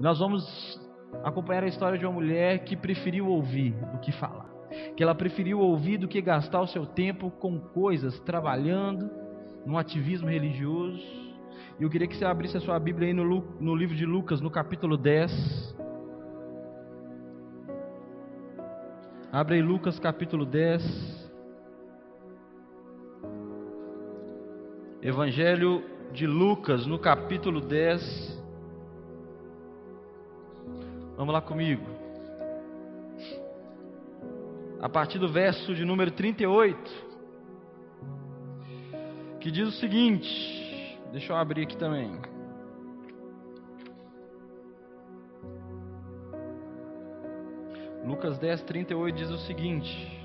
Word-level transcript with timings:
Nós 0.00 0.20
vamos 0.20 0.80
acompanhar 1.24 1.64
a 1.64 1.68
história 1.68 1.98
de 1.98 2.06
uma 2.06 2.12
mulher 2.12 2.60
que 2.60 2.76
preferiu 2.76 3.26
ouvir 3.26 3.72
do 3.92 3.98
que 3.98 4.12
falar. 4.12 4.48
Que 4.96 5.02
ela 5.02 5.14
preferiu 5.14 5.58
ouvir 5.58 5.98
do 5.98 6.06
que 6.06 6.20
gastar 6.20 6.60
o 6.60 6.66
seu 6.68 6.86
tempo 6.86 7.30
com 7.30 7.58
coisas, 7.58 8.20
trabalhando, 8.20 9.10
num 9.66 9.76
ativismo 9.76 10.28
religioso. 10.28 11.02
E 11.80 11.82
eu 11.82 11.90
queria 11.90 12.06
que 12.06 12.16
você 12.16 12.24
abrisse 12.24 12.56
a 12.56 12.60
sua 12.60 12.78
Bíblia 12.78 13.08
aí 13.08 13.14
no, 13.14 13.24
no 13.60 13.74
livro 13.74 13.96
de 13.96 14.06
Lucas, 14.06 14.40
no 14.40 14.50
capítulo 14.50 14.96
10. 14.96 15.76
Abre 19.32 19.56
aí 19.56 19.62
Lucas 19.62 19.98
capítulo 19.98 20.46
10. 20.46 21.28
Evangelho 25.02 25.82
de 26.12 26.26
Lucas, 26.26 26.86
no 26.86 26.98
capítulo 26.98 27.60
10. 27.60 28.47
Vamos 31.18 31.34
lá 31.34 31.42
comigo. 31.42 31.84
A 34.80 34.88
partir 34.88 35.18
do 35.18 35.28
verso 35.28 35.74
de 35.74 35.84
número 35.84 36.12
38, 36.12 36.78
que 39.40 39.50
diz 39.50 39.66
o 39.66 39.72
seguinte: 39.72 40.96
deixa 41.10 41.32
eu 41.32 41.36
abrir 41.36 41.64
aqui 41.64 41.76
também. 41.76 42.08
Lucas 48.04 48.38
10, 48.38 48.62
38 48.62 49.16
diz 49.16 49.28
o 49.28 49.38
seguinte: 49.38 50.17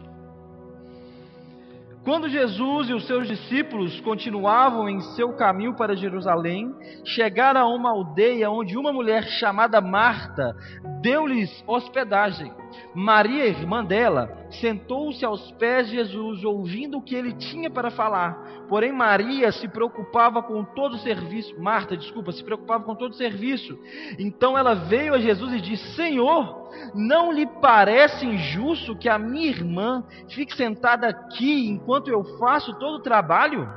quando 2.04 2.28
Jesus 2.28 2.90
e 2.90 2.94
os 2.94 3.08
seus 3.08 3.28
discípulos 3.28 4.00
continuavam 4.02 4.90
em 4.90 5.00
seu 5.16 5.34
caminho 5.34 5.74
para 5.74 5.96
Jerusalém, 5.96 6.74
chegaram 7.06 7.62
a 7.62 7.74
uma 7.74 7.92
aldeia 7.92 8.52
onde 8.52 8.78
uma 8.78 8.92
mulher 8.92 9.24
chamada 9.24 9.80
Marta 9.80 10.54
deu-lhes 11.02 11.64
hospedagem. 11.66 12.63
Maria, 12.94 13.46
irmã 13.46 13.84
dela, 13.84 14.48
sentou-se 14.50 15.24
aos 15.26 15.52
pés 15.54 15.88
de 15.88 15.96
Jesus, 15.96 16.44
ouvindo 16.44 16.98
o 16.98 17.02
que 17.02 17.16
ele 17.16 17.34
tinha 17.34 17.70
para 17.70 17.92
falar. 17.92 18.66
Porém, 18.68 18.92
Maria 18.92 19.52
se 19.52 19.68
preocupava 19.68 20.42
com 20.42 20.64
todo 20.64 20.94
o 20.94 21.00
serviço. 21.00 21.60
Marta, 21.62 21.98
desculpa, 21.98 22.32
se 22.32 22.44
preocupava 22.44 22.84
com 22.84 22.96
todo 22.96 23.12
o 23.12 23.16
serviço. 23.16 23.78
Então 24.18 24.58
ela 24.58 24.74
veio 24.74 25.14
a 25.14 25.20
Jesus 25.20 25.54
e 25.54 25.62
disse: 25.62 25.96
Senhor, 25.96 26.70
não 26.94 27.32
lhe 27.32 27.46
parece 27.46 28.26
injusto 28.26 28.96
que 28.96 29.10
a 29.10 29.18
minha 29.18 29.48
irmã 29.48 30.04
fique 30.30 30.56
sentada 30.56 31.08
aqui 31.08 31.68
enquanto 31.68 32.08
eu 32.10 32.24
faço 32.38 32.74
todo 32.80 32.96
o 32.96 33.02
trabalho? 33.02 33.68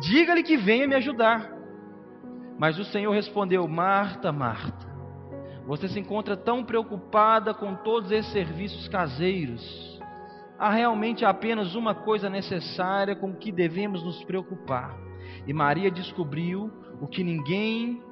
Diga-lhe 0.00 0.42
que 0.42 0.56
venha 0.56 0.88
me 0.88 0.94
ajudar. 0.94 1.60
Mas 2.58 2.78
o 2.78 2.84
Senhor 2.84 3.12
respondeu: 3.12 3.66
Marta, 3.66 4.30
Marta, 4.30 4.86
você 5.66 5.88
se 5.88 5.98
encontra 5.98 6.36
tão 6.36 6.64
preocupada 6.64 7.54
com 7.54 7.74
todos 7.74 8.10
esses 8.10 8.32
serviços 8.32 8.88
caseiros 8.88 9.90
há 10.60 10.68
realmente 10.68 11.24
apenas 11.24 11.74
uma 11.74 11.94
coisa 11.94 12.28
necessária 12.28 13.16
com 13.16 13.34
que 13.34 13.50
devemos 13.50 14.04
nos 14.04 14.22
preocupar. 14.24 14.94
E 15.46 15.54
Maria 15.54 15.90
descobriu 15.90 16.70
o 17.00 17.06
que 17.06 17.24
ninguém 17.24 18.02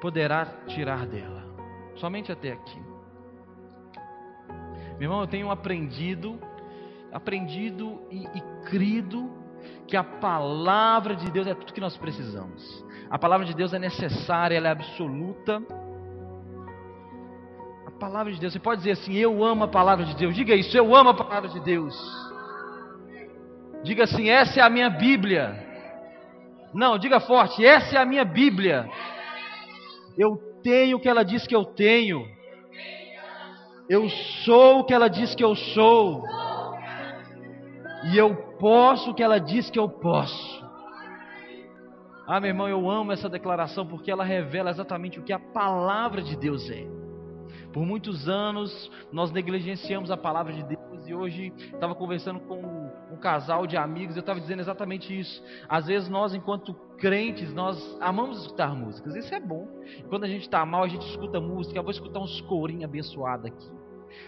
poderá 0.00 0.46
tirar 0.66 1.06
dela. 1.06 1.44
Somente 1.96 2.32
até 2.32 2.52
aqui. 2.52 2.80
Meu 4.92 5.02
irmão, 5.02 5.20
eu 5.20 5.26
tenho 5.26 5.50
aprendido, 5.50 6.40
aprendido 7.12 8.00
e, 8.10 8.24
e 8.24 8.40
crido 8.70 9.30
que 9.86 9.94
a 9.94 10.02
palavra 10.02 11.14
de 11.14 11.30
Deus 11.30 11.46
é 11.46 11.54
tudo 11.54 11.74
que 11.74 11.80
nós 11.82 11.98
precisamos. 11.98 12.82
A 13.10 13.18
palavra 13.18 13.44
de 13.44 13.54
Deus 13.54 13.74
é 13.74 13.78
necessária, 13.78 14.56
ela 14.56 14.68
é 14.68 14.72
absoluta 14.72 15.62
palavra 18.00 18.32
de 18.32 18.40
Deus. 18.40 18.54
Você 18.54 18.58
pode 18.58 18.78
dizer 18.78 18.92
assim: 18.92 19.14
Eu 19.14 19.44
amo 19.44 19.64
a 19.64 19.68
palavra 19.68 20.04
de 20.04 20.16
Deus. 20.16 20.34
Diga 20.34 20.54
isso, 20.54 20.76
eu 20.76 20.96
amo 20.96 21.10
a 21.10 21.14
palavra 21.14 21.48
de 21.50 21.60
Deus. 21.60 21.94
Diga 23.84 24.04
assim: 24.04 24.30
Essa 24.30 24.60
é 24.60 24.62
a 24.62 24.70
minha 24.70 24.88
Bíblia. 24.88 25.68
Não, 26.72 26.98
diga 26.98 27.20
forte: 27.20 27.64
Essa 27.64 27.96
é 27.96 28.00
a 28.00 28.06
minha 28.06 28.24
Bíblia. 28.24 28.88
Eu 30.18 30.36
tenho 30.62 30.96
o 30.96 31.00
que 31.00 31.08
ela 31.08 31.22
diz 31.22 31.46
que 31.46 31.54
eu 31.54 31.64
tenho. 31.64 32.26
Eu 33.88 34.08
sou 34.44 34.80
o 34.80 34.84
que 34.84 34.94
ela 34.94 35.08
diz 35.08 35.34
que 35.34 35.44
eu 35.44 35.54
sou. 35.54 36.24
E 38.12 38.16
eu 38.16 38.34
posso 38.58 39.10
o 39.10 39.14
que 39.14 39.22
ela 39.22 39.38
diz 39.38 39.68
que 39.68 39.78
eu 39.78 39.88
posso. 39.88 40.60
Ah, 42.26 42.38
meu 42.38 42.48
irmão, 42.48 42.68
eu 42.68 42.88
amo 42.88 43.10
essa 43.10 43.28
declaração 43.28 43.84
porque 43.84 44.10
ela 44.10 44.22
revela 44.22 44.70
exatamente 44.70 45.18
o 45.18 45.22
que 45.22 45.32
a 45.32 45.38
palavra 45.38 46.22
de 46.22 46.36
Deus 46.36 46.70
é. 46.70 46.99
Por 47.72 47.84
muitos 47.84 48.28
anos 48.28 48.90
nós 49.12 49.30
negligenciamos 49.30 50.10
a 50.10 50.16
palavra 50.16 50.52
de 50.52 50.62
Deus 50.62 51.06
e 51.06 51.14
hoje 51.14 51.52
estava 51.56 51.94
conversando 51.94 52.40
com 52.40 52.90
um 53.10 53.16
casal 53.16 53.66
de 53.66 53.76
amigos, 53.76 54.16
eu 54.16 54.20
estava 54.20 54.40
dizendo 54.40 54.60
exatamente 54.60 55.18
isso. 55.18 55.42
Às 55.68 55.86
vezes 55.86 56.08
nós, 56.08 56.34
enquanto 56.34 56.74
crentes, 56.98 57.52
nós 57.52 57.96
amamos 58.00 58.42
escutar 58.42 58.74
músicas, 58.74 59.14
isso 59.16 59.34
é 59.34 59.40
bom. 59.40 59.66
Quando 60.08 60.24
a 60.24 60.28
gente 60.28 60.42
está 60.42 60.64
mal, 60.64 60.84
a 60.84 60.88
gente 60.88 61.06
escuta 61.08 61.40
música, 61.40 61.82
vou 61.82 61.90
escutar 61.90 62.20
uns 62.20 62.40
corinhos 62.42 62.84
abençoados 62.84 63.46
aqui. 63.46 63.70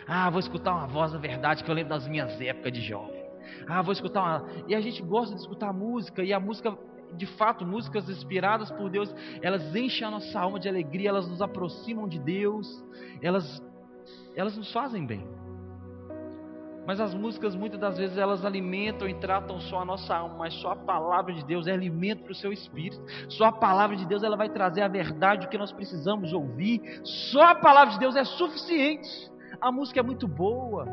Ah, 0.06 0.31
vou 0.31 0.41
escutar 0.41 0.75
uma 0.75 0.87
voz 0.87 1.12
da 1.12 1.19
verdade 1.19 1.65
que 1.65 1.71
eu 1.71 1.75
lembro 1.75 1.91
das 1.91 2.06
minhas 2.06 2.41
épocas 2.41 2.72
de 2.72 2.81
jovem. 2.81 3.22
Ah, 3.66 3.83
vou 3.83 3.93
escutar 3.93 4.22
uma. 4.22 4.65
E 4.69 4.75
a 4.75 4.81
gente 4.81 5.03
gosta 5.03 5.34
de 5.34 5.41
escutar 5.41 5.72
música, 5.72 6.22
e 6.22 6.33
a 6.33 6.41
música 6.41 6.77
de 7.16 7.26
fato, 7.26 7.64
músicas 7.66 8.08
inspiradas 8.08 8.70
por 8.70 8.90
Deus, 8.90 9.14
elas 9.40 9.74
enchem 9.74 10.06
a 10.06 10.10
nossa 10.10 10.40
alma 10.40 10.58
de 10.58 10.68
alegria, 10.68 11.10
elas 11.10 11.28
nos 11.28 11.42
aproximam 11.42 12.08
de 12.08 12.18
Deus, 12.18 12.82
elas, 13.20 13.62
elas 14.34 14.56
nos 14.56 14.72
fazem 14.72 15.04
bem. 15.04 15.26
Mas 16.86 16.98
as 16.98 17.14
músicas 17.14 17.54
muitas 17.54 17.78
das 17.78 17.96
vezes 17.96 18.18
elas 18.18 18.44
alimentam 18.44 19.08
e 19.08 19.14
tratam 19.14 19.60
só 19.60 19.82
a 19.82 19.84
nossa 19.84 20.16
alma, 20.16 20.36
mas 20.36 20.54
só 20.54 20.72
a 20.72 20.76
palavra 20.76 21.32
de 21.32 21.44
Deus 21.44 21.68
é 21.68 21.72
alimento 21.72 22.24
para 22.24 22.32
o 22.32 22.34
seu 22.34 22.52
espírito. 22.52 23.00
Só 23.28 23.44
a 23.44 23.52
palavra 23.52 23.96
de 23.96 24.04
Deus 24.04 24.24
ela 24.24 24.36
vai 24.36 24.48
trazer 24.48 24.82
a 24.82 24.88
verdade 24.88 25.46
o 25.46 25.48
que 25.48 25.56
nós 25.56 25.70
precisamos 25.70 26.32
ouvir. 26.32 27.00
Só 27.04 27.42
a 27.42 27.54
palavra 27.54 27.94
de 27.94 28.00
Deus 28.00 28.16
é 28.16 28.24
suficiente. 28.24 29.30
A 29.60 29.70
música 29.70 30.00
é 30.00 30.02
muito 30.02 30.26
boa, 30.26 30.88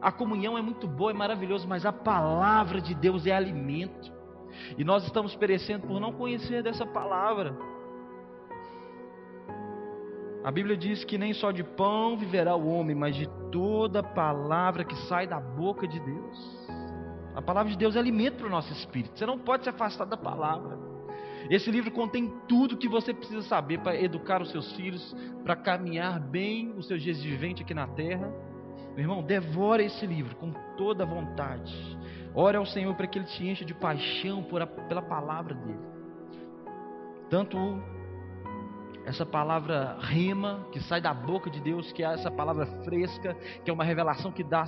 a 0.00 0.10
comunhão 0.10 0.56
é 0.56 0.62
muito 0.62 0.86
boa, 0.86 1.10
é 1.10 1.14
maravilhoso, 1.14 1.68
mas 1.68 1.84
a 1.84 1.92
palavra 1.92 2.80
de 2.80 2.94
Deus 2.94 3.26
é 3.26 3.32
alimento. 3.32 4.15
E 4.76 4.84
nós 4.84 5.04
estamos 5.04 5.34
perecendo 5.34 5.86
por 5.86 6.00
não 6.00 6.12
conhecer 6.12 6.62
dessa 6.62 6.86
palavra. 6.86 7.56
A 10.44 10.50
Bíblia 10.52 10.76
diz 10.76 11.04
que 11.04 11.18
nem 11.18 11.32
só 11.32 11.50
de 11.50 11.64
pão 11.64 12.16
viverá 12.16 12.54
o 12.54 12.68
homem, 12.68 12.94
mas 12.94 13.16
de 13.16 13.28
toda 13.50 14.02
palavra 14.02 14.84
que 14.84 14.94
sai 15.08 15.26
da 15.26 15.40
boca 15.40 15.88
de 15.88 15.98
Deus. 15.98 16.68
A 17.34 17.42
palavra 17.42 17.70
de 17.72 17.76
Deus 17.76 17.96
é 17.96 17.98
alimento 17.98 18.36
para 18.36 18.46
o 18.46 18.50
nosso 18.50 18.72
espírito. 18.72 19.18
Você 19.18 19.26
não 19.26 19.38
pode 19.38 19.64
se 19.64 19.68
afastar 19.68 20.04
da 20.04 20.16
palavra. 20.16 20.78
Esse 21.50 21.70
livro 21.70 21.90
contém 21.90 22.32
tudo 22.48 22.76
que 22.76 22.88
você 22.88 23.12
precisa 23.12 23.42
saber 23.42 23.80
para 23.80 24.00
educar 24.00 24.40
os 24.40 24.50
seus 24.50 24.72
filhos, 24.72 25.14
para 25.44 25.54
caminhar 25.54 26.18
bem 26.18 26.72
os 26.76 26.86
seus 26.86 27.02
dias 27.02 27.20
de 27.20 27.28
vivente 27.28 27.62
aqui 27.62 27.74
na 27.74 27.86
terra. 27.86 28.32
Meu 28.96 29.04
irmão, 29.04 29.22
devora 29.22 29.82
esse 29.82 30.06
livro 30.06 30.34
com 30.36 30.50
toda 30.74 31.04
a 31.04 31.06
vontade. 31.06 31.70
Ore 32.34 32.56
ao 32.56 32.64
Senhor 32.64 32.94
para 32.94 33.06
que 33.06 33.18
Ele 33.18 33.26
te 33.26 33.46
encha 33.46 33.62
de 33.62 33.74
paixão 33.74 34.42
a, 34.58 34.66
pela 34.66 35.02
palavra 35.02 35.54
dEle. 35.54 35.78
Tanto 37.28 37.58
essa 39.04 39.26
palavra 39.26 39.98
rima, 40.00 40.66
que 40.72 40.80
sai 40.80 41.00
da 41.00 41.12
boca 41.12 41.50
de 41.50 41.60
Deus, 41.60 41.92
que 41.92 42.02
é 42.02 42.06
essa 42.06 42.30
palavra 42.30 42.64
fresca, 42.84 43.34
que 43.62 43.70
é 43.70 43.72
uma 43.72 43.84
revelação 43.84 44.32
que 44.32 44.42
dá, 44.42 44.64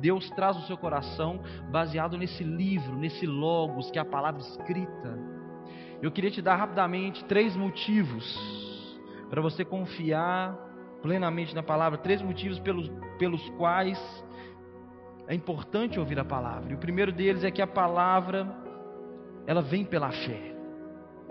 Deus 0.00 0.30
traz 0.30 0.56
no 0.56 0.62
seu 0.62 0.78
coração, 0.78 1.40
baseado 1.70 2.16
nesse 2.16 2.44
livro, 2.44 2.96
nesse 2.96 3.26
logos, 3.26 3.90
que 3.90 3.98
é 3.98 4.02
a 4.02 4.04
palavra 4.04 4.40
escrita. 4.40 5.18
Eu 6.00 6.10
queria 6.12 6.30
te 6.30 6.40
dar 6.40 6.54
rapidamente 6.54 7.24
três 7.24 7.56
motivos 7.56 8.24
para 9.28 9.42
você 9.42 9.64
confiar 9.64 10.71
plenamente 11.02 11.54
na 11.54 11.62
palavra, 11.62 11.98
três 11.98 12.22
motivos 12.22 12.58
pelos, 12.60 12.88
pelos 13.18 13.46
quais 13.50 13.98
é 15.26 15.34
importante 15.34 15.98
ouvir 15.98 16.18
a 16.18 16.24
palavra. 16.24 16.72
E 16.72 16.74
o 16.74 16.78
primeiro 16.78 17.12
deles 17.12 17.44
é 17.44 17.50
que 17.50 17.60
a 17.60 17.66
palavra 17.66 18.48
ela 19.46 19.60
vem 19.60 19.84
pela 19.84 20.10
fé. 20.10 20.54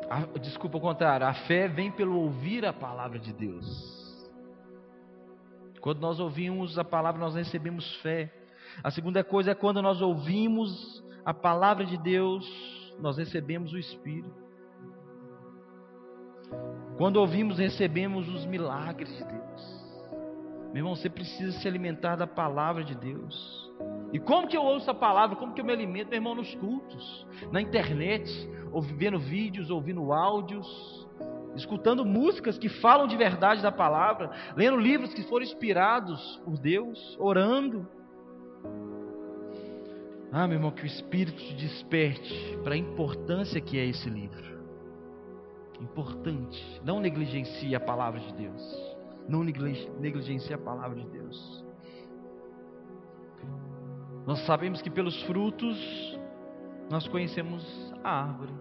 A, 0.10 0.38
desculpa 0.40 0.78
o 0.78 0.82
contrário, 0.82 1.26
a 1.26 1.34
fé 1.34 1.68
vem 1.68 1.92
pelo 1.92 2.20
ouvir 2.20 2.66
a 2.66 2.74
palavra 2.74 3.18
de 3.18 3.32
Deus. 3.32 4.02
Quando 5.80 6.00
nós 6.00 6.20
ouvimos 6.20 6.78
a 6.78 6.84
palavra, 6.84 7.20
nós 7.20 7.34
recebemos 7.34 7.96
fé. 8.02 8.32
A 8.84 8.92
segunda 8.92 9.24
coisa 9.24 9.52
é 9.52 9.56
quando 9.56 9.82
nós 9.82 10.02
ouvimos 10.02 11.04
a 11.26 11.34
palavra 11.34 11.86
de 11.86 11.98
Deus, 11.98 12.46
nós 13.00 13.18
recebemos 13.18 13.74
o 13.74 13.78
Espírito. 13.78 14.42
Quando 16.98 17.18
ouvimos, 17.18 17.58
recebemos 17.58 18.28
os 18.30 18.46
milagres 18.46 19.10
de 19.16 19.24
Deus. 19.24 19.82
Meu 20.68 20.78
irmão, 20.78 20.96
você 20.96 21.10
precisa 21.10 21.60
se 21.60 21.68
alimentar 21.68 22.16
da 22.16 22.26
palavra 22.26 22.84
de 22.84 22.96
Deus. 22.96 23.70
E 24.14 24.20
como 24.20 24.48
que 24.48 24.56
eu 24.56 24.64
ouço 24.64 24.90
a 24.90 24.94
palavra? 24.94 25.36
Como 25.36 25.54
que 25.54 25.62
eu 25.62 25.66
me 25.66 25.74
alimento, 25.74 26.10
meu 26.10 26.18
irmão, 26.18 26.36
nos 26.36 26.54
cultos, 26.56 27.28
na 27.52 27.62
internet, 27.62 28.30
vendo 28.98 29.20
vídeos, 29.20 29.70
ouvindo 29.70 30.14
áudios. 30.14 31.08
escutando 31.56 32.06
músicas 32.06 32.58
que 32.58 32.70
falam 32.70 33.08
de 33.08 33.18
verdade 33.18 33.62
da 33.62 33.72
palavra, 33.72 34.32
lendo 34.56 34.78
livros 34.78 35.14
que 35.14 35.24
foram 35.24 35.44
inspirados 35.44 36.42
por 36.46 36.58
Deus, 36.58 37.18
orando. 37.20 37.86
Ah, 40.32 40.48
meu 40.48 40.56
irmão, 40.56 40.72
que 40.72 40.84
o 40.84 40.86
Espírito 40.86 41.38
te 41.38 41.54
desperte 41.56 42.58
para 42.64 42.74
a 42.74 42.78
importância 42.78 43.60
que 43.60 43.78
é 43.78 43.86
esse 43.86 44.10
livro. 44.10 44.61
Importante. 45.82 46.82
Não 46.86 47.00
negligencie 47.00 47.76
a 47.76 47.80
palavra 47.80 48.20
de 48.20 48.34
Deus. 48.34 48.98
Não 49.28 49.44
negligencie 49.44 50.54
a 50.54 50.58
palavra 50.58 51.00
de 51.00 51.08
Deus. 51.08 51.66
Nós 54.26 54.46
sabemos 54.46 54.82
que 54.82 54.90
pelos 54.90 55.22
frutos 55.24 56.20
nós 56.90 57.08
conhecemos 57.08 57.64
a 58.04 58.24
árvore. 58.24 58.54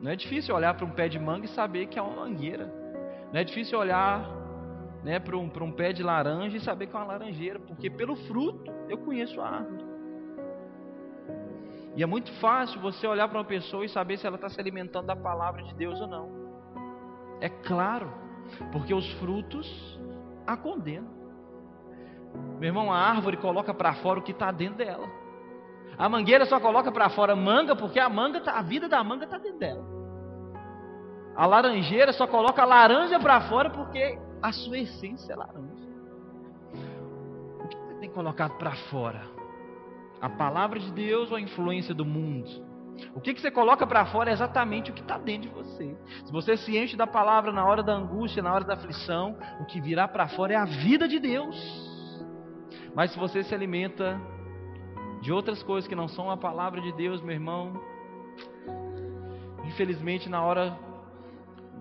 Não 0.00 0.10
é 0.10 0.16
difícil 0.16 0.54
olhar 0.54 0.74
para 0.74 0.84
um 0.84 0.90
pé 0.90 1.08
de 1.08 1.18
manga 1.18 1.46
e 1.46 1.48
saber 1.50 1.86
que 1.86 1.98
é 1.98 2.02
uma 2.02 2.24
mangueira. 2.24 2.66
Não 3.32 3.38
é 3.38 3.44
difícil 3.44 3.78
olhar 3.78 4.28
né, 5.04 5.20
para 5.20 5.36
um, 5.36 5.48
para 5.48 5.62
um 5.62 5.70
pé 5.70 5.92
de 5.92 6.02
laranja 6.02 6.56
e 6.56 6.60
saber 6.60 6.88
que 6.88 6.96
é 6.96 6.98
uma 6.98 7.06
laranjeira, 7.06 7.60
porque 7.60 7.88
pelo 7.88 8.16
fruto 8.16 8.72
eu 8.88 8.98
conheço 8.98 9.40
a 9.40 9.48
árvore. 9.48 9.91
E 11.94 12.02
é 12.02 12.06
muito 12.06 12.32
fácil 12.40 12.80
você 12.80 13.06
olhar 13.06 13.28
para 13.28 13.38
uma 13.38 13.44
pessoa 13.44 13.84
e 13.84 13.88
saber 13.88 14.16
se 14.16 14.26
ela 14.26 14.36
está 14.36 14.48
se 14.48 14.60
alimentando 14.60 15.06
da 15.06 15.16
palavra 15.16 15.62
de 15.62 15.74
Deus 15.74 16.00
ou 16.00 16.06
não. 16.06 16.30
É 17.40 17.48
claro, 17.48 18.12
porque 18.70 18.94
os 18.94 19.10
frutos 19.14 20.00
a 20.46 20.56
condenam. 20.56 21.10
Meu 22.58 22.68
irmão, 22.68 22.92
a 22.92 22.98
árvore 22.98 23.36
coloca 23.36 23.74
para 23.74 23.94
fora 23.94 24.20
o 24.20 24.22
que 24.22 24.32
está 24.32 24.50
dentro 24.50 24.76
dela. 24.78 25.06
A 25.98 26.08
mangueira 26.08 26.46
só 26.46 26.58
coloca 26.58 26.90
para 26.90 27.10
fora 27.10 27.36
manga 27.36 27.76
porque 27.76 28.00
a 28.00 28.08
manga, 28.08 28.40
tá, 28.40 28.52
a 28.52 28.62
vida 28.62 28.88
da 28.88 29.02
manga 29.04 29.24
está 29.24 29.36
dentro 29.36 29.58
dela. 29.58 29.84
A 31.36 31.46
laranjeira 31.46 32.12
só 32.12 32.26
coloca 32.26 32.62
a 32.62 32.66
laranja 32.66 33.18
para 33.18 33.40
fora 33.42 33.70
porque 33.70 34.18
a 34.40 34.52
sua 34.52 34.78
essência 34.78 35.32
é 35.32 35.36
laranja. 35.36 35.88
O 37.60 37.68
que 37.68 37.76
você 37.76 37.94
tem 37.94 38.10
colocado 38.10 38.56
para 38.56 38.72
fora? 38.90 39.31
A 40.22 40.28
palavra 40.28 40.78
de 40.78 40.92
Deus 40.92 41.32
ou 41.32 41.36
a 41.36 41.40
influência 41.40 41.92
do 41.92 42.04
mundo? 42.04 42.48
O 43.12 43.20
que, 43.20 43.34
que 43.34 43.40
você 43.40 43.50
coloca 43.50 43.84
para 43.84 44.06
fora 44.06 44.30
é 44.30 44.32
exatamente 44.32 44.92
o 44.92 44.94
que 44.94 45.00
está 45.00 45.18
dentro 45.18 45.48
de 45.50 45.54
você. 45.54 45.96
Se 46.24 46.30
você 46.30 46.56
se 46.56 46.78
enche 46.78 46.96
da 46.96 47.08
palavra 47.08 47.52
na 47.52 47.66
hora 47.66 47.82
da 47.82 47.92
angústia, 47.92 48.40
na 48.40 48.54
hora 48.54 48.62
da 48.62 48.74
aflição, 48.74 49.36
o 49.58 49.64
que 49.64 49.80
virá 49.80 50.06
para 50.06 50.28
fora 50.28 50.52
é 50.52 50.56
a 50.56 50.64
vida 50.64 51.08
de 51.08 51.18
Deus. 51.18 51.56
Mas 52.94 53.10
se 53.10 53.18
você 53.18 53.42
se 53.42 53.52
alimenta 53.52 54.20
de 55.20 55.32
outras 55.32 55.60
coisas 55.64 55.88
que 55.88 55.94
não 55.96 56.06
são 56.06 56.30
a 56.30 56.36
palavra 56.36 56.80
de 56.80 56.92
Deus, 56.92 57.20
meu 57.20 57.34
irmão, 57.34 57.72
infelizmente 59.64 60.28
na 60.28 60.40
hora 60.40 60.78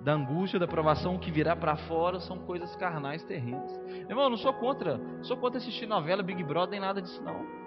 da 0.04 0.14
angústia, 0.14 0.60
da 0.60 0.68
provação, 0.68 1.16
o 1.16 1.20
que 1.20 1.30
virá 1.30 1.56
para 1.56 1.76
fora 1.76 2.20
são 2.20 2.40
coisas 2.40 2.76
carnais 2.76 3.24
terrenas. 3.24 3.72
Meu 3.86 4.10
irmão, 4.10 4.32
não 4.32 4.38
sou 4.38 4.54
contra, 4.54 4.98
não 4.98 5.24
sou 5.24 5.38
contra 5.38 5.60
assistir 5.60 5.86
novela, 5.86 6.24
Big 6.24 6.44
Brother, 6.44 6.72
nem 6.72 6.80
nada 6.80 7.00
disso 7.00 7.22
não. 7.22 7.61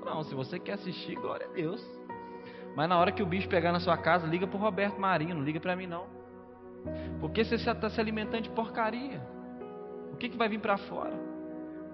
Não, 0.00 0.22
se 0.24 0.34
você 0.34 0.58
quer 0.58 0.72
assistir, 0.72 1.14
glória 1.16 1.46
a 1.46 1.52
Deus. 1.52 1.82
Mas 2.74 2.88
na 2.88 2.98
hora 2.98 3.12
que 3.12 3.22
o 3.22 3.26
bicho 3.26 3.48
pegar 3.48 3.72
na 3.72 3.80
sua 3.80 3.96
casa, 3.96 4.26
liga 4.26 4.46
pro 4.46 4.58
Roberto 4.58 5.00
Marinho, 5.00 5.34
não 5.34 5.42
liga 5.42 5.60
para 5.60 5.76
mim 5.76 5.86
não. 5.86 6.06
Porque 7.20 7.44
você 7.44 7.56
está 7.56 7.88
se 7.88 8.00
alimentando 8.00 8.42
de 8.42 8.50
porcaria. 8.50 9.20
O 10.12 10.16
que, 10.16 10.28
que 10.28 10.36
vai 10.36 10.48
vir 10.48 10.60
para 10.60 10.76
fora? 10.76 11.32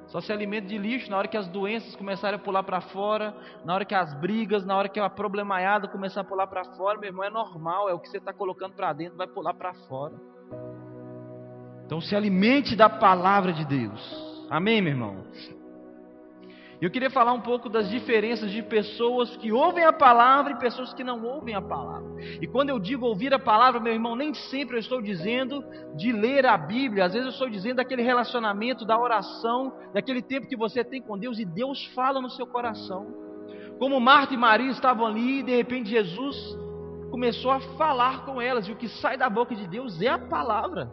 Só 0.08 0.22
se 0.22 0.32
alimenta 0.32 0.66
de 0.66 0.78
lixo 0.78 1.10
na 1.10 1.18
hora 1.18 1.28
que 1.28 1.36
as 1.36 1.48
doenças 1.48 1.94
começarem 1.94 2.36
a 2.36 2.42
pular 2.42 2.62
para 2.62 2.80
fora, 2.80 3.34
na 3.64 3.74
hora 3.74 3.84
que 3.84 3.94
as 3.94 4.14
brigas, 4.14 4.64
na 4.64 4.74
hora 4.74 4.88
que 4.88 4.98
a 4.98 5.10
problemaiada 5.10 5.86
começar 5.86 6.22
a 6.22 6.24
pular 6.24 6.46
para 6.46 6.64
fora, 6.76 6.98
meu 6.98 7.08
irmão, 7.08 7.24
é 7.24 7.30
normal, 7.30 7.90
é 7.90 7.92
o 7.94 7.98
que 7.98 8.08
você 8.08 8.16
está 8.16 8.32
colocando 8.32 8.74
para 8.74 8.92
dentro, 8.94 9.18
vai 9.18 9.26
pular 9.26 9.52
para 9.52 9.74
fora. 9.86 10.14
Então 11.84 12.00
se 12.00 12.16
alimente 12.16 12.74
da 12.74 12.88
palavra 12.88 13.52
de 13.52 13.66
Deus. 13.66 14.46
Amém, 14.50 14.80
meu 14.80 14.92
irmão? 14.92 15.24
Eu 16.80 16.90
queria 16.90 17.10
falar 17.10 17.32
um 17.32 17.40
pouco 17.40 17.69
das 17.69 17.90
diferenças 17.90 18.52
de 18.52 18.62
pessoas 18.62 19.36
que 19.36 19.50
ouvem 19.50 19.84
a 19.84 19.92
palavra 19.92 20.52
e 20.52 20.58
pessoas 20.58 20.94
que 20.94 21.02
não 21.02 21.25
ouvem 21.25 21.52
a 21.54 21.60
palavra. 21.60 22.08
E 22.40 22.46
quando 22.46 22.69
eu 22.69 22.78
digo 22.78 23.04
ouvir 23.04 23.34
a 23.34 23.38
palavra, 23.38 23.80
meu 23.80 23.92
irmão, 23.92 24.14
nem 24.14 24.32
sempre 24.32 24.76
eu 24.76 24.80
estou 24.80 25.02
dizendo 25.02 25.64
de 25.96 26.12
ler 26.12 26.46
a 26.46 26.56
Bíblia, 26.56 27.06
às 27.06 27.12
vezes 27.12 27.26
eu 27.26 27.32
estou 27.32 27.50
dizendo 27.50 27.76
daquele 27.76 28.02
relacionamento, 28.02 28.84
da 28.84 28.96
oração, 28.96 29.72
daquele 29.92 30.22
tempo 30.22 30.46
que 30.46 30.56
você 30.56 30.84
tem 30.84 31.02
com 31.02 31.19
Deus 31.19 31.40
e 31.40 31.44
Deus 31.44 31.84
fala 31.96 32.20
no 32.20 32.30
seu 32.30 32.46
coração. 32.46 33.06
Como 33.80 33.98
Marta 33.98 34.34
e 34.34 34.36
Maria 34.36 34.70
estavam 34.70 35.04
ali 35.04 35.40
e 35.40 35.42
de 35.42 35.56
repente 35.56 35.90
Jesus 35.90 36.36
começou 37.10 37.50
a 37.50 37.60
falar 37.76 38.25
com 38.25 38.40
elas, 38.40 38.69
e 38.69 38.72
o 38.72 38.76
que 38.76 38.88
sai 38.88 39.16
da 39.16 39.28
boca 39.28 39.54
de 39.54 39.66
Deus 39.66 40.00
é 40.00 40.08
a 40.08 40.19
palavra. 40.19 40.88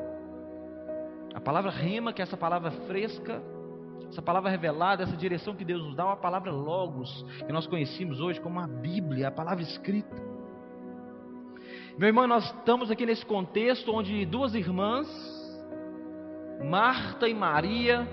A 1.36 1.42
palavra 1.42 1.70
rema, 1.70 2.12
que 2.12 2.22
é 2.22 2.24
essa 2.24 2.38
palavra 2.38 2.72
fresca, 2.88 3.44
essa 4.10 4.22
palavra 4.22 4.50
revelada, 4.50 5.04
essa 5.04 5.18
direção 5.18 5.56
que 5.56 5.66
Deus 5.66 5.84
nos 5.84 5.96
dá, 5.96 6.04
é 6.04 6.06
uma 6.08 6.18
palavra 6.18 6.52
logos, 6.52 7.26
que 7.46 7.52
nós 7.52 7.68
conhecemos 7.68 8.20
hoje 8.20 8.40
como 8.40 8.60
a 8.60 8.68
Bíblia, 8.68 9.28
a 9.28 9.32
palavra 9.32 9.64
escrita. 9.64 10.16
Meu 11.98 12.08
irmão, 12.08 12.28
nós 12.28 12.46
estamos 12.46 12.92
aqui 12.92 13.06
nesse 13.06 13.26
contexto 13.26 13.92
onde 13.92 14.26
duas 14.26 14.54
irmãs, 14.54 15.08
Marta 16.64 17.28
e 17.28 17.34
Maria, 17.34 18.08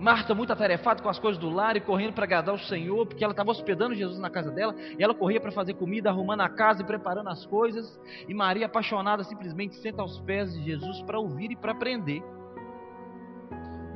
Marta 0.00 0.34
muito 0.34 0.50
atarefada 0.50 1.02
com 1.02 1.10
as 1.10 1.18
coisas 1.18 1.38
do 1.38 1.50
lar 1.50 1.76
e 1.76 1.80
correndo 1.80 2.14
para 2.14 2.24
agradar 2.24 2.54
o 2.54 2.58
Senhor, 2.58 3.06
porque 3.06 3.22
ela 3.22 3.34
estava 3.34 3.50
hospedando 3.50 3.94
Jesus 3.94 4.18
na 4.18 4.30
casa 4.30 4.50
dela, 4.50 4.74
e 4.98 5.02
ela 5.02 5.14
corria 5.14 5.38
para 5.38 5.52
fazer 5.52 5.74
comida, 5.74 6.08
arrumando 6.08 6.40
a 6.40 6.48
casa 6.48 6.80
e 6.82 6.86
preparando 6.86 7.28
as 7.28 7.44
coisas, 7.44 8.00
e 8.26 8.32
Maria, 8.32 8.64
apaixonada, 8.64 9.22
simplesmente 9.24 9.76
senta 9.76 10.00
aos 10.00 10.18
pés 10.20 10.54
de 10.54 10.64
Jesus 10.64 11.02
para 11.02 11.18
ouvir 11.18 11.50
e 11.50 11.56
para 11.56 11.72
aprender. 11.72 12.22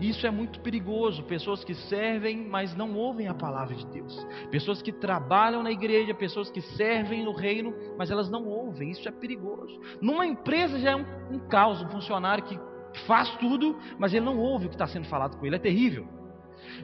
Isso 0.09 0.27
é 0.27 0.31
muito 0.31 0.61
perigoso. 0.61 1.23
Pessoas 1.23 1.65
que 1.65 1.75
servem, 1.75 2.47
mas 2.47 2.77
não 2.77 2.95
ouvem 2.95 3.27
a 3.27 3.33
palavra 3.33 3.75
de 3.75 3.87
Deus. 3.87 4.15
Pessoas 4.51 4.83
que 4.83 4.93
trabalham 4.93 5.63
na 5.63 5.71
igreja, 5.71 6.13
pessoas 6.13 6.51
que 6.51 6.61
servem 6.61 7.25
no 7.25 7.33
reino, 7.33 7.75
mas 7.97 8.11
elas 8.11 8.31
não 8.31 8.47
ouvem. 8.47 8.91
Isso 8.91 9.09
é 9.09 9.13
perigoso. 9.13 9.81
Numa 10.03 10.27
empresa 10.27 10.79
já 10.79 10.91
é 10.91 10.97
um, 10.97 11.07
um 11.31 11.39
caos. 11.49 11.81
Um 11.81 11.89
funcionário 11.89 12.45
que 12.45 12.61
faz 13.07 13.31
tudo, 13.37 13.79
mas 13.99 14.13
ele 14.13 14.27
não 14.27 14.39
ouve 14.39 14.67
o 14.67 14.69
que 14.69 14.75
está 14.75 14.87
sendo 14.87 15.07
falado 15.07 15.39
com 15.39 15.47
ele. 15.47 15.57
É 15.57 15.59
terrível. 15.59 16.07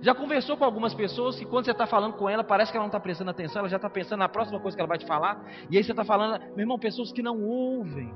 Já 0.00 0.14
conversou 0.14 0.56
com 0.56 0.64
algumas 0.64 0.94
pessoas 0.94 1.38
que 1.38 1.44
quando 1.44 1.67
você 1.67 1.72
está 1.72 1.87
falando 1.87 2.14
com 2.14 2.26
ela, 2.26 2.43
parece 2.43 2.72
que 2.72 2.78
ela 2.78 2.84
não 2.84 2.88
está 2.88 3.00
prestando 3.00 3.31
atenção, 3.31 3.61
ela 3.61 3.69
já 3.69 3.76
está 3.76 3.90
pensando 3.90 4.20
na 4.20 4.28
próxima 4.31 4.58
coisa 4.61 4.75
que 4.75 4.81
ela 4.81 4.88
vai 4.88 4.99
te 4.99 5.06
falar. 5.06 5.44
E 5.69 5.76
aí 5.76 5.84
você 5.84 5.93
está 5.93 6.05
falando, 6.05 6.40
meu 6.50 6.61
irmão, 6.61 6.78
pessoas 6.78 7.12
que 7.12 7.22
não 7.22 7.43
ouvem. 7.43 8.11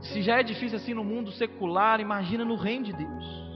Se 0.00 0.22
já 0.22 0.40
é 0.40 0.42
difícil 0.42 0.78
assim 0.78 0.94
no 0.94 1.04
mundo 1.04 1.30
secular, 1.32 2.00
imagina 2.00 2.46
no 2.46 2.56
reino 2.56 2.86
de 2.86 2.94
Deus. 2.94 3.47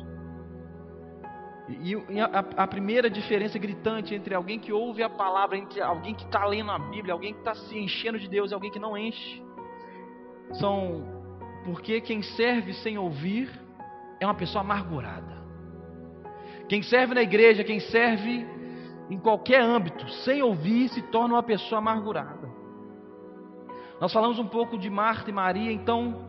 E, 1.81 2.21
a, 2.21 2.63
a, 2.65 2.67
primeira 2.67 3.09
diferença 3.09 3.59
gritante 3.59 4.15
entre 4.15 4.35
alguém 4.35 4.59
que 4.59 4.73
ouve 4.73 5.03
a 5.03 5.09
palavra, 5.09 5.57
entre 5.57 5.81
alguém 5.81 6.15
que 6.15 6.25
está 6.25 6.45
lendo 6.45 6.71
a 6.71 6.79
Bíblia, 6.79 7.15
alguém 7.15 7.33
que 7.33 7.39
está 7.39 7.55
se 7.55 7.79
enchendo 7.79 8.19
de 8.19 8.29
Deus 8.29 8.51
e 8.51 8.55
alguém 8.55 8.71
que 8.71 8.79
não 8.79 8.97
enche, 8.97 9.43
são 10.53 11.23
porque 11.65 12.01
quem 12.01 12.23
serve 12.23 12.75
sem 12.75 12.99
ouvir 12.99 13.51
é 14.21 14.27
uma 14.27 14.35
pessoa 14.35 14.63
amargurada. 14.63 15.43
Quem 16.69 16.83
serve 16.83 17.15
na 17.15 17.23
igreja, 17.23 17.65
quem 17.65 17.81
serve 17.81 18.47
em 19.11 19.19
qualquer 19.19 19.61
âmbito, 19.61 20.09
sem 20.25 20.43
ouvir, 20.43 20.89
se 20.89 21.03
torna 21.03 21.35
uma 21.35 21.43
pessoa 21.43 21.79
amargurada. 21.79 22.51
Nós 24.01 24.13
falamos 24.13 24.39
um 24.39 24.49
pouco 24.49 24.77
de 24.77 24.91
Marta 24.91 25.31
e 25.31 25.33
Maria, 25.33 25.71
então 25.71 26.27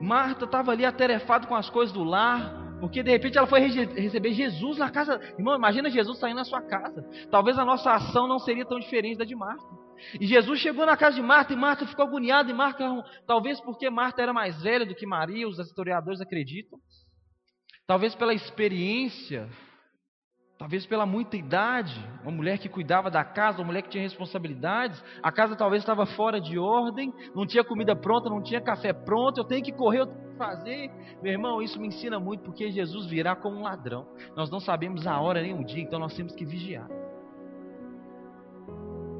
Marta 0.00 0.44
estava 0.44 0.72
ali 0.72 0.84
atarefada 0.84 1.46
com 1.46 1.54
as 1.54 1.68
coisas 1.68 1.92
do 1.92 2.04
lar, 2.04 2.61
porque 2.82 3.00
de 3.00 3.12
repente 3.12 3.38
ela 3.38 3.46
foi 3.46 3.60
receber 3.60 4.32
Jesus 4.32 4.76
na 4.76 4.90
casa. 4.90 5.20
Irmão, 5.38 5.54
imagina 5.54 5.88
Jesus 5.88 6.18
saindo 6.18 6.38
na 6.38 6.44
sua 6.44 6.60
casa. 6.60 7.08
Talvez 7.30 7.56
a 7.56 7.64
nossa 7.64 7.92
ação 7.92 8.26
não 8.26 8.40
seria 8.40 8.66
tão 8.66 8.80
diferente 8.80 9.18
da 9.18 9.24
de 9.24 9.36
Marta. 9.36 9.64
E 10.20 10.26
Jesus 10.26 10.58
chegou 10.58 10.84
na 10.84 10.96
casa 10.96 11.14
de 11.14 11.22
Marta 11.22 11.52
e 11.52 11.56
Marta 11.56 11.86
ficou 11.86 12.04
agoniada. 12.04 12.50
E 12.50 12.52
Marta, 12.52 12.84
talvez 13.24 13.60
porque 13.60 13.88
Marta 13.88 14.20
era 14.20 14.32
mais 14.32 14.60
velha 14.60 14.84
do 14.84 14.96
que 14.96 15.06
Maria, 15.06 15.46
os 15.46 15.60
historiadores 15.60 16.20
acreditam. 16.20 16.76
Talvez 17.86 18.16
pela 18.16 18.34
experiência 18.34 19.48
Talvez 20.62 20.86
pela 20.86 21.04
muita 21.04 21.36
idade, 21.36 21.92
uma 22.22 22.30
mulher 22.30 22.56
que 22.56 22.68
cuidava 22.68 23.10
da 23.10 23.24
casa, 23.24 23.58
uma 23.58 23.66
mulher 23.66 23.82
que 23.82 23.88
tinha 23.88 24.04
responsabilidades, 24.04 25.02
a 25.20 25.32
casa 25.32 25.56
talvez 25.56 25.82
estava 25.82 26.06
fora 26.06 26.40
de 26.40 26.56
ordem, 26.56 27.12
não 27.34 27.44
tinha 27.44 27.64
comida 27.64 27.96
pronta, 27.96 28.30
não 28.30 28.40
tinha 28.40 28.60
café 28.60 28.92
pronto, 28.92 29.38
eu 29.38 29.44
tenho 29.44 29.64
que 29.64 29.72
correr, 29.72 30.02
eu 30.02 30.06
tenho 30.06 30.30
que 30.30 30.38
fazer. 30.38 30.88
Meu 31.20 31.32
irmão, 31.32 31.60
isso 31.60 31.80
me 31.80 31.88
ensina 31.88 32.20
muito 32.20 32.44
porque 32.44 32.70
Jesus 32.70 33.06
virá 33.06 33.34
como 33.34 33.56
um 33.56 33.62
ladrão. 33.62 34.06
Nós 34.36 34.52
não 34.52 34.60
sabemos 34.60 35.04
a 35.04 35.20
hora 35.20 35.42
nem 35.42 35.52
o 35.52 35.64
dia, 35.64 35.82
então 35.82 35.98
nós 35.98 36.14
temos 36.14 36.32
que 36.32 36.44
vigiar. 36.44 36.86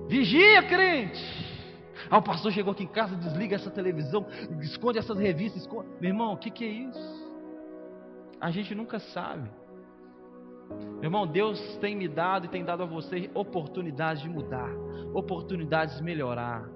Vigia, 0.06 0.62
crente! 0.68 1.20
Ah, 2.08 2.18
o 2.18 2.22
pastor 2.22 2.52
chegou 2.52 2.72
aqui 2.72 2.84
em 2.84 2.92
casa, 2.92 3.16
desliga 3.16 3.56
essa 3.56 3.68
televisão, 3.68 4.24
esconde 4.60 5.00
essas 5.00 5.18
revistas. 5.18 5.62
Esconde. 5.62 5.88
Meu 6.00 6.10
irmão, 6.10 6.34
o 6.34 6.36
que, 6.36 6.52
que 6.52 6.64
é 6.64 6.68
isso? 6.68 7.32
A 8.40 8.48
gente 8.52 8.76
nunca 8.76 9.00
sabe. 9.00 9.50
Meu 10.94 11.04
irmão, 11.04 11.26
Deus 11.26 11.60
tem 11.78 11.96
me 11.96 12.06
dado 12.06 12.46
e 12.46 12.48
tem 12.48 12.64
dado 12.64 12.82
a 12.82 12.86
você 12.86 13.30
oportunidades 13.34 14.22
de 14.22 14.28
mudar, 14.28 14.70
oportunidades 15.12 15.96
de 15.96 16.02
melhorar. 16.02 16.68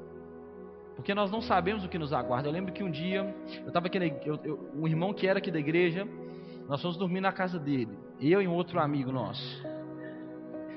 Porque 0.96 1.14
nós 1.14 1.30
não 1.30 1.42
sabemos 1.42 1.84
o 1.84 1.88
que 1.88 1.98
nos 1.98 2.12
aguarda. 2.12 2.48
Eu 2.48 2.52
lembro 2.52 2.72
que 2.72 2.82
um 2.82 2.90
dia, 2.90 3.34
eu 3.60 3.68
estava 3.68 3.86
aqui, 3.86 3.98
na, 3.98 4.06
eu, 4.06 4.40
eu, 4.42 4.70
um 4.74 4.88
irmão 4.88 5.12
que 5.12 5.28
era 5.28 5.38
aqui 5.38 5.50
da 5.50 5.58
igreja, 5.58 6.08
nós 6.68 6.80
fomos 6.82 6.96
dormir 6.96 7.20
na 7.20 7.32
casa 7.32 7.58
dele. 7.58 7.96
Eu 8.20 8.40
e 8.42 8.48
um 8.48 8.54
outro 8.54 8.80
amigo 8.80 9.12
nosso. 9.12 9.64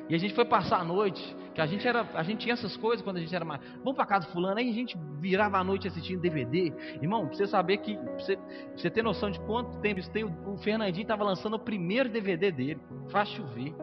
E 0.10 0.16
a 0.16 0.18
gente 0.18 0.34
foi 0.34 0.46
passar 0.46 0.82
a 0.82 0.84
noite, 0.84 1.36
a 1.60 1.66
gente 1.66 1.88
era, 1.88 2.08
a 2.14 2.24
gente 2.24 2.40
tinha 2.40 2.54
essas 2.54 2.76
coisas 2.78 3.04
quando 3.04 3.18
a 3.18 3.20
gente 3.20 3.36
era 3.36 3.46
mais. 3.46 3.62
Vamos 3.78 3.96
para 3.96 4.06
casa 4.06 4.28
fulano, 4.28 4.60
aí 4.60 4.70
a 4.70 4.74
gente 4.74 4.98
virava 5.20 5.58
a 5.58 5.64
noite 5.64 5.88
assistindo 5.88 6.22
DVD. 6.22 6.74
Irmão, 7.02 7.28
pra 7.28 7.36
você 7.36 7.48
saber 7.48 7.78
que, 7.78 7.98
pra 7.98 8.20
você, 8.20 8.38
pra 8.38 8.78
você 8.78 8.90
ter 8.90 9.04
noção 9.04 9.30
de 9.30 9.40
quanto 9.42 9.80
tempo 9.80 10.00
isso 10.00 10.12
tem, 10.12 10.24
o, 10.24 10.58
Fernandinho 10.58 11.04
estava 11.04 11.24
lançando 11.24 11.56
o 11.56 11.60
primeiro 11.60 12.10
DVD 12.10 12.52
dele. 12.52 12.80
Faz 13.10 13.30
chover. 13.30 13.74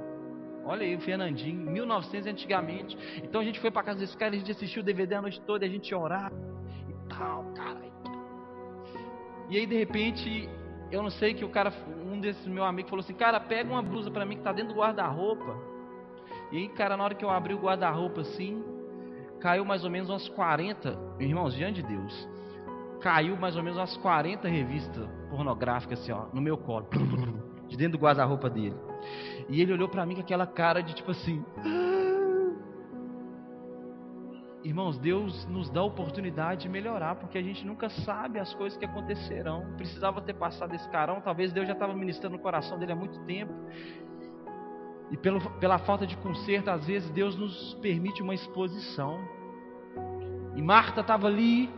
Olha 0.65 0.83
aí 0.83 0.97
o 0.97 1.01
Fernandinho, 1.01 1.71
1900 1.71 2.27
antigamente. 2.27 2.99
Então 3.23 3.41
a 3.41 3.45
gente 3.45 3.61
foi 3.61 3.71
para 3.71 3.83
casa 3.83 4.01
desse 4.01 4.17
cara, 4.17 4.35
a 4.35 4.39
gente 4.39 4.51
assistiu 4.51 4.83
o 4.83 4.85
DVD 4.85 5.15
a 5.15 5.23
noite 5.23 5.41
toda, 5.43 5.65
a 5.65 5.69
gente 5.69 5.95
orava 5.95 6.35
e 6.89 7.09
tal, 7.09 7.45
cara. 7.55 7.87
E 9.49 9.57
aí 9.57 9.67
de 9.67 9.77
repente, 9.77 10.49
eu 10.91 11.03
não 11.03 11.11
sei 11.11 11.35
que 11.35 11.45
o 11.45 11.49
cara, 11.49 11.73
um 12.05 12.19
desses 12.19 12.47
meu 12.47 12.65
amigos 12.65 12.91
falou 12.91 13.05
assim: 13.05 13.15
"Cara, 13.15 13.39
pega 13.39 13.71
uma 13.71 13.83
blusa 13.83 14.11
para 14.11 14.25
mim 14.25 14.37
que 14.37 14.43
tá 14.43 14.53
dentro 14.53 14.75
do 14.75 14.81
guarda-roupa". 14.81 15.76
E 16.53 16.59
aí, 16.59 16.69
cara, 16.69 16.97
na 16.97 17.05
hora 17.05 17.15
que 17.15 17.25
eu 17.25 17.31
abri 17.31 17.55
o 17.55 17.59
guarda-roupa 17.59 18.21
assim, 18.21 18.63
caiu 19.41 19.65
mais 19.65 19.85
ou 19.85 19.91
menos 19.91 20.09
umas 20.09 20.29
40, 20.29 20.99
irmãos, 21.19 21.55
diante 21.55 21.83
de 21.83 21.89
Deus. 21.89 22.29
Caiu 23.01 23.37
mais 23.37 23.57
ou 23.57 23.63
menos 23.63 23.79
umas 23.79 23.97
40 23.99 24.49
revistas 24.49 25.09
pornográficas 25.29 26.01
assim, 26.01 26.13
ó, 26.13 26.27
no 26.33 26.41
meu 26.41 26.57
colo. 26.57 26.87
De 27.67 27.77
dentro 27.77 27.99
do 27.99 28.03
guarda-roupa 28.03 28.49
dele. 28.49 28.77
E 29.49 29.61
ele 29.61 29.73
olhou 29.73 29.89
para 29.89 30.07
mim 30.07 30.15
com 30.15 30.21
aquela 30.21 30.47
cara 30.47 30.81
de 30.81 30.95
tipo 30.95 31.11
assim. 31.11 31.45
Irmãos, 34.63 34.99
Deus 34.99 35.47
nos 35.47 35.71
dá 35.71 35.81
a 35.81 35.85
oportunidade 35.85 36.63
de 36.63 36.69
melhorar, 36.69 37.15
porque 37.17 37.39
a 37.39 37.43
gente 37.43 37.65
nunca 37.65 37.89
sabe 37.89 38.39
as 38.39 38.53
coisas 38.55 38.77
que 38.77 38.85
acontecerão. 38.85 39.65
Precisava 39.77 40.21
ter 40.21 40.35
passado 40.35 40.75
esse 40.75 40.89
carão, 40.91 41.21
talvez 41.21 41.53
Deus 41.53 41.67
já 41.67 41.73
estava 41.73 41.95
ministrando 41.95 42.37
no 42.37 42.43
coração 42.43 42.79
dele 42.79 42.93
há 42.93 42.97
muito 42.97 43.19
tempo. 43.25 43.53
E 45.11 45.17
pelo, 45.17 45.41
pela 45.59 45.79
falta 45.79 46.07
de 46.07 46.17
conserto, 46.17 46.69
às 46.69 46.87
vezes 46.87 47.09
Deus 47.11 47.37
nos 47.37 47.75
permite 47.75 48.23
uma 48.23 48.35
exposição. 48.35 49.19
E 50.55 50.63
Marta 50.63 51.01
estava 51.01 51.27
ali, 51.27 51.71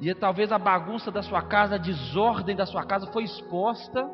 e 0.00 0.12
talvez 0.14 0.50
a 0.50 0.58
bagunça 0.58 1.10
da 1.10 1.22
sua 1.22 1.42
casa, 1.42 1.76
a 1.76 1.78
desordem 1.78 2.56
da 2.56 2.66
sua 2.66 2.84
casa 2.84 3.06
foi 3.12 3.24
exposta 3.24 4.10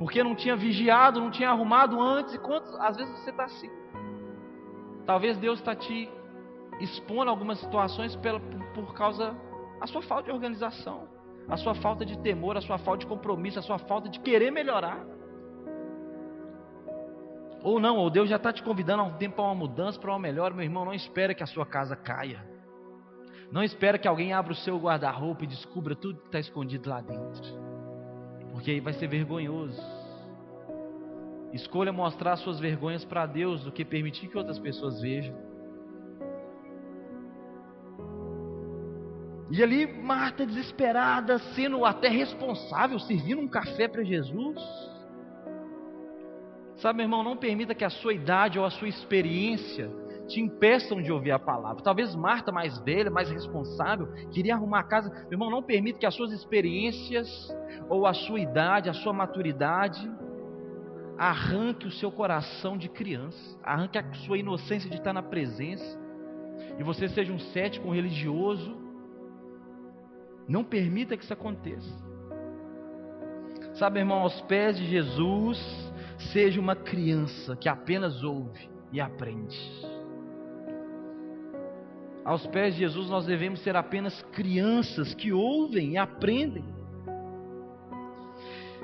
porque 0.00 0.24
não 0.24 0.34
tinha 0.34 0.56
vigiado, 0.56 1.20
não 1.20 1.30
tinha 1.30 1.50
arrumado 1.50 2.00
antes. 2.00 2.32
E 2.32 2.38
quantos, 2.38 2.74
às 2.80 2.96
vezes 2.96 3.12
você 3.18 3.28
está 3.28 3.44
assim. 3.44 3.70
Talvez 5.04 5.36
Deus 5.36 5.58
está 5.58 5.74
te 5.74 6.10
expondo 6.80 7.30
algumas 7.30 7.60
situações 7.60 8.16
pela, 8.16 8.40
por 8.74 8.94
causa 8.94 9.36
da 9.78 9.86
sua 9.86 10.00
falta 10.00 10.24
de 10.24 10.30
organização, 10.30 11.06
a 11.46 11.56
sua 11.58 11.74
falta 11.74 12.04
de 12.06 12.18
temor, 12.18 12.56
a 12.56 12.62
sua 12.62 12.78
falta 12.78 13.00
de 13.00 13.06
compromisso, 13.06 13.58
a 13.58 13.62
sua 13.62 13.78
falta 13.78 14.08
de 14.08 14.18
querer 14.20 14.50
melhorar. 14.50 15.04
Ou 17.62 17.78
não, 17.78 17.96
ou 17.96 18.10
Deus 18.10 18.28
já 18.28 18.36
está 18.36 18.52
te 18.52 18.62
convidando 18.62 19.02
há 19.02 19.04
um 19.04 19.16
tempo 19.16 19.36
para 19.36 19.44
uma 19.44 19.54
mudança, 19.54 19.98
para 19.98 20.10
uma 20.10 20.18
melhora, 20.18 20.54
meu 20.54 20.64
irmão. 20.64 20.84
Não 20.84 20.94
espera 20.94 21.34
que 21.34 21.42
a 21.42 21.46
sua 21.46 21.66
casa 21.66 21.94
caia. 21.94 22.44
Não 23.52 23.62
espera 23.62 23.98
que 23.98 24.08
alguém 24.08 24.32
abra 24.32 24.52
o 24.52 24.56
seu 24.56 24.78
guarda-roupa 24.78 25.44
e 25.44 25.46
descubra 25.46 25.94
tudo 25.94 26.20
que 26.20 26.26
está 26.26 26.38
escondido 26.38 26.88
lá 26.88 27.00
dentro 27.00 27.70
porque 28.60 28.72
aí 28.72 28.80
vai 28.80 28.92
ser 28.92 29.08
vergonhoso. 29.08 29.80
Escolha 31.50 31.90
mostrar 31.90 32.36
suas 32.36 32.60
vergonhas 32.60 33.02
para 33.06 33.24
Deus 33.24 33.64
do 33.64 33.72
que 33.72 33.86
permitir 33.86 34.28
que 34.28 34.36
outras 34.36 34.58
pessoas 34.58 35.00
vejam. 35.00 35.34
E 39.50 39.62
ali, 39.62 39.86
Marta 39.86 40.44
desesperada, 40.44 41.38
sendo 41.54 41.86
até 41.86 42.08
responsável, 42.08 42.98
servindo 42.98 43.40
um 43.40 43.48
café 43.48 43.88
para 43.88 44.04
Jesus. 44.04 44.60
Sabe, 46.80 46.96
meu 46.96 47.04
irmão, 47.04 47.22
não 47.22 47.36
permita 47.36 47.74
que 47.74 47.84
a 47.84 47.90
sua 47.90 48.14
idade 48.14 48.58
ou 48.58 48.64
a 48.64 48.70
sua 48.70 48.88
experiência 48.88 49.90
te 50.26 50.40
impeçam 50.40 51.02
de 51.02 51.12
ouvir 51.12 51.32
a 51.32 51.38
palavra. 51.38 51.82
Talvez 51.82 52.14
Marta, 52.14 52.50
mais 52.50 52.78
velha, 52.78 53.10
mais 53.10 53.30
responsável, 53.30 54.08
queria 54.30 54.54
arrumar 54.54 54.80
a 54.80 54.84
casa. 54.84 55.10
Meu 55.24 55.32
irmão, 55.32 55.50
não 55.50 55.62
permita 55.62 55.98
que 55.98 56.06
as 56.06 56.14
suas 56.14 56.32
experiências, 56.32 57.28
ou 57.88 58.06
a 58.06 58.14
sua 58.14 58.40
idade, 58.40 58.88
a 58.88 58.94
sua 58.94 59.12
maturidade, 59.12 60.10
arranque 61.18 61.86
o 61.86 61.90
seu 61.90 62.10
coração 62.10 62.78
de 62.78 62.88
criança, 62.88 63.58
arranque 63.62 63.98
a 63.98 64.14
sua 64.24 64.38
inocência 64.38 64.88
de 64.88 64.96
estar 64.96 65.12
na 65.12 65.22
presença, 65.22 66.00
e 66.78 66.82
você 66.82 67.08
seja 67.08 67.30
um 67.30 67.38
cético, 67.38 67.88
um 67.88 67.92
religioso. 67.92 68.74
Não 70.48 70.64
permita 70.64 71.14
que 71.16 71.24
isso 71.24 71.32
aconteça. 71.32 71.92
Sabe, 73.74 73.98
irmão, 73.98 74.20
aos 74.20 74.40
pés 74.42 74.78
de 74.78 74.86
Jesus, 74.86 75.89
seja 76.32 76.60
uma 76.60 76.76
criança 76.76 77.56
que 77.56 77.68
apenas 77.68 78.22
ouve 78.22 78.70
e 78.92 79.00
aprende. 79.00 79.58
Aos 82.24 82.46
pés 82.46 82.74
de 82.74 82.80
Jesus 82.80 83.08
nós 83.08 83.26
devemos 83.26 83.60
ser 83.60 83.74
apenas 83.74 84.20
crianças 84.32 85.14
que 85.14 85.32
ouvem 85.32 85.92
e 85.92 85.98
aprendem. 85.98 86.64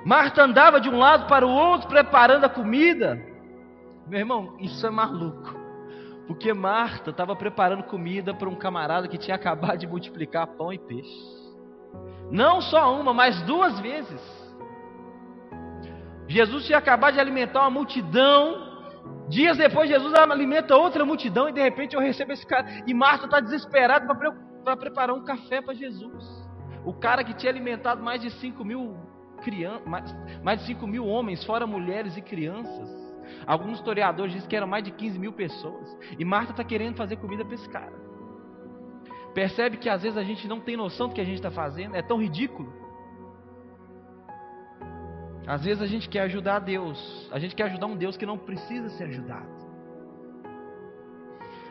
Marta 0.04 0.42
andava 0.42 0.80
de 0.80 0.88
um 0.88 0.98
lado 0.98 1.26
para 1.26 1.46
o 1.46 1.50
outro 1.50 1.88
preparando 1.88 2.44
a 2.44 2.48
comida. 2.48 3.20
Meu 4.06 4.20
irmão, 4.20 4.56
isso 4.60 4.86
é 4.86 4.90
maluco. 4.90 5.54
Porque 6.26 6.52
Marta 6.52 7.10
estava 7.10 7.36
preparando 7.36 7.82
comida 7.84 8.32
para 8.32 8.48
um 8.48 8.54
camarada 8.54 9.08
que 9.08 9.18
tinha 9.18 9.34
acabado 9.36 9.78
de 9.78 9.86
multiplicar 9.86 10.46
pão 10.46 10.72
e 10.72 10.78
peixe. 10.78 11.36
Não 12.30 12.60
só 12.60 12.98
uma, 12.98 13.12
mas 13.12 13.40
duas 13.42 13.78
vezes. 13.80 14.45
Jesus 16.28 16.66
tinha 16.66 16.78
acabado 16.78 17.14
de 17.14 17.20
alimentar 17.20 17.60
uma 17.60 17.70
multidão 17.70 18.76
Dias 19.28 19.56
depois, 19.56 19.88
Jesus 19.88 20.14
alimenta 20.14 20.76
outra 20.76 21.04
multidão 21.04 21.48
e 21.48 21.52
de 21.52 21.60
repente 21.60 21.96
eu 21.96 22.00
recebo 22.00 22.32
esse 22.32 22.46
cara. 22.46 22.66
E 22.86 22.94
Marta 22.94 23.24
está 23.24 23.40
desesperada 23.40 24.14
para 24.64 24.76
preparar 24.76 25.16
um 25.16 25.24
café 25.24 25.60
para 25.60 25.74
Jesus. 25.74 26.24
O 26.84 26.92
cara 26.92 27.24
que 27.24 27.34
tinha 27.34 27.50
alimentado 27.50 28.02
mais 28.02 28.20
de 28.20 28.30
5 28.30 28.64
mil 28.64 28.96
crianças, 29.42 29.86
mais, 29.86 30.16
mais 30.42 30.60
de 30.60 30.66
5 30.66 30.86
mil 30.86 31.04
homens, 31.06 31.44
fora 31.44 31.66
mulheres 31.66 32.16
e 32.16 32.22
crianças. 32.22 32.88
Alguns 33.44 33.78
historiadores 33.78 34.32
dizem 34.32 34.48
que 34.48 34.54
eram 34.54 34.68
mais 34.68 34.84
de 34.84 34.92
15 34.92 35.18
mil 35.18 35.32
pessoas. 35.32 35.98
E 36.16 36.24
Marta 36.24 36.52
está 36.52 36.62
querendo 36.62 36.96
fazer 36.96 37.16
comida 37.16 37.44
para 37.44 37.54
esse 37.54 37.68
cara. 37.68 37.92
Percebe 39.34 39.76
que 39.76 39.88
às 39.88 40.02
vezes 40.02 40.16
a 40.16 40.22
gente 40.22 40.46
não 40.46 40.60
tem 40.60 40.76
noção 40.76 41.08
do 41.08 41.14
que 41.14 41.20
a 41.20 41.24
gente 41.24 41.36
está 41.36 41.50
fazendo, 41.50 41.96
é 41.96 42.02
tão 42.02 42.22
ridículo. 42.22 42.72
Às 45.46 45.64
vezes 45.64 45.82
a 45.82 45.86
gente 45.86 46.08
quer 46.08 46.20
ajudar 46.22 46.58
Deus, 46.58 47.28
a 47.30 47.38
gente 47.38 47.54
quer 47.54 47.64
ajudar 47.64 47.86
um 47.86 47.96
Deus 47.96 48.16
que 48.16 48.26
não 48.26 48.36
precisa 48.36 48.88
ser 48.90 49.04
ajudado. 49.04 49.54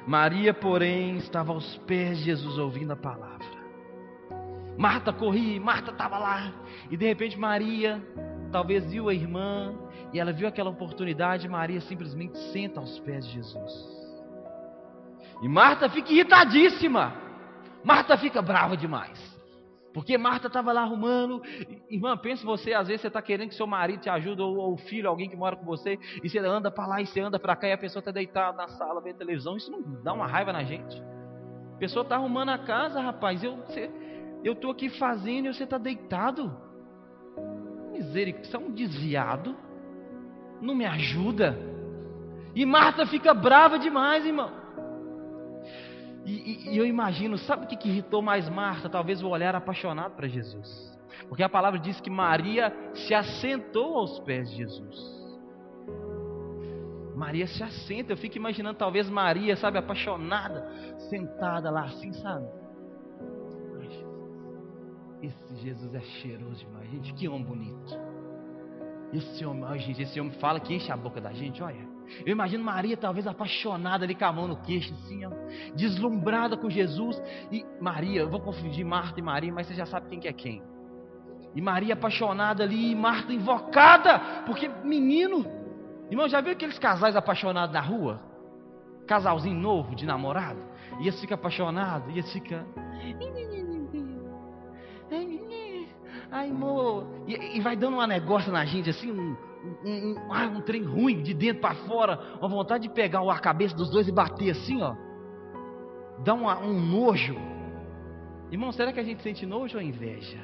Maria, 0.08 0.54
porém, 0.54 1.18
estava 1.18 1.52
aos 1.52 1.78
pés 1.80 2.20
de 2.20 2.26
Jesus 2.26 2.58
ouvindo 2.58 2.92
a 2.92 2.96
palavra. 2.96 3.46
Marta 4.78 5.12
corria, 5.12 5.60
Marta 5.60 5.92
estava 5.92 6.18
lá, 6.18 6.54
e 6.90 6.98
de 6.98 7.06
repente 7.06 7.38
Maria 7.38 8.02
talvez 8.52 8.90
viu 8.90 9.10
a 9.10 9.14
irmã, 9.14 9.74
e 10.14 10.20
ela 10.20 10.32
viu 10.32 10.48
aquela 10.48 10.70
oportunidade, 10.70 11.48
Maria 11.48 11.82
simplesmente 11.82 12.38
senta 12.54 12.80
aos 12.80 13.00
pés 13.00 13.26
de 13.28 13.34
Jesus. 13.34 13.96
E 15.42 15.48
Marta 15.50 15.90
fica 15.90 16.14
irritadíssima. 16.14 17.14
Marta 17.84 18.18
fica 18.18 18.42
brava 18.42 18.78
demais. 18.78 19.35
Porque 19.96 20.18
Marta 20.18 20.48
estava 20.48 20.74
lá 20.74 20.82
arrumando. 20.82 21.42
Irmã, 21.90 22.18
pensa 22.18 22.46
você, 22.46 22.74
às 22.74 22.90
vezes 22.90 23.00
você 23.00 23.08
está 23.08 23.22
querendo 23.22 23.48
que 23.48 23.56
seu 23.56 23.66
marido 23.66 24.02
te 24.02 24.10
ajude, 24.10 24.42
ou, 24.42 24.74
o 24.74 24.78
filho, 24.78 25.08
alguém 25.08 25.30
que 25.30 25.38
mora 25.38 25.56
com 25.56 25.64
você, 25.64 25.98
e 26.22 26.30
você 26.30 26.38
anda 26.40 26.70
para 26.70 26.86
lá 26.86 27.02
e 27.02 27.06
você 27.06 27.22
anda 27.22 27.40
para 27.40 27.56
cá, 27.56 27.70
e 27.70 27.72
a 27.72 27.78
pessoa 27.78 28.02
está 28.02 28.12
deitada 28.12 28.58
na 28.58 28.68
sala 28.68 29.00
vendo 29.00 29.20
televisão. 29.20 29.56
Isso 29.56 29.72
não 29.72 29.82
dá 30.04 30.12
uma 30.12 30.28
raiva 30.28 30.52
na 30.52 30.66
gente. 30.66 31.02
A 31.76 31.78
pessoa 31.78 32.04
está 32.04 32.16
arrumando 32.16 32.50
a 32.50 32.58
casa, 32.58 33.00
rapaz. 33.00 33.42
Eu 33.42 34.52
estou 34.52 34.72
aqui 34.72 34.90
fazendo 34.90 35.46
e 35.46 35.54
você 35.54 35.64
está 35.64 35.78
deitado. 35.78 36.54
Misericórdia, 37.94 38.52
você 38.52 38.58
é 38.58 38.60
um 38.60 38.72
desviado. 38.72 39.56
Não 40.62 40.76
me 40.76 40.86
ajuda. 40.86 41.58
E 42.54 42.66
Marta 42.66 43.06
fica 43.06 43.34
brava 43.34 43.80
demais, 43.80 44.26
irmão. 44.26 44.65
E, 46.26 46.32
e, 46.32 46.74
e 46.74 46.78
eu 46.78 46.86
imagino, 46.86 47.38
sabe 47.38 47.66
o 47.66 47.68
que, 47.68 47.78
que 47.78 47.88
irritou 47.88 48.22
mais 48.22 48.50
Marta? 48.50 48.90
Talvez 48.90 49.22
o 49.22 49.30
olhar 49.30 49.56
apaixonado 49.56 50.16
para 50.16 50.28
Jesus. 50.28 50.94
Porque 51.30 51.44
a 51.44 51.50
palavra 51.50 51.80
diz 51.80 52.02
que 52.02 52.10
Maria 52.10 52.74
se 52.94 53.14
assentou 53.14 53.98
aos 53.98 54.20
pés 54.20 54.50
de 54.50 54.58
Jesus. 54.58 55.16
Maria 57.16 57.48
se 57.48 57.64
assenta, 57.64 58.12
eu 58.12 58.18
fico 58.18 58.36
imaginando 58.36 58.78
talvez 58.78 59.10
Maria, 59.10 59.56
sabe, 59.56 59.78
apaixonada, 59.78 60.68
sentada 61.10 61.72
lá 61.72 61.86
assim, 61.86 62.12
sabe? 62.14 62.46
esse 65.26 65.56
Jesus 65.56 65.94
é 65.94 66.02
cheiroso 66.02 66.66
demais, 66.66 66.90
gente, 66.92 67.14
que 67.14 67.28
homem 67.28 67.44
bonito. 67.44 68.00
Esse 69.14 69.46
homem, 69.46 69.64
ai, 69.66 69.80
gente, 69.80 70.02
esse 70.02 70.20
homem 70.20 70.34
fala 70.34 70.60
que 70.60 70.74
enche 70.74 70.92
a 70.92 70.98
boca 70.98 71.22
da 71.22 71.32
gente, 71.32 71.62
olha. 71.64 71.95
Eu 72.26 72.32
imagino 72.32 72.64
Maria 72.64 72.96
talvez 72.96 73.28
apaixonada 73.28 74.06
ali 74.06 74.16
com 74.16 74.26
a 74.26 74.32
mão 74.32 74.48
no 74.48 74.58
queixo, 74.58 74.94
assim, 74.94 75.26
ó, 75.26 75.32
deslumbrada 75.76 76.58
com 76.58 76.70
Jesus. 76.70 77.22
E 77.52 77.66
Maria, 77.80 78.22
eu 78.22 78.30
vou 78.30 78.40
confundir 78.40 78.86
Marta 78.86 79.20
e 79.20 79.24
Maria, 79.24 79.54
mas 79.54 79.68
você 79.68 79.74
já 79.74 79.86
sabe 79.86 80.10
quem 80.10 80.20
que 80.20 80.28
é 80.28 80.34
quem. 80.34 80.62
E 81.56 81.62
Maria 81.62 81.94
apaixonada 81.94 82.64
ali, 82.64 82.92
e 82.92 82.96
Marta 82.96 83.32
invocada, 83.32 84.20
porque 84.46 84.70
menino. 84.84 85.46
Irmão, 86.10 86.28
já 86.28 86.42
viu 86.42 86.52
aqueles 86.52 86.78
casais 86.78 87.16
apaixonados 87.16 87.74
na 87.74 87.82
rua? 87.82 88.22
Casalzinho 89.08 89.60
novo 89.60 89.96
de 89.96 90.06
namorado? 90.06 90.60
E 91.00 91.08
esse 91.08 91.22
fica 91.22 91.36
apaixonado, 91.36 92.12
e 92.12 92.20
esse 92.20 92.32
fica. 92.34 92.66
Ai, 96.32 96.50
amor. 96.50 97.08
E, 97.28 97.58
e 97.58 97.62
vai 97.62 97.76
dando 97.76 97.98
um 97.98 98.06
negócio 98.06 98.52
na 98.52 98.66
gente 98.66 98.90
assim, 98.90 99.12
um, 99.12 99.36
um, 99.84 100.12
um, 100.12 100.34
ah, 100.34 100.48
um 100.48 100.62
trem 100.62 100.84
ruim 100.84 101.22
de 101.22 101.34
dentro 101.34 101.62
para 101.62 101.76
fora, 101.76 102.20
uma 102.40 102.48
vontade 102.48 102.88
de 102.88 102.94
pegar 102.94 103.22
a 103.30 103.40
cabeça 103.40 103.76
dos 103.76 103.90
dois 103.90 104.08
e 104.08 104.12
bater 104.12 104.52
assim, 104.52 104.82
ó. 104.82 104.96
Dá 106.24 106.34
uma, 106.34 106.60
um 106.60 106.80
nojo. 106.80 107.36
Irmão, 108.52 108.72
será 108.72 108.94
que 108.94 109.00
a 109.00 109.04
gente 109.04 109.22
sente 109.22 109.46
nojo 109.46 109.78
ou 109.78 109.84
inveja? 109.84 110.40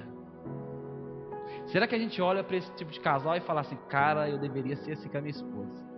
Será 1.67 1.87
que 1.87 1.95
a 1.95 1.99
gente 1.99 2.21
olha 2.21 2.43
para 2.43 2.57
esse 2.57 2.71
tipo 2.75 2.91
de 2.91 2.99
casal 2.99 3.35
e 3.35 3.41
fala 3.41 3.61
assim, 3.61 3.77
cara, 3.87 4.29
eu 4.29 4.37
deveria 4.37 4.75
ser 4.77 4.93
assim 4.93 5.07
com 5.07 5.17
a 5.17 5.21
minha 5.21 5.31
esposa. 5.31 5.91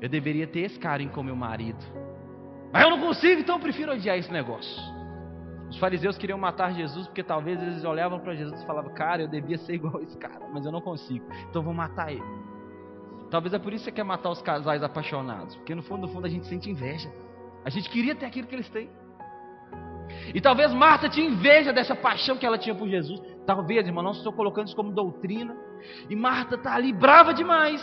Eu 0.00 0.08
deveria 0.08 0.46
ter 0.46 0.60
esse 0.60 0.78
carinho 0.78 1.10
com 1.10 1.22
meu 1.22 1.36
marido. 1.36 1.84
Mas 2.72 2.82
eu 2.82 2.90
não 2.90 3.00
consigo, 3.00 3.40
então 3.40 3.56
eu 3.56 3.60
prefiro 3.60 3.92
odiar 3.92 4.16
esse 4.16 4.32
negócio. 4.32 4.80
Os 5.68 5.78
fariseus 5.78 6.18
queriam 6.18 6.38
matar 6.38 6.72
Jesus 6.72 7.06
porque 7.06 7.22
talvez 7.22 7.60
eles 7.62 7.84
olhavam 7.84 8.20
para 8.20 8.34
Jesus 8.34 8.62
e 8.62 8.66
falavam: 8.66 8.92
Cara, 8.94 9.22
eu 9.22 9.28
devia 9.28 9.56
ser 9.58 9.74
igual 9.74 9.98
a 9.98 10.02
esse 10.02 10.16
cara, 10.18 10.46
mas 10.52 10.66
eu 10.66 10.72
não 10.72 10.80
consigo, 10.80 11.24
então 11.48 11.62
vou 11.62 11.72
matar 11.72 12.12
ele. 12.12 12.41
Talvez 13.32 13.54
é 13.54 13.58
por 13.58 13.72
isso 13.72 13.84
que 13.84 13.90
você 13.90 13.96
quer 13.96 14.04
matar 14.04 14.28
os 14.28 14.42
casais 14.42 14.82
apaixonados, 14.82 15.56
porque 15.56 15.74
no 15.74 15.82
fundo, 15.82 16.02
no 16.02 16.12
fundo 16.12 16.26
a 16.26 16.28
gente 16.28 16.46
sente 16.46 16.68
inveja. 16.68 17.10
A 17.64 17.70
gente 17.70 17.88
queria 17.88 18.14
ter 18.14 18.26
aquilo 18.26 18.46
que 18.46 18.54
eles 18.54 18.68
têm. 18.68 18.90
E 20.34 20.38
talvez 20.38 20.70
Marta 20.74 21.08
tinha 21.08 21.26
inveja 21.26 21.72
dessa 21.72 21.96
paixão 21.96 22.36
que 22.36 22.44
ela 22.44 22.58
tinha 22.58 22.74
por 22.74 22.86
Jesus. 22.86 23.22
Talvez, 23.46 23.86
irmão, 23.86 24.04
não 24.04 24.10
estou 24.10 24.34
colocando 24.34 24.66
isso 24.66 24.76
como 24.76 24.92
doutrina. 24.92 25.56
E 26.10 26.14
Marta 26.14 26.56
está 26.56 26.74
ali 26.74 26.92
brava 26.92 27.32
demais. 27.32 27.80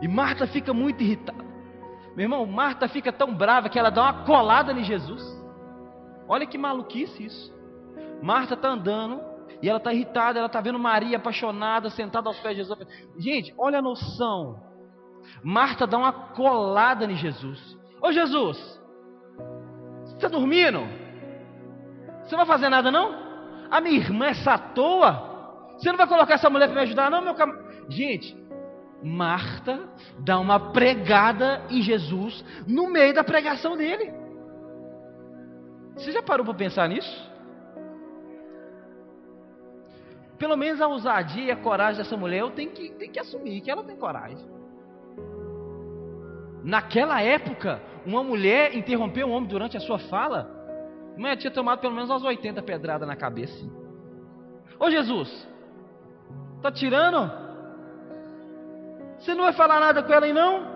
E 0.00 0.08
Marta 0.08 0.46
fica 0.46 0.72
muito 0.72 1.02
irritada. 1.02 1.44
Meu 2.16 2.24
irmão, 2.24 2.46
Marta 2.46 2.88
fica 2.88 3.12
tão 3.12 3.34
brava 3.34 3.68
que 3.68 3.78
ela 3.78 3.90
dá 3.90 4.04
uma 4.04 4.24
colada 4.24 4.72
em 4.72 4.84
Jesus. 4.84 5.22
Olha 6.26 6.46
que 6.46 6.56
maluquice 6.56 7.26
isso. 7.26 7.54
Marta 8.22 8.54
está 8.54 8.70
andando 8.70 9.31
e 9.60 9.68
ela 9.68 9.78
está 9.78 9.92
irritada, 9.92 10.38
ela 10.38 10.46
está 10.46 10.60
vendo 10.60 10.78
Maria 10.78 11.16
apaixonada, 11.16 11.90
sentada 11.90 12.28
aos 12.28 12.38
pés 12.40 12.56
de 12.56 12.62
Jesus. 12.62 12.78
Gente, 13.18 13.54
olha 13.58 13.78
a 13.78 13.82
noção. 13.82 14.60
Marta 15.42 15.86
dá 15.86 15.98
uma 15.98 16.12
colada 16.12 17.04
em 17.04 17.16
Jesus. 17.16 17.78
Ô 18.00 18.12
Jesus, 18.12 18.58
você 20.04 20.14
está 20.14 20.28
dormindo? 20.28 20.80
Você 22.22 22.32
não 22.32 22.44
vai 22.44 22.46
fazer 22.46 22.68
nada 22.68 22.90
não? 22.90 23.14
A 23.70 23.80
minha 23.80 23.96
irmã 23.96 24.26
é 24.26 24.30
essa 24.30 24.58
toa? 24.58 25.30
Você 25.76 25.90
não 25.90 25.96
vai 25.96 26.06
colocar 26.06 26.34
essa 26.34 26.50
mulher 26.50 26.66
para 26.66 26.76
me 26.76 26.82
ajudar 26.82 27.10
não, 27.10 27.22
meu 27.22 27.34
camarada? 27.34 27.72
Gente, 27.88 28.36
Marta 29.02 29.80
dá 30.18 30.38
uma 30.38 30.72
pregada 30.72 31.62
em 31.68 31.82
Jesus 31.82 32.44
no 32.66 32.88
meio 32.88 33.12
da 33.14 33.24
pregação 33.24 33.76
dele. 33.76 34.12
Você 35.94 36.12
já 36.12 36.22
parou 36.22 36.44
para 36.44 36.54
pensar 36.54 36.88
nisso? 36.88 37.31
Pelo 40.42 40.56
menos 40.56 40.80
a 40.80 40.88
ousadia 40.88 41.44
e 41.44 41.50
a 41.52 41.56
coragem 41.56 42.02
dessa 42.02 42.16
mulher, 42.16 42.40
eu 42.40 42.50
tenho 42.50 42.72
que, 42.72 42.90
tenho 42.94 43.12
que 43.12 43.20
assumir 43.20 43.60
que 43.60 43.70
ela 43.70 43.84
tem 43.84 43.94
coragem. 43.94 44.44
Naquela 46.64 47.22
época, 47.22 47.80
uma 48.04 48.24
mulher 48.24 48.74
interrompeu 48.74 49.28
um 49.28 49.30
homem 49.30 49.48
durante 49.48 49.76
a 49.76 49.80
sua 49.80 50.00
fala, 50.00 50.50
mulher 51.16 51.36
tinha 51.36 51.52
tomado 51.52 51.78
pelo 51.78 51.94
menos 51.94 52.10
umas 52.10 52.24
80 52.24 52.60
pedradas 52.62 53.06
na 53.06 53.14
cabeça. 53.14 53.64
Ô 54.80 54.90
Jesus, 54.90 55.48
tá 56.60 56.72
tirando? 56.72 57.30
Você 59.20 59.36
não 59.36 59.44
vai 59.44 59.52
falar 59.52 59.78
nada 59.78 60.02
com 60.02 60.12
ela 60.12 60.26
aí 60.26 60.32
não? 60.32 60.66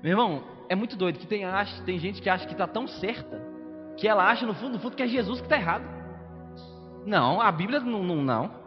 Meu 0.00 0.12
irmão, 0.12 0.44
é 0.68 0.76
muito 0.76 0.94
doido 0.94 1.18
que 1.18 1.26
tem, 1.26 1.42
tem 1.84 1.98
gente 1.98 2.22
que 2.22 2.30
acha 2.30 2.46
que 2.46 2.52
está 2.52 2.68
tão 2.68 2.86
certa 2.86 3.42
que 3.96 4.06
ela 4.06 4.30
acha 4.30 4.46
no 4.46 4.54
fundo, 4.54 4.74
no 4.74 4.78
fundo 4.78 4.94
que 4.94 5.02
é 5.02 5.08
Jesus 5.08 5.40
que 5.40 5.46
está 5.46 5.56
errado. 5.56 6.01
Não, 7.04 7.40
a 7.40 7.50
Bíblia 7.50 7.80
não, 7.80 8.02
não, 8.02 8.16
não. 8.16 8.62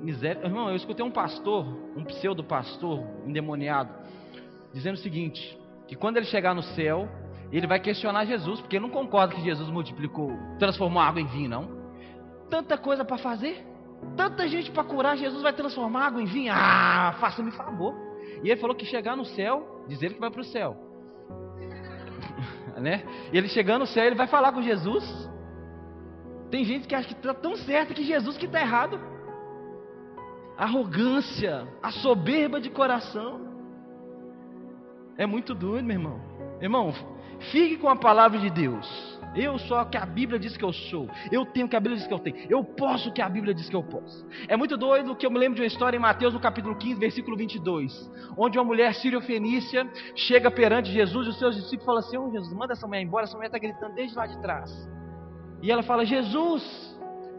Miséria. 0.00 0.44
Irmão, 0.44 0.68
eu 0.68 0.76
escutei 0.76 1.04
um 1.04 1.10
pastor, 1.10 1.66
um 1.96 2.04
pseudo 2.04 2.44
pastor 2.44 3.02
endemoniado, 3.26 3.90
dizendo 4.72 4.94
o 4.94 4.98
seguinte: 4.98 5.58
que 5.86 5.96
quando 5.96 6.16
ele 6.16 6.26
chegar 6.26 6.54
no 6.54 6.62
céu, 6.62 7.08
ele 7.50 7.66
vai 7.66 7.80
questionar 7.80 8.24
Jesus, 8.24 8.60
porque 8.60 8.76
ele 8.76 8.86
não 8.86 8.92
concorda 8.92 9.34
que 9.34 9.40
Jesus 9.42 9.68
multiplicou, 9.70 10.32
transformou 10.58 11.02
água 11.02 11.20
em 11.20 11.26
vinho, 11.26 11.48
não. 11.48 11.84
Tanta 12.50 12.76
coisa 12.76 13.04
para 13.04 13.18
fazer. 13.18 13.64
Tanta 14.16 14.46
gente 14.46 14.70
para 14.70 14.84
curar, 14.84 15.16
Jesus 15.16 15.42
vai 15.42 15.52
transformar 15.52 16.06
água 16.06 16.22
em 16.22 16.26
vinho. 16.26 16.52
Ah, 16.54 17.16
faça-me 17.18 17.50
favor. 17.52 17.94
E 18.42 18.50
ele 18.50 18.60
falou 18.60 18.76
que 18.76 18.84
chegar 18.84 19.16
no 19.16 19.24
céu, 19.24 19.84
diz 19.88 20.02
ele 20.02 20.14
que 20.14 20.20
vai 20.20 20.30
para 20.30 20.42
o 20.42 20.44
céu. 20.44 20.76
né? 22.76 23.02
Ele 23.32 23.48
chegando 23.48 23.80
no 23.80 23.86
céu, 23.86 24.04
ele 24.04 24.14
vai 24.14 24.26
falar 24.26 24.52
com 24.52 24.60
Jesus. 24.60 25.30
Tem 26.54 26.64
gente 26.64 26.86
que 26.86 26.94
acha 26.94 27.08
que 27.08 27.14
está 27.14 27.34
tão 27.34 27.56
certo 27.56 27.92
que 27.92 28.04
Jesus 28.04 28.38
que 28.38 28.46
está 28.46 28.60
errado. 28.60 29.00
Arrogância, 30.56 31.66
a 31.82 31.90
soberba 31.90 32.60
de 32.60 32.70
coração. 32.70 33.40
É 35.18 35.26
muito 35.26 35.52
doido, 35.52 35.84
meu 35.84 35.96
irmão. 35.96 36.20
Irmão, 36.60 36.94
fique 37.50 37.76
com 37.76 37.88
a 37.88 37.96
palavra 37.96 38.38
de 38.38 38.50
Deus. 38.50 39.18
Eu 39.34 39.58
sou 39.58 39.80
o 39.80 39.84
que 39.86 39.96
a 39.96 40.06
Bíblia 40.06 40.38
diz 40.38 40.56
que 40.56 40.64
eu 40.64 40.72
sou. 40.72 41.10
Eu 41.32 41.44
tenho 41.44 41.66
o 41.66 41.68
que 41.68 41.74
a 41.74 41.80
Bíblia 41.80 41.98
diz 41.98 42.06
que 42.06 42.14
eu 42.14 42.20
tenho. 42.20 42.36
Eu 42.48 42.62
posso 42.62 43.08
o 43.08 43.12
que 43.12 43.20
a 43.20 43.28
Bíblia 43.28 43.52
diz 43.52 43.68
que 43.68 43.74
eu 43.74 43.82
posso. 43.82 44.24
É 44.46 44.56
muito 44.56 44.76
doido 44.76 45.16
que 45.16 45.26
eu 45.26 45.32
me 45.32 45.40
lembro 45.40 45.56
de 45.56 45.62
uma 45.62 45.66
história 45.66 45.96
em 45.96 46.00
Mateus, 46.00 46.34
no 46.34 46.38
capítulo 46.38 46.76
15, 46.76 47.00
versículo 47.00 47.36
22, 47.36 47.92
onde 48.38 48.56
uma 48.56 48.64
mulher 48.64 48.94
sírio-fenícia 48.94 49.90
chega 50.14 50.52
perante 50.52 50.92
Jesus 50.92 51.26
e 51.26 51.30
os 51.30 51.38
seus 51.40 51.56
discípulos 51.56 51.84
falam 51.84 51.98
assim: 51.98 52.16
oh, 52.16 52.30
Jesus, 52.30 52.52
manda 52.54 52.74
essa 52.74 52.86
mulher 52.86 53.02
embora. 53.02 53.24
Essa 53.24 53.34
mulher 53.34 53.48
está 53.48 53.58
gritando 53.58 53.96
desde 53.96 54.14
lá 54.14 54.24
de 54.28 54.40
trás. 54.40 54.94
E 55.64 55.70
ela 55.70 55.82
fala: 55.82 56.04
Jesus, 56.04 56.62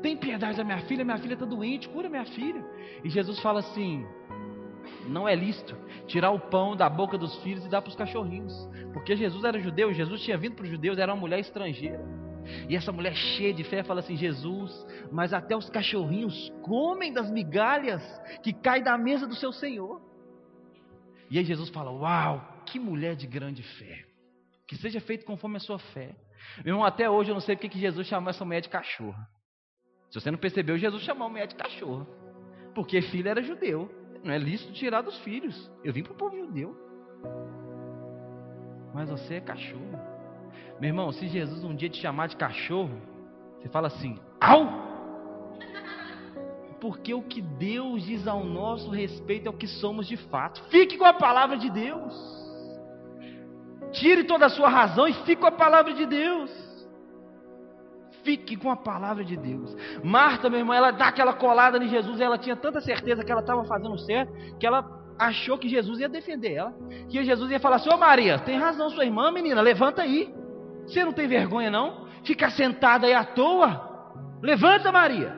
tem 0.01 0.17
piedade 0.17 0.57
da 0.57 0.63
minha 0.63 0.79
filha. 0.79 1.05
Minha 1.05 1.19
filha 1.19 1.35
está 1.35 1.45
doente, 1.45 1.87
cura 1.87 2.09
minha 2.09 2.25
filha. 2.25 2.65
E 3.03 3.09
Jesus 3.09 3.39
fala 3.39 3.59
assim: 3.59 4.03
não 5.07 5.27
é 5.27 5.35
lícito 5.35 5.77
tirar 6.07 6.31
o 6.31 6.39
pão 6.39 6.75
da 6.75 6.89
boca 6.89 7.19
dos 7.19 7.35
filhos 7.43 7.63
e 7.63 7.69
dar 7.69 7.83
para 7.83 7.89
os 7.89 7.95
cachorrinhos. 7.95 8.51
Porque 8.93 9.15
Jesus 9.15 9.43
era 9.43 9.59
judeu, 9.59 9.93
Jesus 9.93 10.21
tinha 10.23 10.37
vindo 10.39 10.55
para 10.55 10.63
os 10.63 10.71
judeus, 10.71 10.97
era 10.97 11.13
uma 11.13 11.19
mulher 11.19 11.39
estrangeira. 11.39 12.03
E 12.67 12.75
essa 12.75 12.91
mulher 12.91 13.13
cheia 13.13 13.53
de 13.53 13.63
fé 13.63 13.83
fala 13.83 13.99
assim: 13.99 14.17
Jesus, 14.17 14.71
mas 15.11 15.31
até 15.31 15.55
os 15.55 15.69
cachorrinhos 15.69 16.51
comem 16.63 17.13
das 17.13 17.29
migalhas 17.29 18.01
que 18.41 18.53
caem 18.53 18.81
da 18.81 18.97
mesa 18.97 19.27
do 19.27 19.35
seu 19.35 19.51
Senhor. 19.51 20.01
E 21.29 21.37
aí 21.37 21.45
Jesus 21.45 21.69
fala: 21.69 21.91
Uau, 21.91 22.63
que 22.65 22.79
mulher 22.79 23.15
de 23.15 23.27
grande 23.27 23.61
fé. 23.61 24.03
Que 24.65 24.75
seja 24.77 24.99
feito 24.99 25.25
conforme 25.25 25.57
a 25.57 25.59
sua 25.59 25.77
fé. 25.77 26.15
Meu 26.63 26.73
irmão, 26.73 26.85
até 26.85 27.09
hoje 27.09 27.31
eu 27.31 27.33
não 27.33 27.41
sei 27.41 27.55
porque 27.55 27.69
que 27.69 27.79
Jesus 27.79 28.07
chamou 28.07 28.29
essa 28.29 28.45
mulher 28.45 28.61
de 28.61 28.69
cachorra. 28.69 29.27
Se 30.09 30.19
você 30.19 30.31
não 30.31 30.37
percebeu, 30.37 30.77
Jesus 30.77 31.03
chamou 31.03 31.27
a 31.27 31.29
mulher 31.29 31.47
de 31.47 31.55
cachorra. 31.55 32.05
Porque 32.73 33.01
filho 33.01 33.29
era 33.29 33.41
judeu. 33.41 33.89
Não 34.23 34.33
é 34.33 34.37
lícito 34.37 34.73
tirar 34.73 35.01
dos 35.01 35.17
filhos. 35.19 35.71
Eu 35.83 35.93
vim 35.93 36.03
para 36.03 36.13
o 36.13 36.15
povo 36.15 36.37
judeu. 36.37 36.75
Mas 38.93 39.09
você 39.09 39.35
é 39.35 39.41
cachorro. 39.41 39.99
Meu 40.79 40.89
irmão, 40.89 41.11
se 41.11 41.27
Jesus 41.27 41.63
um 41.63 41.75
dia 41.75 41.89
te 41.89 41.99
chamar 42.01 42.27
de 42.27 42.35
cachorro, 42.35 43.01
você 43.59 43.69
fala 43.69 43.87
assim: 43.87 44.19
au! 44.39 44.85
Porque 46.79 47.13
o 47.13 47.23
que 47.23 47.41
Deus 47.41 48.03
diz 48.05 48.27
ao 48.27 48.43
nosso 48.43 48.89
respeito 48.89 49.47
é 49.47 49.49
o 49.49 49.57
que 49.57 49.67
somos 49.67 50.07
de 50.07 50.17
fato. 50.17 50.63
Fique 50.69 50.97
com 50.97 51.05
a 51.05 51.13
palavra 51.13 51.57
de 51.57 51.69
Deus. 51.69 52.44
Tire 53.95 54.23
toda 54.23 54.45
a 54.45 54.49
sua 54.49 54.69
razão 54.69 55.07
e 55.07 55.13
fique 55.13 55.37
com 55.37 55.47
a 55.47 55.51
palavra 55.51 55.93
de 55.93 56.05
Deus. 56.05 56.51
Fique 58.23 58.55
com 58.55 58.71
a 58.71 58.75
palavra 58.75 59.23
de 59.23 59.37
Deus. 59.37 59.75
Marta, 60.03 60.49
meu 60.49 60.59
irmão, 60.59 60.75
ela 60.75 60.91
dá 60.91 61.07
aquela 61.07 61.33
colada 61.33 61.77
em 61.77 61.87
Jesus, 61.87 62.19
ela 62.19 62.37
tinha 62.37 62.55
tanta 62.55 62.81
certeza 62.81 63.23
que 63.23 63.31
ela 63.31 63.41
estava 63.41 63.63
fazendo 63.65 63.97
certo, 63.99 64.33
que 64.57 64.65
ela 64.65 64.83
achou 65.17 65.57
que 65.57 65.69
Jesus 65.69 65.99
ia 65.99 66.09
defender 66.09 66.53
ela. 66.53 66.73
Que 67.09 67.23
Jesus 67.23 67.51
ia 67.51 67.59
falar 67.59 67.77
assim: 67.77 67.93
Ô 67.93 67.97
Maria, 67.97 68.39
tem 68.39 68.57
razão, 68.57 68.89
sua 68.89 69.05
irmã, 69.05 69.31
menina, 69.31 69.61
levanta 69.61 70.01
aí. 70.01 70.33
Você 70.85 71.05
não 71.05 71.13
tem 71.13 71.27
vergonha, 71.27 71.69
não? 71.69 72.07
Fica 72.23 72.49
sentada 72.49 73.05
aí 73.05 73.13
à 73.13 73.23
toa. 73.23 74.11
Levanta, 74.41 74.91
Maria. 74.91 75.35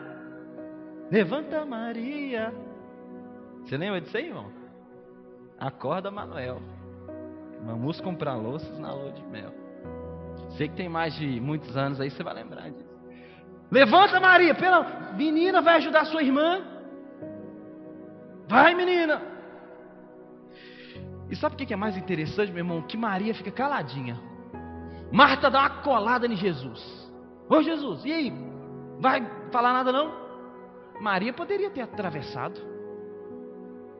Levanta, 1.11 1.65
Maria. 1.65 2.53
Você 3.63 3.77
lembra 3.77 4.01
disso 4.01 4.15
aí, 4.17 4.27
irmão? 4.27 4.51
Acorda, 5.59 6.09
Manuel. 6.09 6.61
Vamos 7.63 7.99
comprar 8.01 8.35
louças 8.35 8.77
na 8.79 8.93
lua 8.93 9.11
de 9.11 9.23
mel. 9.23 9.53
Sei 10.57 10.67
que 10.67 10.75
tem 10.75 10.89
mais 10.89 11.13
de 11.15 11.39
muitos 11.39 11.75
anos 11.75 11.99
aí, 11.99 12.09
você 12.09 12.23
vai 12.23 12.33
lembrar 12.33 12.69
disso. 12.69 12.97
Levanta, 13.69 14.19
Maria, 14.19 14.55
pela 14.55 15.13
menina 15.13 15.61
vai 15.61 15.75
ajudar 15.75 16.05
sua 16.05 16.23
irmã. 16.23 16.61
Vai, 18.47 18.73
menina. 18.73 19.21
E 21.29 21.35
sabe 21.35 21.55
o 21.55 21.57
que 21.57 21.73
é 21.73 21.77
mais 21.77 21.97
interessante, 21.97 22.49
meu 22.49 22.59
irmão? 22.59 22.81
Que 22.81 22.95
Maria 22.95 23.33
fica 23.35 23.51
caladinha. 23.51 24.17
Marta 25.11 25.49
dá 25.49 25.59
uma 25.61 25.69
colada 25.81 26.25
em 26.25 26.35
Jesus. 26.35 27.11
Ô 27.49 27.61
Jesus, 27.61 28.05
e 28.05 28.11
aí? 28.11 28.33
Vai 28.99 29.25
falar 29.51 29.73
nada 29.73 29.91
não? 29.91 30.13
Maria 31.01 31.33
poderia 31.33 31.69
ter 31.69 31.81
atravessado. 31.81 32.59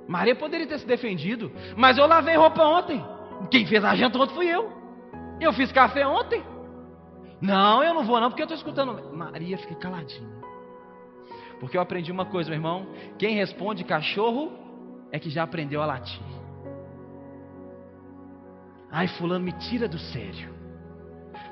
Maria 0.08 0.36
poderia 0.36 0.66
ter 0.66 0.80
se 0.80 0.88
defendido. 0.88 1.52
Mas 1.76 1.98
eu 1.98 2.08
lavei 2.08 2.36
roupa 2.36 2.64
ontem. 2.64 3.04
Quem 3.50 3.66
fez 3.66 3.84
a 3.84 3.96
janta 3.96 4.18
ontem 4.18 4.34
fui 4.34 4.48
eu. 4.48 4.72
Eu 5.40 5.54
fiz 5.54 5.72
café 5.72 6.06
ontem. 6.06 6.44
Não, 7.40 7.84
eu 7.84 7.94
não 7.94 8.04
vou 8.04 8.20
não, 8.20 8.30
porque 8.30 8.42
eu 8.42 8.46
estou 8.46 8.58
escutando. 8.58 9.14
Maria 9.14 9.58
fica 9.58 9.76
caladinha. 9.76 10.38
Porque 11.60 11.78
eu 11.78 11.82
aprendi 11.82 12.12
uma 12.12 12.26
coisa, 12.26 12.50
meu 12.50 12.58
irmão. 12.58 12.88
Quem 13.18 13.36
responde 13.36 13.84
cachorro 13.84 14.52
é 15.12 15.20
que 15.20 15.30
já 15.30 15.44
aprendeu 15.44 15.82
a 15.82 15.86
latir. 15.86 16.22
Ai, 18.92 19.08
fulano 19.08 19.46
me 19.46 19.52
tira 19.52 19.88
do 19.88 19.98
sério. 19.98 20.56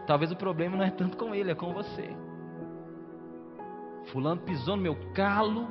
Talvez 0.08 0.32
o 0.32 0.36
problema 0.36 0.78
não 0.78 0.86
é 0.86 0.92
tanto 0.92 1.18
com 1.18 1.34
ele, 1.34 1.52
é 1.52 1.56
com 1.56 1.74
você. 1.74 2.10
Fulano 4.12 4.42
pisou 4.42 4.76
no 4.76 4.84
meu 4.84 4.96
calo. 5.14 5.68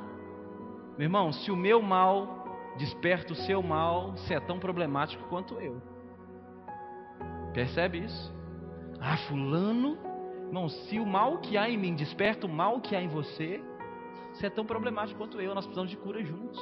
Meu 0.97 1.05
irmão, 1.05 1.31
se 1.31 1.51
o 1.51 1.55
meu 1.55 1.81
mal 1.81 2.73
desperta 2.77 3.33
o 3.33 3.35
seu 3.35 3.61
mal, 3.61 4.11
você 4.11 4.35
é 4.35 4.39
tão 4.39 4.59
problemático 4.59 5.23
quanto 5.29 5.59
eu. 5.59 5.81
Percebe 7.55 7.99
isso? 7.99 8.35
Ah, 8.99 9.15
fulano, 9.29 9.97
irmão, 10.47 10.67
se 10.67 10.99
o 10.99 11.05
mal 11.05 11.37
que 11.37 11.55
há 11.57 11.69
em 11.69 11.77
mim 11.77 11.95
desperta 11.95 12.45
o 12.45 12.49
mal 12.49 12.81
que 12.81 12.93
há 12.93 13.01
em 13.01 13.07
você, 13.07 13.63
você 14.33 14.47
é 14.47 14.49
tão 14.49 14.65
problemático 14.65 15.17
quanto 15.17 15.39
eu. 15.39 15.55
Nós 15.55 15.63
precisamos 15.63 15.89
de 15.89 15.95
cura 15.95 16.21
juntos. 16.21 16.59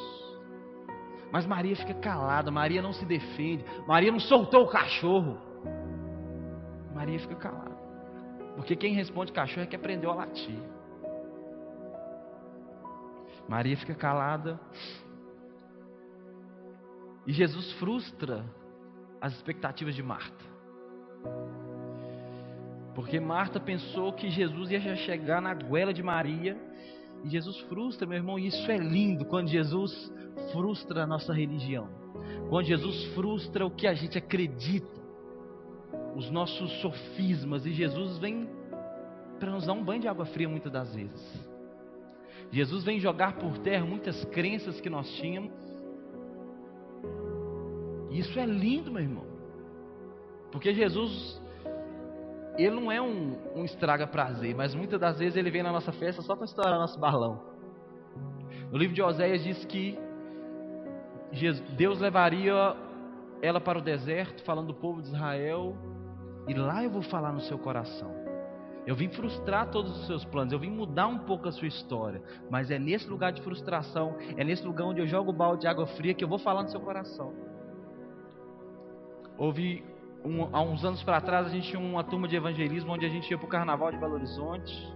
Mas 1.32 1.48
Maria 1.48 1.76
fica 1.76 1.96
calada, 1.96 2.52
Maria 2.52 2.80
não 2.80 2.94
se 2.94 3.06
defende, 3.06 3.66
Maria 3.88 4.12
não 4.12 4.20
soltou 4.20 4.66
o 4.66 4.68
cachorro. 4.68 5.42
Maria 6.94 7.18
fica 7.18 7.36
calada. 7.38 7.76
Porque 8.56 8.76
quem 8.76 8.94
responde 8.94 9.32
cachorro 9.32 9.64
é 9.64 9.66
que 9.66 9.76
aprendeu 9.76 10.12
a 10.12 10.14
latir. 10.14 10.60
Maria 13.50 13.76
fica 13.76 13.96
calada. 13.96 14.60
E 17.26 17.34
Jesus 17.34 17.72
frustra 17.80 18.46
as 19.20 19.34
expectativas 19.34 19.96
de 19.96 20.04
Marta. 20.04 20.53
Porque 22.96 23.20
Marta 23.20 23.60
pensou 23.60 24.14
que 24.14 24.30
Jesus 24.30 24.72
ia 24.72 24.96
chegar 24.98 25.42
na 25.42 25.54
goela 25.54 25.94
de 25.94 26.04
Maria. 26.04 26.58
E 27.24 27.30
Jesus 27.30 27.58
frustra, 27.62 28.06
meu 28.06 28.18
irmão, 28.18 28.38
e 28.38 28.48
isso 28.48 28.70
é 28.70 28.78
lindo 28.78 29.26
quando 29.26 29.48
Jesus 29.48 30.12
frustra 30.52 31.04
a 31.04 31.08
nossa 31.08 31.34
religião. 31.34 31.90
Quando 32.50 32.66
Jesus 32.66 33.06
frustra 33.14 33.66
o 33.66 33.72
que 33.72 33.88
a 33.88 33.94
gente 33.94 34.18
acredita. 34.18 35.02
Os 36.16 36.30
nossos 36.30 36.72
sofismas. 36.82 37.66
E 37.66 37.74
Jesus 37.74 38.18
vem 38.20 38.48
para 39.40 39.52
nos 39.52 39.66
dar 39.66 39.74
um 39.74 39.84
banho 39.84 40.02
de 40.02 40.08
água 40.08 40.26
fria 40.26 40.48
muitas 40.48 40.72
das 40.72 40.94
vezes. 40.94 41.54
Jesus 42.52 42.84
vem 42.84 43.00
jogar 43.00 43.38
por 43.38 43.58
terra 43.58 43.84
muitas 43.84 44.24
crenças 44.26 44.80
que 44.80 44.90
nós 44.90 45.10
tínhamos. 45.16 45.52
E 48.12 48.20
isso 48.20 48.38
é 48.40 48.46
lindo, 48.46 48.92
meu 48.92 49.02
irmão. 49.02 49.33
Porque 50.54 50.72
Jesus, 50.72 51.42
ele 52.60 52.80
não 52.80 52.92
é 52.92 53.02
um, 53.02 53.36
um 53.56 53.66
estraga 53.66 54.06
prazer, 54.06 54.54
mas 54.56 54.76
muitas 54.76 55.00
das 55.00 55.18
vezes 55.18 55.36
ele 55.36 55.50
vem 55.50 55.64
na 55.64 55.72
nossa 55.72 55.92
festa 55.92 56.22
só 56.22 56.36
para 56.36 56.46
estourar 56.46 56.76
nosso 56.76 57.00
balão. 57.00 57.42
No 58.72 58.78
livro 58.78 58.94
de 58.94 59.02
Oséias 59.02 59.44
diz 59.44 59.66
que 59.66 59.98
Deus 61.76 62.00
levaria 62.00 62.54
ela 63.42 63.60
para 63.60 63.80
o 63.80 63.82
deserto, 63.82 64.44
falando 64.44 64.68
do 64.68 64.76
povo 64.76 65.02
de 65.02 65.08
Israel, 65.08 65.76
e 66.48 66.54
lá 66.54 66.84
eu 66.84 66.92
vou 66.92 67.02
falar 67.02 67.32
no 67.32 67.42
seu 67.42 67.58
coração. 67.58 68.14
Eu 68.86 68.96
vim 68.96 69.10
frustrar 69.10 69.72
todos 69.72 70.02
os 70.02 70.06
seus 70.06 70.24
planos, 70.24 70.54
eu 70.54 70.60
vim 70.60 70.70
mudar 70.70 71.08
um 71.08 71.18
pouco 71.18 71.48
a 71.48 71.52
sua 71.52 71.68
história, 71.68 72.22
mas 72.48 72.70
é 72.70 72.78
nesse 72.78 73.10
lugar 73.10 73.32
de 73.32 73.42
frustração, 73.42 74.16
é 74.38 74.44
nesse 74.44 74.64
lugar 74.64 74.86
onde 74.86 75.02
eu 75.02 75.08
jogo 75.08 75.32
o 75.32 75.34
balde 75.34 75.62
de 75.62 75.68
água 75.68 75.88
fria 75.88 76.14
que 76.14 76.24
eu 76.24 76.28
vou 76.28 76.38
falar 76.38 76.62
no 76.62 76.70
seu 76.70 76.80
coração. 76.80 77.34
Houve 79.36 79.93
um, 80.26 80.56
há 80.56 80.62
uns 80.62 80.86
anos 80.86 81.04
para 81.04 81.20
trás 81.20 81.48
a 81.48 81.50
gente 81.50 81.70
tinha 81.70 81.80
uma 81.80 82.04
turma 82.04 82.28
de 82.28 82.36
evangelismo 82.36 82.94
onde 82.94 83.06
a 83.06 83.10
gente 83.10 83.30
ia 83.30 83.38
para 83.38 83.46
o 83.46 83.50
Carnaval 83.50 83.92
de 83.92 83.98
Belo 83.98 84.14
Horizonte. 84.14 84.94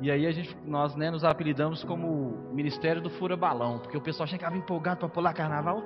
E 0.00 0.10
aí 0.10 0.26
a 0.26 0.32
gente, 0.32 0.56
nós 0.64 0.96
né, 0.96 1.10
nos 1.10 1.24
apelidamos 1.24 1.84
como 1.84 2.50
Ministério 2.52 3.02
do 3.02 3.10
Fura 3.10 3.36
Balão, 3.36 3.78
porque 3.78 3.98
o 3.98 4.00
pessoal 4.00 4.26
chegava 4.26 4.56
empolgado 4.56 5.00
para 5.00 5.08
pular 5.10 5.34
carnaval. 5.34 5.82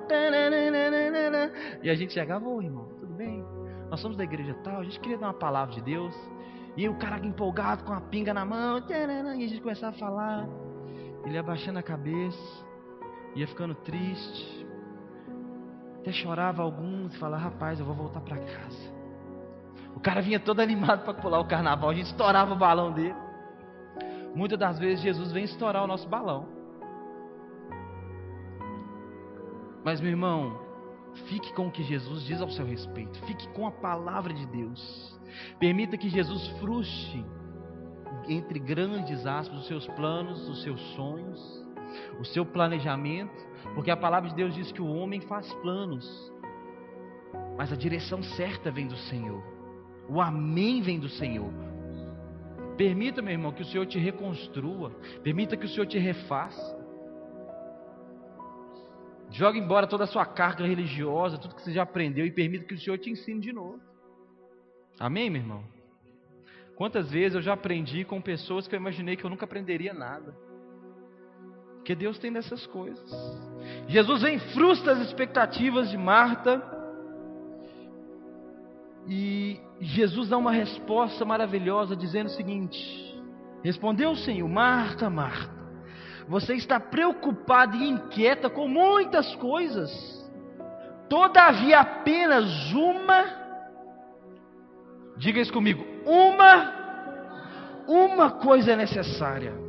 E 1.83 1.89
a 1.89 1.95
gente 1.95 2.13
chegava, 2.13 2.47
ô 2.47 2.61
irmão, 2.61 2.87
tudo 2.97 3.13
bem? 3.13 3.43
Nós 3.89 3.99
somos 3.99 4.15
da 4.15 4.23
igreja 4.23 4.53
tal, 4.63 4.79
a 4.79 4.83
gente 4.83 4.99
queria 5.01 5.17
dar 5.17 5.27
uma 5.27 5.33
palavra 5.33 5.75
de 5.75 5.81
Deus. 5.81 6.15
E 6.77 6.87
o 6.87 6.95
cara 6.95 7.25
empolgado 7.25 7.83
com 7.83 7.91
a 7.91 7.99
pinga 7.99 8.33
na 8.33 8.45
mão, 8.45 8.81
e 8.89 8.93
a 8.93 9.47
gente 9.47 9.61
começava 9.61 9.93
a 9.93 9.99
falar. 9.99 10.47
Ele 11.25 11.37
abaixando 11.37 11.79
a 11.79 11.83
cabeça, 11.83 12.65
ia 13.35 13.47
ficando 13.47 13.75
triste, 13.75 14.64
até 16.05 16.11
chorava 16.11 16.61
alguns 16.61 17.15
e 17.15 17.17
falava: 17.17 17.45
Rapaz, 17.45 17.79
eu 17.79 17.85
vou 17.85 17.95
voltar 17.95 18.21
para 18.21 18.37
casa. 18.37 18.95
O 19.95 19.99
cara 19.99 20.21
vinha 20.21 20.39
todo 20.39 20.59
animado 20.59 21.03
para 21.03 21.15
pular 21.15 21.39
o 21.39 21.47
carnaval, 21.47 21.89
a 21.89 21.93
gente 21.95 22.05
estourava 22.05 22.53
o 22.53 22.57
balão 22.57 22.91
dele. 22.91 23.15
Muitas 24.35 24.59
das 24.59 24.77
vezes 24.77 25.01
Jesus 25.01 25.31
vem 25.31 25.45
estourar 25.45 25.83
o 25.83 25.87
nosso 25.87 26.07
balão. 26.07 26.47
Mas, 29.83 29.99
meu 29.99 30.11
irmão, 30.11 30.59
fique 31.27 31.51
com 31.53 31.67
o 31.67 31.71
que 31.71 31.81
Jesus 31.83 32.23
diz 32.23 32.39
ao 32.41 32.49
seu 32.49 32.65
respeito, 32.65 33.17
fique 33.25 33.47
com 33.49 33.65
a 33.65 33.71
palavra 33.71 34.33
de 34.33 34.45
Deus. 34.45 35.19
Permita 35.59 35.97
que 35.97 36.09
Jesus 36.09 36.47
frustre, 36.59 37.25
entre 38.27 38.59
grandes 38.59 39.25
aspas, 39.25 39.59
os 39.59 39.67
seus 39.67 39.87
planos, 39.87 40.47
os 40.49 40.61
seus 40.61 40.79
sonhos, 40.95 41.65
o 42.19 42.25
seu 42.25 42.45
planejamento 42.45 43.54
porque 43.73 43.91
a 43.91 43.97
palavra 43.97 44.29
de 44.29 44.35
Deus 44.35 44.53
diz 44.53 44.71
que 44.71 44.81
o 44.81 44.87
homem 44.87 45.21
faz 45.21 45.51
planos, 45.55 46.33
mas 47.57 47.71
a 47.71 47.75
direção 47.75 48.21
certa 48.21 48.69
vem 48.71 48.87
do 48.87 48.97
Senhor. 48.97 49.43
O 50.07 50.21
amém 50.21 50.81
vem 50.81 50.99
do 50.99 51.09
Senhor. 51.09 51.51
Permita, 52.77 53.21
meu 53.21 53.31
irmão, 53.31 53.51
que 53.51 53.61
o 53.61 53.65
Senhor 53.65 53.85
te 53.85 53.97
reconstrua. 53.97 54.91
Permita 55.23 55.55
que 55.55 55.65
o 55.65 55.69
Senhor 55.69 55.85
te 55.85 55.97
refaça. 55.97 56.85
Joga 59.31 59.57
embora 59.57 59.87
toda 59.87 60.03
a 60.03 60.07
sua 60.07 60.25
carga 60.25 60.65
religiosa, 60.65 61.37
tudo 61.37 61.55
que 61.55 61.61
você 61.61 61.71
já 61.71 61.83
aprendeu, 61.83 62.25
e 62.25 62.31
permita 62.31 62.65
que 62.65 62.73
o 62.73 62.79
Senhor 62.79 62.97
te 62.97 63.09
ensine 63.09 63.39
de 63.39 63.51
novo. 63.51 63.79
Amém, 64.99 65.29
meu 65.29 65.41
irmão? 65.41 65.63
Quantas 66.75 67.09
vezes 67.09 67.35
eu 67.35 67.41
já 67.41 67.53
aprendi 67.53 68.03
com 68.03 68.21
pessoas 68.21 68.67
que 68.67 68.75
eu 68.75 68.79
imaginei 68.79 69.15
que 69.15 69.23
eu 69.23 69.29
nunca 69.29 69.45
aprenderia 69.45 69.93
nada. 69.93 70.35
Porque 71.85 71.93
Deus 71.93 72.17
tem 72.17 72.33
dessas 72.33 72.65
coisas. 72.65 72.99
Jesus 73.87 74.23
vem 74.23 74.39
frustra 74.39 74.93
as 74.93 75.01
expectativas 75.01 75.87
de 75.91 75.95
Marta. 75.95 76.59
E 79.07 79.61
Jesus 79.79 80.29
dá 80.29 80.35
uma 80.35 80.51
resposta 80.51 81.23
maravilhosa 81.23 81.95
dizendo 81.95 82.25
o 82.25 82.31
seguinte: 82.31 82.75
Respondeu 83.63 84.09
o 84.09 84.15
Senhor, 84.15 84.49
Marta, 84.49 85.11
Marta, 85.11 85.53
você 86.27 86.55
está 86.55 86.79
preocupada 86.79 87.77
e 87.77 87.87
inquieta 87.87 88.49
com 88.49 88.67
muitas 88.67 89.35
coisas. 89.35 89.91
Todavia 91.07 91.81
apenas 91.81 92.73
uma 92.73 93.45
Diga 95.17 95.39
isso 95.39 95.53
comigo, 95.53 95.85
uma 96.03 96.73
uma 97.87 98.31
coisa 98.31 98.71
é 98.71 98.75
necessária. 98.75 99.65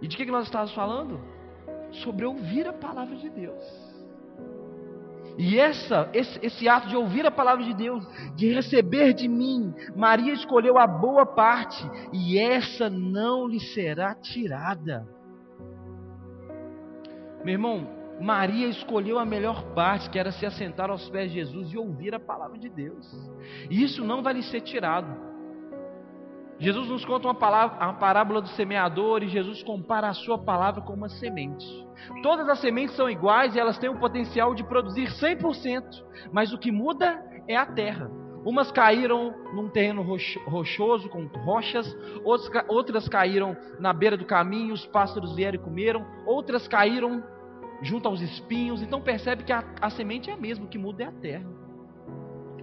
E 0.00 0.08
de 0.08 0.16
que, 0.16 0.24
nós 0.26 0.46
estávamos 0.46 0.74
falando? 0.74 1.20
Sobre 2.02 2.24
ouvir 2.24 2.66
a 2.66 2.72
palavra 2.72 3.16
de 3.16 3.28
Deus. 3.28 3.90
E 5.38 5.58
essa, 5.58 6.10
esse, 6.12 6.38
esse, 6.44 6.68
ato 6.68 6.88
de 6.88 6.96
ouvir 6.96 7.24
a 7.24 7.30
palavra 7.30 7.64
de 7.64 7.74
Deus, 7.74 8.06
de 8.34 8.52
receber 8.52 9.14
de 9.14 9.26
mim, 9.26 9.72
Maria 9.96 10.32
escolheu 10.32 10.76
a 10.78 10.86
boa 10.86 11.24
parte, 11.24 11.82
e 12.12 12.38
essa 12.38 12.90
não 12.90 13.46
lhe 13.46 13.60
será 13.60 14.14
tirada. 14.14 15.06
Meu 17.44 17.54
irmão, 17.54 17.88
Maria 18.20 18.68
escolheu 18.68 19.18
a 19.18 19.24
melhor 19.24 19.62
parte, 19.74 20.10
que 20.10 20.18
era 20.18 20.30
se 20.30 20.44
assentar 20.44 20.90
aos 20.90 21.08
pés 21.08 21.30
de 21.30 21.38
Jesus 21.38 21.72
e 21.72 21.78
ouvir 21.78 22.14
a 22.14 22.20
palavra 22.20 22.58
de 22.58 22.68
Deus. 22.68 23.06
E 23.70 23.82
isso 23.82 24.04
não 24.04 24.22
vai 24.22 24.34
lhe 24.34 24.42
ser 24.42 24.60
tirado. 24.60 25.29
Jesus 26.60 26.88
nos 26.88 27.06
conta 27.06 27.26
uma, 27.26 27.34
palavra, 27.34 27.82
uma 27.82 27.94
parábola 27.94 28.42
do 28.42 28.48
semeador 28.48 29.22
e 29.22 29.28
Jesus 29.28 29.62
compara 29.62 30.08
a 30.08 30.12
sua 30.12 30.36
palavra 30.36 30.82
com 30.82 30.92
uma 30.92 31.08
semente. 31.08 31.66
Todas 32.22 32.46
as 32.50 32.60
sementes 32.60 32.94
são 32.94 33.08
iguais 33.08 33.56
e 33.56 33.58
elas 33.58 33.78
têm 33.78 33.88
o 33.88 33.98
potencial 33.98 34.54
de 34.54 34.62
produzir 34.62 35.08
100%, 35.08 35.82
mas 36.30 36.52
o 36.52 36.58
que 36.58 36.70
muda 36.70 37.24
é 37.48 37.56
a 37.56 37.64
terra. 37.64 38.10
Umas 38.44 38.70
caíram 38.70 39.34
num 39.54 39.70
terreno 39.70 40.02
rochoso 40.02 41.08
com 41.08 41.26
rochas, 41.44 41.96
outras 42.68 43.08
caíram 43.08 43.56
na 43.78 43.94
beira 43.94 44.18
do 44.18 44.26
caminho, 44.26 44.74
os 44.74 44.84
pássaros 44.84 45.34
vieram 45.34 45.56
e 45.56 45.62
comeram, 45.62 46.06
outras 46.26 46.68
caíram 46.68 47.24
junto 47.80 48.06
aos 48.06 48.20
espinhos. 48.20 48.82
Então 48.82 49.00
percebe 49.00 49.44
que 49.44 49.52
a, 49.52 49.64
a 49.80 49.88
semente 49.88 50.28
é 50.28 50.34
a 50.34 50.36
mesma, 50.36 50.66
o 50.66 50.68
que 50.68 50.78
muda 50.78 51.04
é 51.04 51.06
a 51.06 51.12
terra. 51.12 51.46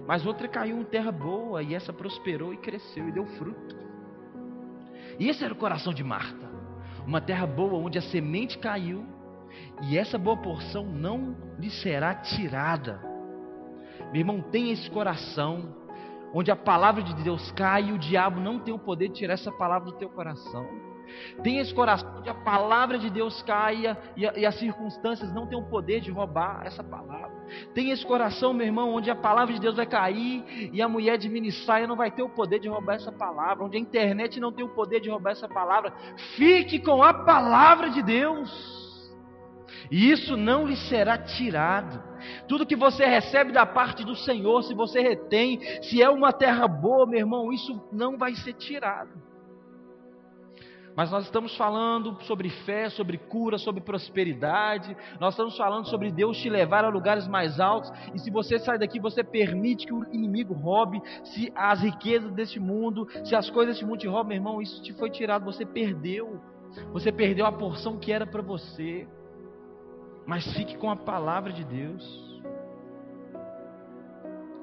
Mas 0.08 0.24
outra 0.26 0.48
caiu 0.48 0.80
em 0.80 0.86
terra 0.86 1.12
boa 1.12 1.64
e 1.64 1.74
essa 1.74 1.92
prosperou 1.92 2.54
e 2.54 2.58
cresceu 2.58 3.10
e 3.10 3.12
deu 3.12 3.26
fruto. 3.26 3.87
E 5.19 5.30
esse 5.30 5.43
era 5.43 5.53
o 5.53 5.58
coração 5.58 5.93
de 5.93 6.03
Marta. 6.03 6.47
Uma 7.06 7.21
terra 7.21 7.47
boa 7.47 7.75
onde 7.75 7.97
a 7.97 8.01
semente 8.01 8.58
caiu 8.58 9.06
e 9.84 9.97
essa 9.97 10.17
boa 10.17 10.38
porção 10.38 10.86
não 10.86 11.36
lhe 11.58 11.69
será 11.69 12.13
tirada. 12.15 13.01
Meu 14.12 14.17
irmão, 14.17 14.41
tem 14.41 14.71
esse 14.71 14.89
coração 14.89 15.75
onde 16.34 16.51
a 16.51 16.56
palavra 16.56 17.01
de 17.01 17.13
Deus 17.23 17.51
cai 17.51 17.89
e 17.89 17.91
o 17.93 17.97
diabo 17.97 18.39
não 18.39 18.60
tem 18.60 18.73
o 18.73 18.80
poder 18.80 19.08
de 19.08 19.15
tirar 19.15 19.34
essa 19.34 19.51
palavra 19.51 19.91
do 19.91 19.97
teu 19.97 20.10
coração. 20.10 20.67
Tem 21.43 21.60
esse 21.60 21.74
coração 21.74 22.17
onde 22.17 22.30
a 22.30 22.34
palavra 22.34 22.98
de 22.98 23.10
Deus 23.10 23.41
caia 23.43 23.98
e, 24.15 24.24
e, 24.24 24.46
as 24.46 24.56
circunstâncias 24.56 25.34
não 25.34 25.48
têm 25.48 25.58
o 25.58 25.70
poder 25.70 26.00
de 26.02 26.12
roubar 26.12 26.62
essa 26.65 26.84
palavra. 26.84 27.32
Tem 27.74 27.91
esse 27.91 28.06
coração, 28.06 28.54
meu 28.54 28.65
irmão, 28.65 28.93
onde 28.93 29.10
a 29.10 29.15
palavra 29.15 29.54
de 29.54 29.60
Deus 29.60 29.76
vai 29.76 29.86
cair 29.86 30.70
e 30.74 30.82
a 30.82 30.88
mulher 30.88 31.17
de 31.17 31.30
mini 31.30 31.52
saia 31.52 31.88
não 31.88 31.96
vai 31.96 32.12
ter 32.12 32.24
o 32.24 32.30
poder 32.30 32.60
de 32.60 32.67
roubar 32.67 32.96
essa 32.96 33.12
palavra. 33.12 33.63
Onde 33.63 33.78
a 33.78 33.80
internet 33.80 34.39
não 34.39 34.52
tem 34.52 34.65
o 34.65 34.70
poder 34.70 35.00
de 35.00 35.10
roubar 35.10 35.32
essa 35.32 35.48
palavra. 35.48 35.93
Fique 36.36 36.80
com 36.80 37.04
a 37.04 37.13
palavra 37.13 37.89
de 37.89 38.02
Deus. 38.02 38.78
E 39.89 40.12
isso 40.12 40.36
não 40.36 40.65
lhe 40.65 40.76
será 40.76 41.17
tirado. 41.17 42.04
Tudo 42.48 42.65
que 42.65 42.76
você 42.76 43.06
recebe 43.06 43.52
da 43.52 43.65
parte 43.65 44.04
do 44.04 44.15
Senhor, 44.15 44.63
se 44.63 44.74
você 44.74 45.00
retém, 45.00 45.60
se 45.84 46.02
é 46.02 46.10
uma 46.10 46.34
terra 46.34 46.67
boa, 46.67 47.06
meu 47.06 47.20
irmão, 47.20 47.54
isso 47.54 47.88
não 47.91 48.17
vai 48.17 48.36
ser 48.36 48.54
tirado. 48.54 49.12
Mas 50.98 51.12
nós 51.12 51.26
estamos 51.26 51.56
falando 51.56 52.20
sobre 52.24 52.50
fé, 52.50 52.90
sobre 52.90 53.20
cura, 53.20 53.60
sobre 53.60 53.82
prosperidade. 53.82 54.98
Nós 55.20 55.36
estamos 55.36 55.56
falando 55.56 55.88
sobre 55.88 56.12
Deus 56.12 56.40
te 56.40 56.50
levar 56.50 56.84
a 56.84 56.90
lugares 56.90 57.28
mais 57.28 57.60
altos. 57.60 57.92
E 58.16 58.20
se 58.20 58.32
você 58.32 58.58
sai 58.58 58.80
daqui, 58.80 59.00
você 59.00 59.24
permite 59.24 59.86
que 59.86 59.94
o 59.94 60.04
inimigo 60.12 60.56
roube 60.56 61.00
se 61.24 61.54
as 61.56 61.82
riquezas 61.82 62.32
deste 62.32 62.60
mundo, 62.60 63.08
se 63.24 63.36
as 63.36 63.48
coisas 63.48 63.76
deste 63.76 63.86
mundo 63.86 64.00
te 64.00 64.08
roubam, 64.08 64.30
meu 64.30 64.38
irmão, 64.38 64.60
isso 64.60 64.82
te 64.82 64.92
foi 64.94 65.12
tirado, 65.12 65.46
você 65.46 65.64
perdeu. 65.64 66.42
Você 66.94 67.12
perdeu 67.12 67.46
a 67.46 67.52
porção 67.52 68.00
que 68.00 68.12
era 68.12 68.26
para 68.26 68.42
você. 68.42 69.08
Mas 70.26 70.52
fique 70.54 70.76
com 70.78 70.90
a 70.90 70.96
palavra 70.96 71.54
de 71.54 71.64
Deus. 71.64 72.42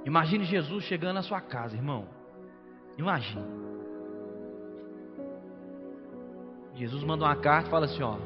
Imagine 0.04 0.44
Jesus 0.46 0.82
chegando 0.82 1.14
na 1.14 1.22
sua 1.22 1.40
casa, 1.40 1.76
irmão. 1.76 2.08
Imagine. 2.98 3.73
Jesus 6.74 7.04
manda 7.04 7.24
uma 7.24 7.36
carta 7.36 7.68
e 7.68 7.70
fala 7.70 7.86
assim: 7.86 8.02
ó, 8.02 8.16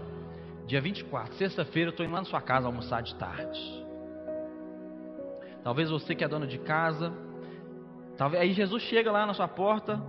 dia 0.66 0.80
24, 0.80 1.34
sexta-feira, 1.34 1.88
eu 1.88 1.90
estou 1.90 2.04
indo 2.04 2.12
lá 2.12 2.20
na 2.20 2.24
sua 2.24 2.40
casa 2.40 2.66
almoçar 2.66 3.02
de 3.02 3.14
tarde. 3.14 3.86
Talvez 5.62 5.90
você 5.90 6.14
que 6.14 6.24
é 6.24 6.28
dono 6.28 6.46
de 6.46 6.58
casa, 6.58 7.12
talvez 8.16 8.42
aí 8.42 8.52
Jesus 8.52 8.82
chega 8.84 9.12
lá 9.12 9.26
na 9.26 9.34
sua 9.34 9.48
porta, 9.48 10.00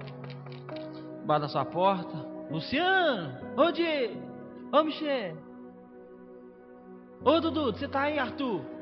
bate 1.25 1.41
na 1.41 1.49
sua 1.49 1.65
porta, 1.65 2.15
Luciano, 2.49 3.37
ô 3.57 3.71
Diego, 3.71 4.21
ô 4.71 4.83
Michel, 4.83 5.37
ô 7.23 7.39
Dudu, 7.41 7.73
você 7.73 7.87
tá 7.87 8.03
aí, 8.03 8.17
Arthur? 8.17 8.78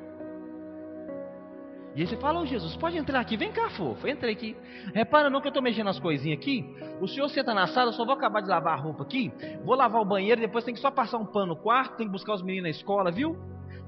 E 1.97 2.01
aí 2.01 2.05
você 2.07 2.15
fala, 2.15 2.39
ô 2.39 2.45
Jesus, 2.45 2.75
pode 2.75 2.95
entrar 2.95 3.19
aqui, 3.19 3.35
vem 3.35 3.51
cá, 3.51 3.71
fofo, 3.71 4.07
entra 4.07 4.29
aqui. 4.29 4.55
Repara 4.93 5.31
não 5.31 5.41
que 5.41 5.47
eu 5.47 5.49
estou 5.49 5.63
mexendo 5.63 5.85
nas 5.85 5.99
coisinhas 5.99 6.37
aqui. 6.37 6.63
O 7.01 7.07
senhor 7.07 7.27
senta 7.29 7.55
na 7.55 7.65
sala, 7.65 7.89
eu 7.89 7.93
só 7.93 8.05
vou 8.05 8.13
acabar 8.13 8.39
de 8.39 8.47
lavar 8.47 8.77
a 8.77 8.79
roupa 8.79 9.01
aqui. 9.01 9.33
Vou 9.65 9.75
lavar 9.75 9.99
o 9.99 10.05
banheiro, 10.05 10.39
depois 10.39 10.63
tem 10.63 10.75
que 10.75 10.79
só 10.79 10.91
passar 10.91 11.17
um 11.17 11.25
pano 11.25 11.47
no 11.47 11.55
quarto, 11.55 11.97
tem 11.97 12.05
que 12.05 12.11
buscar 12.11 12.35
os 12.35 12.43
meninos 12.43 12.65
na 12.65 12.69
escola, 12.69 13.09
viu? 13.09 13.35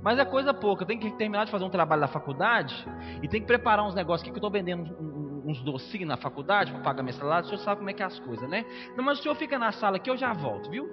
Mas 0.02 0.17
é 0.17 0.26
coisa 0.26 0.52
pouca, 0.56 0.88
tem 0.88 0.98
que 0.98 1.12
terminar 1.17 1.45
de 1.45 1.52
fazer 1.52 1.63
um 1.63 1.69
trabalho 1.69 2.02
da 2.02 2.08
faculdade 2.08 2.74
e 3.22 3.28
tem 3.28 3.41
que 3.41 3.45
preparar 3.45 3.86
uns 3.86 3.93
negócios 3.93 4.24
aqui 4.24 4.32
que 4.32 4.43
eu 4.43 4.48
estou 4.48 4.50
vendendo 4.50 4.91
uns 5.45 5.62
docinhos 5.62 6.08
na 6.08 6.17
faculdade 6.17 6.72
para 6.72 6.82
pagar 6.82 7.04
minha 7.04 7.13
salário. 7.13 7.45
O 7.45 7.50
senhor 7.50 7.62
sabe 7.62 7.78
como 7.78 7.91
é 7.91 7.93
que 7.93 8.02
é 8.02 8.08
as 8.08 8.17
coisas, 8.22 8.50
né? 8.50 8.65
Não, 8.98 9.04
mas 9.04 9.19
o 9.19 9.22
senhor 9.22 9.36
fica 9.36 9.60
na 9.60 9.72
sala 9.72 9.98
aqui, 9.98 10.10
eu 10.10 10.17
já 10.17 10.34
volto, 10.34 10.67
viu? 10.72 10.89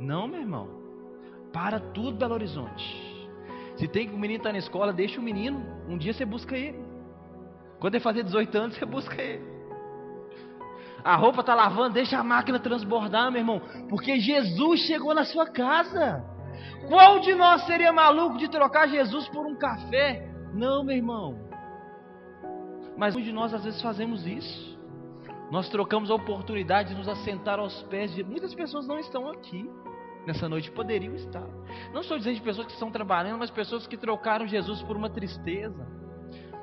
Não, 0.00 0.26
meu 0.26 0.40
irmão. 0.40 0.68
Para 1.52 1.78
tudo, 1.78 2.16
Belo 2.16 2.34
Horizonte. 2.34 3.13
Se 3.76 3.88
tem 3.88 4.06
que 4.08 4.14
o 4.14 4.18
menino 4.18 4.38
estar 4.38 4.50
tá 4.50 4.52
na 4.52 4.58
escola, 4.58 4.92
deixa 4.92 5.20
o 5.20 5.22
menino. 5.22 5.64
Um 5.88 5.98
dia 5.98 6.12
você 6.12 6.24
busca 6.24 6.56
ele. 6.56 6.82
Quando 7.80 7.94
ele 7.94 8.02
fazer 8.02 8.22
18 8.22 8.56
anos, 8.56 8.76
você 8.76 8.84
busca 8.84 9.20
ele. 9.20 9.54
A 11.02 11.16
roupa 11.16 11.40
está 11.40 11.54
lavando, 11.54 11.94
deixa 11.94 12.18
a 12.18 12.24
máquina 12.24 12.58
transbordar, 12.58 13.30
meu 13.30 13.40
irmão. 13.40 13.60
Porque 13.90 14.18
Jesus 14.18 14.80
chegou 14.80 15.14
na 15.14 15.24
sua 15.24 15.46
casa. 15.46 16.24
Qual 16.88 17.20
de 17.20 17.34
nós 17.34 17.66
seria 17.66 17.92
maluco 17.92 18.38
de 18.38 18.48
trocar 18.48 18.88
Jesus 18.88 19.28
por 19.28 19.44
um 19.44 19.56
café? 19.56 20.30
Não, 20.54 20.84
meu 20.84 20.96
irmão. 20.96 21.38
Mas 22.96 23.14
muitos 23.14 23.30
de 23.30 23.34
nós 23.34 23.52
às 23.52 23.64
vezes 23.64 23.82
fazemos 23.82 24.26
isso. 24.26 24.78
Nós 25.50 25.68
trocamos 25.68 26.10
a 26.10 26.14
oportunidade 26.14 26.90
de 26.90 26.94
nos 26.94 27.08
assentar 27.08 27.58
aos 27.58 27.82
pés 27.84 28.14
de. 28.14 28.24
Muitas 28.24 28.54
pessoas 28.54 28.86
não 28.86 28.98
estão 28.98 29.28
aqui 29.28 29.68
nessa 30.26 30.48
noite 30.48 30.70
poderiam 30.70 31.14
estar. 31.14 31.46
Não 31.92 32.00
estou 32.00 32.18
dizendo 32.18 32.36
de 32.36 32.42
pessoas 32.42 32.66
que 32.66 32.72
estão 32.72 32.90
trabalhando, 32.90 33.38
mas 33.38 33.50
pessoas 33.50 33.86
que 33.86 33.96
trocaram 33.96 34.46
Jesus 34.46 34.82
por 34.82 34.96
uma 34.96 35.10
tristeza. 35.10 35.86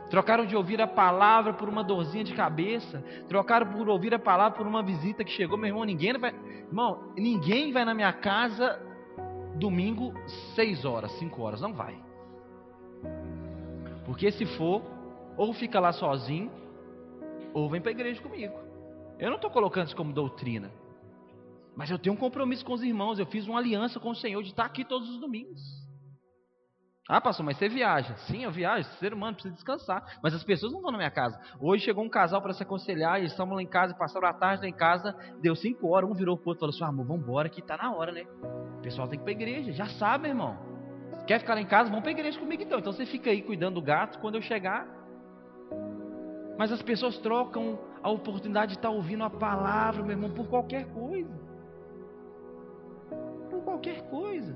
Trocaram 0.09 0.45
de 0.45 0.55
ouvir 0.57 0.81
a 0.81 0.87
palavra 0.87 1.53
por 1.53 1.69
uma 1.69 1.83
dorzinha 1.83 2.23
de 2.23 2.33
cabeça. 2.33 3.01
Trocaram 3.29 3.71
por 3.71 3.87
ouvir 3.87 4.13
a 4.13 4.19
palavra 4.19 4.57
por 4.57 4.67
uma 4.67 4.83
visita 4.83 5.23
que 5.23 5.31
chegou. 5.31 5.57
Meu 5.57 5.67
irmão, 5.67 5.85
ninguém 5.85 6.17
vai. 6.17 6.35
Irmão, 6.67 7.13
ninguém 7.15 7.71
vai 7.71 7.85
na 7.85 7.93
minha 7.93 8.11
casa 8.11 8.77
domingo, 9.55 10.13
seis 10.53 10.83
horas, 10.83 11.11
cinco 11.13 11.41
horas. 11.41 11.61
Não 11.61 11.73
vai. 11.73 11.97
Porque 14.05 14.31
se 14.31 14.45
for, 14.57 14.81
ou 15.37 15.53
fica 15.53 15.79
lá 15.79 15.93
sozinho, 15.93 16.51
ou 17.53 17.69
vem 17.69 17.79
para 17.79 17.91
a 17.91 17.93
igreja 17.93 18.21
comigo. 18.21 18.53
Eu 19.17 19.29
não 19.29 19.35
estou 19.35 19.49
colocando 19.49 19.87
isso 19.87 19.95
como 19.95 20.11
doutrina. 20.11 20.71
Mas 21.75 21.89
eu 21.89 21.97
tenho 21.97 22.15
um 22.15 22.17
compromisso 22.17 22.65
com 22.65 22.73
os 22.73 22.83
irmãos. 22.83 23.19
Eu 23.19 23.25
fiz 23.25 23.47
uma 23.47 23.59
aliança 23.59 23.99
com 23.99 24.09
o 24.09 24.15
Senhor 24.15 24.41
de 24.43 24.49
estar 24.49 24.65
aqui 24.65 24.83
todos 24.83 25.09
os 25.09 25.19
domingos. 25.19 25.61
Ah, 27.09 27.19
pastor, 27.19 27.45
mas 27.45 27.57
você 27.57 27.67
viaja. 27.67 28.15
Sim, 28.27 28.43
eu 28.43 28.51
viajo. 28.51 28.87
Ser 28.99 29.13
humano 29.13 29.33
precisa 29.33 29.53
descansar. 29.53 30.19
Mas 30.23 30.33
as 30.33 30.43
pessoas 30.43 30.71
não 30.71 30.79
estão 30.79 30.91
na 30.91 30.97
minha 30.97 31.11
casa. 31.11 31.37
Hoje 31.59 31.83
chegou 31.83 32.03
um 32.03 32.09
casal 32.09 32.41
para 32.41 32.53
se 32.53 32.63
aconselhar. 32.63 33.19
Eles 33.19 33.31
estavam 33.31 33.55
lá 33.55 33.61
em 33.61 33.67
casa, 33.67 33.93
passaram 33.93 34.27
a 34.27 34.33
tarde 34.33 34.63
lá 34.63 34.69
em 34.69 34.73
casa. 34.73 35.15
Deu 35.41 35.55
cinco 35.55 35.89
horas. 35.89 36.09
Um 36.09 36.13
virou 36.13 36.35
o 36.35 36.39
outro 36.39 36.53
e 36.53 36.59
falou 36.59 36.73
assim: 36.73 36.83
ah, 36.83 36.87
amor, 36.87 37.05
vamos 37.05 37.23
embora 37.23 37.49
que 37.49 37.59
está 37.59 37.75
na 37.75 37.93
hora, 37.93 38.11
né? 38.11 38.23
O 38.77 38.81
pessoal 38.81 39.07
tem 39.07 39.19
que 39.19 39.23
ir 39.23 39.25
para 39.25 39.31
a 39.31 39.49
igreja. 39.49 39.71
Já 39.73 39.87
sabe, 39.87 40.29
irmão. 40.29 40.57
Quer 41.27 41.39
ficar 41.39 41.55
lá 41.55 41.61
em 41.61 41.65
casa? 41.65 41.89
Vamos 41.89 42.03
para 42.03 42.11
a 42.11 42.13
igreja 42.13 42.39
comigo 42.39 42.63
então. 42.63 42.79
Então 42.79 42.93
você 42.93 43.05
fica 43.05 43.29
aí 43.29 43.41
cuidando 43.41 43.75
do 43.75 43.81
gato. 43.81 44.19
Quando 44.19 44.35
eu 44.35 44.41
chegar. 44.41 44.87
Mas 46.57 46.71
as 46.71 46.81
pessoas 46.81 47.17
trocam 47.17 47.79
a 48.03 48.09
oportunidade 48.09 48.73
de 48.73 48.77
estar 48.77 48.89
ouvindo 48.89 49.23
a 49.23 49.29
palavra, 49.29 50.03
meu 50.03 50.11
irmão, 50.11 50.29
por 50.29 50.47
qualquer 50.47 50.85
coisa 50.93 51.40
qualquer 53.81 54.03
coisa. 54.03 54.55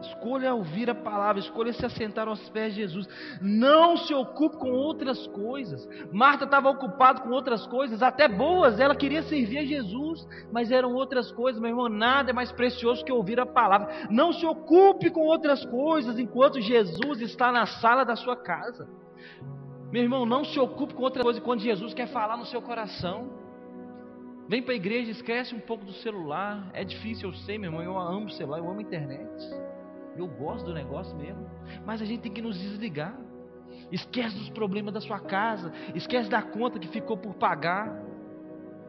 Escolha 0.00 0.54
ouvir 0.54 0.88
a 0.88 0.94
palavra, 0.94 1.40
escolha 1.40 1.72
se 1.72 1.84
assentar 1.84 2.28
aos 2.28 2.48
pés 2.50 2.72
de 2.72 2.82
Jesus. 2.82 3.08
Não 3.42 3.96
se 3.96 4.14
ocupe 4.14 4.56
com 4.56 4.70
outras 4.70 5.26
coisas. 5.28 5.88
Marta 6.12 6.44
estava 6.44 6.70
ocupada 6.70 7.20
com 7.20 7.30
outras 7.30 7.66
coisas, 7.66 8.00
até 8.00 8.28
boas, 8.28 8.78
ela 8.78 8.94
queria 8.94 9.22
servir 9.22 9.58
a 9.58 9.64
Jesus, 9.64 10.24
mas 10.52 10.70
eram 10.70 10.94
outras 10.94 11.32
coisas, 11.32 11.60
meu 11.60 11.70
irmão. 11.70 11.88
Nada 11.88 12.30
é 12.30 12.32
mais 12.32 12.52
precioso 12.52 13.04
que 13.04 13.10
ouvir 13.10 13.40
a 13.40 13.46
palavra. 13.46 14.06
Não 14.08 14.32
se 14.32 14.46
ocupe 14.46 15.10
com 15.10 15.22
outras 15.22 15.64
coisas 15.64 16.16
enquanto 16.16 16.60
Jesus 16.60 17.20
está 17.20 17.50
na 17.50 17.66
sala 17.66 18.04
da 18.04 18.14
sua 18.14 18.36
casa. 18.36 18.88
Meu 19.90 20.02
irmão, 20.02 20.24
não 20.24 20.44
se 20.44 20.60
ocupe 20.60 20.94
com 20.94 21.02
outra 21.02 21.24
coisa 21.24 21.40
quando 21.40 21.60
Jesus 21.60 21.92
quer 21.92 22.06
falar 22.06 22.36
no 22.36 22.46
seu 22.46 22.62
coração. 22.62 23.47
Vem 24.48 24.62
para 24.62 24.72
a 24.72 24.76
igreja, 24.76 25.10
esquece 25.10 25.54
um 25.54 25.60
pouco 25.60 25.84
do 25.84 25.92
celular. 25.92 26.70
É 26.72 26.82
difícil, 26.82 27.28
eu 27.28 27.34
sei, 27.34 27.58
meu 27.58 27.70
irmão. 27.70 27.84
Eu 27.84 27.98
amo 27.98 28.26
o 28.26 28.30
celular, 28.30 28.58
eu 28.58 28.68
amo 28.68 28.78
a 28.78 28.82
internet. 28.82 29.28
Eu 30.16 30.26
gosto 30.26 30.64
do 30.64 30.74
negócio 30.74 31.14
mesmo. 31.16 31.46
Mas 31.84 32.00
a 32.00 32.06
gente 32.06 32.22
tem 32.22 32.32
que 32.32 32.40
nos 32.40 32.58
desligar. 32.58 33.14
Esquece 33.92 34.36
dos 34.38 34.48
problemas 34.48 34.94
da 34.94 35.02
sua 35.02 35.20
casa. 35.20 35.70
Esquece 35.94 36.30
da 36.30 36.40
conta 36.40 36.78
que 36.78 36.88
ficou 36.88 37.16
por 37.16 37.34
pagar. 37.34 37.94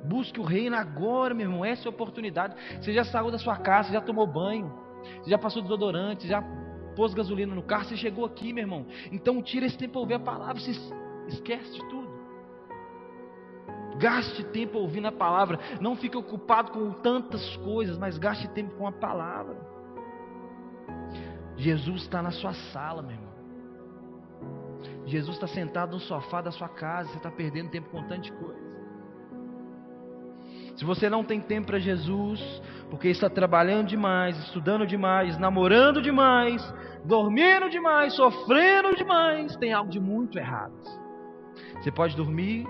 Busque 0.06 0.40
o 0.40 0.44
reino 0.44 0.78
agora, 0.78 1.34
meu 1.34 1.46
irmão. 1.46 1.66
Essa 1.66 1.84
é 1.84 1.88
a 1.88 1.90
oportunidade. 1.90 2.56
Você 2.82 2.94
já 2.94 3.04
saiu 3.04 3.30
da 3.30 3.38
sua 3.38 3.58
casa, 3.58 3.92
já 3.92 4.00
tomou 4.00 4.26
banho. 4.26 4.74
Já 5.28 5.38
passou 5.38 5.62
desodorante, 5.62 6.26
já 6.26 6.42
pôs 6.96 7.14
gasolina 7.14 7.54
no 7.54 7.64
carro. 7.64 7.84
Você 7.84 7.98
chegou 7.98 8.24
aqui, 8.24 8.54
meu 8.54 8.64
irmão. 8.64 8.86
Então 9.12 9.42
tira 9.44 9.66
esse 9.66 9.78
tempo 9.78 9.92
para 9.92 10.02
ouvir 10.02 10.14
a 10.14 10.20
palavra. 10.20 10.62
Esquece 11.28 11.74
de 11.74 11.90
tudo. 11.90 12.19
Gaste 14.00 14.44
tempo 14.46 14.78
ouvindo 14.78 15.08
a 15.08 15.12
palavra. 15.12 15.60
Não 15.82 15.96
fique 15.96 16.18
ocupado 16.18 16.72
com 16.72 16.92
tantas 16.92 17.58
coisas, 17.58 17.98
mas 17.98 18.18
gaste 18.18 18.48
tempo 18.50 18.76
com 18.76 18.88
a 18.88 18.92
palavra. 18.92 19.58
Jesus 21.58 22.04
está 22.04 22.22
na 22.22 22.32
sua 22.32 22.54
sala, 22.54 23.02
meu 23.02 23.12
irmão. 23.12 23.30
Jesus 25.06 25.36
está 25.36 25.48
sentado 25.48 25.92
no 25.92 26.00
sofá 26.00 26.42
da 26.42 26.52
sua 26.52 26.70
casa. 26.70 27.10
Você 27.10 27.18
está 27.18 27.30
perdendo 27.30 27.70
tempo 27.72 27.90
com 27.90 28.02
tanta 28.08 28.32
coisa. 28.32 28.70
Se 30.78 30.86
você 30.86 31.10
não 31.10 31.26
tem 31.26 31.42
tempo 31.42 31.68
para 31.68 31.78
Jesus, 31.78 32.40
porque 32.90 33.10
está 33.10 33.30
trabalhando 33.30 33.88
demais, 33.88 34.38
estudando 34.46 34.88
demais, 34.88 35.38
namorando 35.38 36.02
demais, 36.02 36.74
dormindo 37.04 37.70
demais, 37.70 38.14
sofrendo 38.14 38.96
demais, 38.96 39.58
tem 39.58 39.74
algo 39.74 39.92
de 39.92 40.00
muito 40.00 40.40
errado. 40.40 40.74
Você 41.82 41.92
pode 41.92 42.16
dormir, 42.16 42.66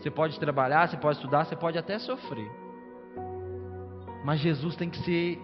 você 0.00 0.10
pode 0.10 0.40
trabalhar, 0.40 0.88
você 0.88 0.96
pode 0.96 1.16
estudar, 1.18 1.44
você 1.44 1.54
pode 1.54 1.76
até 1.76 1.98
sofrer. 1.98 2.50
Mas 4.24 4.40
Jesus 4.40 4.74
tem 4.76 4.88
que 4.88 4.98
ser 4.98 5.38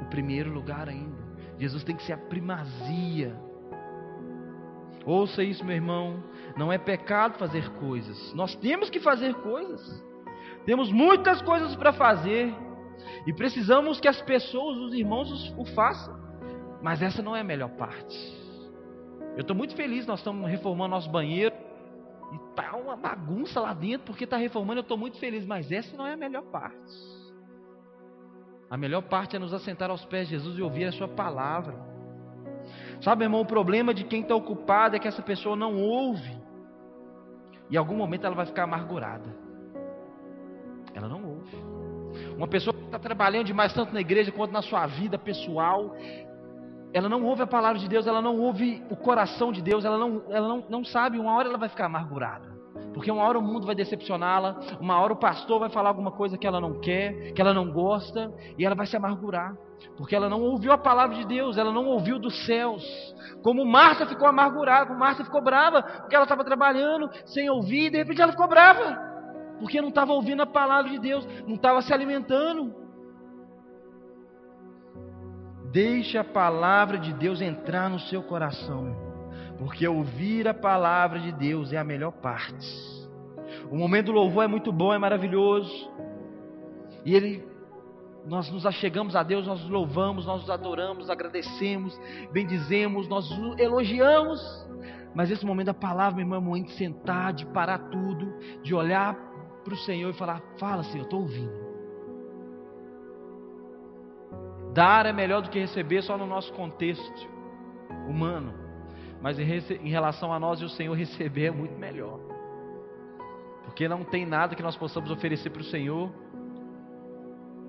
o 0.00 0.04
primeiro 0.06 0.52
lugar 0.52 0.88
ainda. 0.88 1.16
Jesus 1.58 1.84
tem 1.84 1.94
que 1.94 2.02
ser 2.02 2.12
a 2.12 2.18
primazia. 2.18 3.36
Ouça 5.04 5.42
isso, 5.42 5.64
meu 5.64 5.74
irmão. 5.74 6.22
Não 6.56 6.72
é 6.72 6.78
pecado 6.78 7.38
fazer 7.38 7.68
coisas. 7.74 8.32
Nós 8.34 8.54
temos 8.56 8.90
que 8.90 9.00
fazer 9.00 9.34
coisas. 9.34 10.04
Temos 10.66 10.92
muitas 10.92 11.40
coisas 11.42 11.74
para 11.76 11.92
fazer. 11.92 12.52
E 13.26 13.32
precisamos 13.32 14.00
que 14.00 14.08
as 14.08 14.20
pessoas, 14.22 14.76
os 14.76 14.94
irmãos, 14.94 15.54
o 15.56 15.64
façam. 15.66 16.18
Mas 16.82 17.00
essa 17.00 17.22
não 17.22 17.34
é 17.34 17.40
a 17.40 17.44
melhor 17.44 17.70
parte. 17.70 18.38
Eu 19.36 19.42
estou 19.42 19.56
muito 19.56 19.74
feliz, 19.74 20.06
nós 20.06 20.20
estamos 20.20 20.48
reformando 20.48 20.90
nosso 20.90 21.10
banheiro. 21.10 21.54
E 22.32 22.38
tá 22.54 22.76
uma 22.76 22.96
bagunça 22.96 23.60
lá 23.60 23.72
dentro, 23.72 24.06
porque 24.06 24.24
está 24.24 24.36
reformando, 24.36 24.80
eu 24.80 24.82
estou 24.82 24.98
muito 24.98 25.18
feliz. 25.18 25.46
Mas 25.46 25.70
essa 25.72 25.96
não 25.96 26.06
é 26.06 26.12
a 26.12 26.16
melhor 26.16 26.42
parte. 26.42 26.92
A 28.70 28.76
melhor 28.76 29.02
parte 29.02 29.36
é 29.36 29.38
nos 29.38 29.54
assentar 29.54 29.90
aos 29.90 30.04
pés 30.04 30.28
de 30.28 30.34
Jesus 30.34 30.58
e 30.58 30.62
ouvir 30.62 30.84
a 30.84 30.92
Sua 30.92 31.08
palavra. 31.08 31.74
Sabe, 33.00 33.24
irmão, 33.24 33.40
o 33.40 33.46
problema 33.46 33.94
de 33.94 34.04
quem 34.04 34.22
está 34.22 34.34
ocupado 34.34 34.96
é 34.96 34.98
que 34.98 35.08
essa 35.08 35.22
pessoa 35.22 35.56
não 35.56 35.76
ouve. 35.76 36.36
E 37.70 37.74
em 37.74 37.78
algum 37.78 37.96
momento 37.96 38.26
ela 38.26 38.34
vai 38.34 38.46
ficar 38.46 38.64
amargurada. 38.64 39.34
Ela 40.94 41.08
não 41.08 41.24
ouve. 41.24 41.56
Uma 42.36 42.48
pessoa 42.48 42.74
que 42.74 42.84
está 42.84 42.98
trabalhando 42.98 43.46
demais, 43.46 43.72
tanto 43.72 43.92
na 43.92 44.00
igreja 44.00 44.32
quanto 44.32 44.52
na 44.52 44.62
sua 44.62 44.86
vida 44.86 45.18
pessoal, 45.18 45.94
ela 46.92 47.08
não 47.08 47.24
ouve 47.24 47.42
a 47.42 47.46
palavra 47.46 47.78
de 47.78 47.88
Deus, 47.88 48.06
ela 48.06 48.22
não 48.22 48.38
ouve 48.38 48.82
o 48.90 48.96
coração 48.96 49.52
de 49.52 49.60
Deus, 49.60 49.84
ela 49.84 49.98
não, 49.98 50.22
ela 50.30 50.48
não, 50.48 50.64
não 50.68 50.84
sabe, 50.84 51.18
uma 51.18 51.34
hora 51.34 51.48
ela 51.48 51.58
vai 51.58 51.68
ficar 51.68 51.86
amargurada. 51.86 52.58
Porque 52.94 53.10
uma 53.10 53.22
hora 53.22 53.38
o 53.38 53.42
mundo 53.42 53.66
vai 53.66 53.74
decepcioná-la, 53.74 54.56
uma 54.80 54.98
hora 55.00 55.12
o 55.12 55.16
pastor 55.16 55.60
vai 55.60 55.68
falar 55.68 55.90
alguma 55.90 56.10
coisa 56.10 56.38
que 56.38 56.46
ela 56.46 56.60
não 56.60 56.80
quer, 56.80 57.32
que 57.32 57.40
ela 57.40 57.52
não 57.52 57.70
gosta, 57.70 58.32
e 58.56 58.64
ela 58.64 58.74
vai 58.74 58.86
se 58.86 58.96
amargurar. 58.96 59.54
Porque 59.96 60.14
ela 60.14 60.28
não 60.28 60.40
ouviu 60.40 60.72
a 60.72 60.78
palavra 60.78 61.16
de 61.16 61.24
Deus, 61.24 61.56
ela 61.56 61.72
não 61.72 61.86
ouviu 61.86 62.18
dos 62.18 62.46
céus. 62.46 62.82
Como 63.42 63.64
Marta 63.64 64.06
ficou 64.06 64.26
amargurada, 64.26 64.86
como 64.86 64.98
Marta 64.98 65.24
ficou 65.24 65.42
brava, 65.42 65.82
porque 65.82 66.14
ela 66.14 66.24
estava 66.24 66.44
trabalhando 66.44 67.10
sem 67.26 67.48
ouvir, 67.50 67.86
e 67.86 67.90
de 67.90 67.98
repente 67.98 68.20
ela 68.20 68.32
ficou 68.32 68.48
brava. 68.48 68.98
Porque 69.60 69.80
não 69.80 69.88
estava 69.88 70.12
ouvindo 70.12 70.42
a 70.42 70.46
palavra 70.46 70.90
de 70.90 70.98
Deus, 70.98 71.26
não 71.46 71.56
estava 71.56 71.82
se 71.82 71.92
alimentando. 71.92 72.87
Deixe 75.70 76.16
a 76.16 76.24
palavra 76.24 76.98
de 76.98 77.12
Deus 77.12 77.40
entrar 77.40 77.90
no 77.90 77.98
seu 78.00 78.22
coração. 78.22 78.96
Porque 79.58 79.86
ouvir 79.86 80.46
a 80.46 80.54
palavra 80.54 81.18
de 81.18 81.32
Deus 81.32 81.72
é 81.72 81.78
a 81.78 81.84
melhor 81.84 82.12
parte. 82.12 82.66
O 83.70 83.76
momento 83.76 84.06
do 84.06 84.12
louvor 84.12 84.44
é 84.44 84.46
muito 84.46 84.72
bom, 84.72 84.94
é 84.94 84.98
maravilhoso. 84.98 85.90
E 87.04 87.14
ele 87.14 87.46
nós 88.26 88.50
nos 88.50 88.66
achegamos 88.66 89.16
a 89.16 89.22
Deus, 89.22 89.46
nós 89.46 89.66
louvamos, 89.68 90.26
nós 90.26 90.48
adoramos, 90.50 91.08
agradecemos, 91.08 91.98
bendizemos, 92.30 93.08
nós 93.08 93.26
elogiamos. 93.58 94.40
Mas 95.14 95.30
esse 95.30 95.44
momento 95.46 95.66
da 95.66 95.74
palavra, 95.74 96.16
meu 96.16 96.24
irmão, 96.24 96.38
é 96.38 96.42
momento 96.42 96.66
de 96.66 96.74
sentar, 96.74 97.32
de 97.32 97.46
parar 97.46 97.78
tudo, 97.90 98.32
de 98.62 98.74
olhar 98.74 99.14
para 99.64 99.74
o 99.74 99.78
Senhor 99.78 100.10
e 100.10 100.18
falar: 100.18 100.42
Fala, 100.58 100.82
Senhor, 100.84 100.98
eu 100.98 101.04
estou 101.04 101.20
ouvindo. 101.22 101.67
Dar 104.78 105.06
é 105.06 105.12
melhor 105.12 105.42
do 105.42 105.50
que 105.50 105.58
receber 105.58 106.02
só 106.02 106.16
no 106.16 106.24
nosso 106.24 106.52
contexto 106.52 107.28
humano. 108.08 108.54
Mas 109.20 109.36
em, 109.36 109.88
relação 109.88 110.32
a 110.32 110.38
nós 110.38 110.60
e 110.60 110.64
o 110.64 110.68
Senhor 110.68 110.94
receber 110.96 111.46
é 111.46 111.50
muito 111.50 111.76
melhor. 111.76 112.20
Porque 113.64 113.88
não 113.88 114.04
tem 114.04 114.24
nada 114.24 114.54
que 114.54 114.62
nós 114.62 114.76
possamos 114.76 115.10
oferecer 115.10 115.50
para 115.50 115.62
o 115.62 115.64
Senhor 115.64 116.12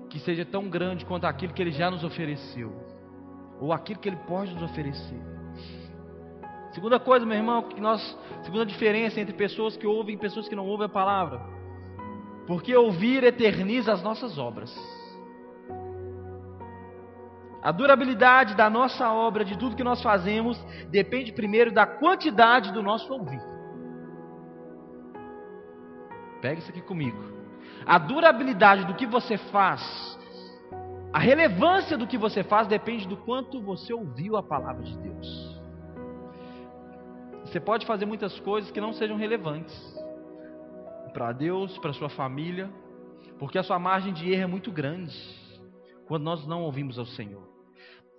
que 0.08 0.20
seja 0.20 0.44
tão 0.44 0.68
grande 0.68 1.04
quanto 1.04 1.24
aquilo 1.24 1.52
que 1.52 1.60
Ele 1.60 1.72
já 1.72 1.90
nos 1.90 2.04
ofereceu, 2.04 2.72
ou 3.60 3.72
aquilo 3.72 3.98
que 3.98 4.08
Ele 4.08 4.18
pode 4.28 4.54
nos 4.54 4.62
oferecer. 4.62 5.20
Segunda 6.72 7.00
coisa, 7.00 7.26
meu 7.26 7.36
irmão, 7.36 7.64
que 7.64 7.80
nós, 7.80 8.00
segunda 8.44 8.64
diferença 8.64 9.20
entre 9.20 9.34
pessoas 9.34 9.76
que 9.76 9.86
ouvem 9.86 10.14
e 10.14 10.18
pessoas 10.18 10.48
que 10.48 10.54
não 10.54 10.66
ouvem 10.66 10.86
a 10.86 10.88
palavra, 10.88 11.40
porque 12.46 12.74
ouvir 12.74 13.24
eterniza 13.24 13.92
as 13.92 14.00
nossas 14.00 14.38
obras. 14.38 14.72
A 17.62 17.72
durabilidade 17.72 18.54
da 18.54 18.70
nossa 18.70 19.12
obra, 19.12 19.44
de 19.44 19.56
tudo 19.58 19.76
que 19.76 19.84
nós 19.84 20.02
fazemos, 20.02 20.58
depende 20.90 21.32
primeiro 21.32 21.70
da 21.70 21.86
quantidade 21.86 22.72
do 22.72 22.82
nosso 22.82 23.12
ouvir. 23.12 23.40
Pega 26.40 26.58
isso 26.58 26.70
aqui 26.70 26.80
comigo. 26.80 27.18
A 27.84 27.98
durabilidade 27.98 28.86
do 28.86 28.94
que 28.94 29.06
você 29.06 29.36
faz, 29.36 30.18
a 31.12 31.18
relevância 31.18 31.98
do 31.98 32.06
que 32.06 32.16
você 32.16 32.42
faz 32.42 32.66
depende 32.66 33.06
do 33.06 33.16
quanto 33.16 33.60
você 33.60 33.92
ouviu 33.92 34.36
a 34.36 34.42
palavra 34.42 34.82
de 34.82 34.96
Deus. 34.98 35.60
Você 37.44 37.60
pode 37.60 37.84
fazer 37.84 38.06
muitas 38.06 38.38
coisas 38.40 38.70
que 38.70 38.80
não 38.80 38.92
sejam 38.92 39.16
relevantes 39.16 39.74
para 41.12 41.32
Deus, 41.32 41.76
para 41.78 41.92
sua 41.92 42.08
família, 42.08 42.70
porque 43.38 43.58
a 43.58 43.62
sua 43.62 43.78
margem 43.78 44.12
de 44.12 44.30
erro 44.30 44.44
é 44.44 44.46
muito 44.46 44.70
grande 44.70 45.14
quando 46.06 46.22
nós 46.22 46.46
não 46.46 46.62
ouvimos 46.62 46.98
ao 46.98 47.06
Senhor. 47.06 47.49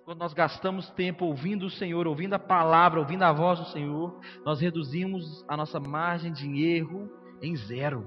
Quando 0.04 0.18
nós 0.18 0.34
gastamos 0.34 0.90
tempo 0.90 1.26
ouvindo 1.26 1.66
o 1.66 1.70
Senhor, 1.70 2.08
ouvindo 2.08 2.34
a 2.34 2.38
palavra, 2.38 2.98
ouvindo 2.98 3.22
a 3.22 3.32
voz 3.32 3.60
do 3.60 3.66
Senhor, 3.66 4.18
nós 4.44 4.60
reduzimos 4.60 5.44
a 5.46 5.56
nossa 5.56 5.78
margem 5.78 6.32
de 6.32 6.64
erro 6.64 7.08
em 7.40 7.54
zero. 7.54 8.04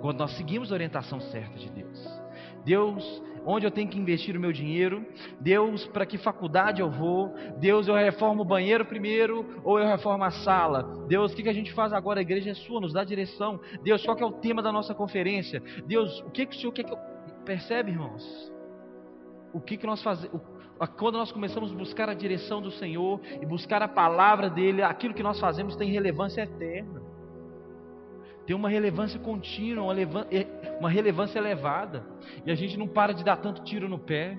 Quando 0.00 0.18
nós 0.18 0.36
seguimos 0.36 0.72
a 0.72 0.74
orientação 0.74 1.20
certa 1.20 1.56
de 1.58 1.70
Deus. 1.70 2.22
Deus, 2.64 3.22
onde 3.46 3.64
eu 3.64 3.70
tenho 3.70 3.88
que 3.88 3.98
investir 3.98 4.36
o 4.36 4.40
meu 4.40 4.50
dinheiro? 4.50 5.06
Deus, 5.40 5.86
para 5.86 6.04
que 6.04 6.18
faculdade 6.18 6.80
eu 6.80 6.90
vou? 6.90 7.32
Deus, 7.60 7.86
eu 7.86 7.94
reformo 7.94 8.42
o 8.42 8.44
banheiro 8.44 8.84
primeiro 8.84 9.62
ou 9.62 9.78
eu 9.78 9.86
reformo 9.86 10.24
a 10.24 10.32
sala? 10.32 11.06
Deus, 11.06 11.32
o 11.32 11.36
que, 11.36 11.44
que 11.44 11.48
a 11.48 11.54
gente 11.54 11.72
faz 11.72 11.92
agora? 11.92 12.18
A 12.18 12.22
igreja 12.22 12.50
é 12.50 12.54
sua, 12.54 12.80
nos 12.80 12.92
dá 12.92 13.04
direção. 13.04 13.60
Deus, 13.84 14.04
qual 14.04 14.16
que 14.16 14.24
é 14.24 14.26
o 14.26 14.32
tema 14.32 14.60
da 14.60 14.72
nossa 14.72 14.92
conferência? 14.92 15.62
Deus, 15.86 16.20
o 16.22 16.30
que, 16.30 16.46
que 16.46 16.56
o 16.56 16.58
Senhor 16.58 16.72
quer 16.72 16.82
que 16.82 16.92
eu... 16.92 16.98
Percebe, 17.44 17.92
irmãos? 17.92 18.52
O 19.52 19.60
que, 19.60 19.76
que 19.76 19.86
nós 19.86 20.02
fazemos? 20.02 20.55
Quando 20.96 21.16
nós 21.16 21.32
começamos 21.32 21.72
a 21.72 21.74
buscar 21.74 22.08
a 22.08 22.14
direção 22.14 22.60
do 22.60 22.70
Senhor 22.70 23.20
e 23.40 23.46
buscar 23.46 23.82
a 23.82 23.88
palavra 23.88 24.50
dele, 24.50 24.82
aquilo 24.82 25.14
que 25.14 25.22
nós 25.22 25.40
fazemos 25.40 25.74
tem 25.74 25.90
relevância 25.90 26.42
eterna. 26.42 27.00
Tem 28.46 28.54
uma 28.54 28.68
relevância 28.68 29.18
contínua, 29.18 29.92
uma 30.78 30.90
relevância 30.90 31.38
elevada. 31.38 32.04
E 32.44 32.50
a 32.50 32.54
gente 32.54 32.76
não 32.76 32.86
para 32.86 33.12
de 33.12 33.24
dar 33.24 33.36
tanto 33.38 33.64
tiro 33.64 33.88
no 33.88 33.98
pé. 33.98 34.38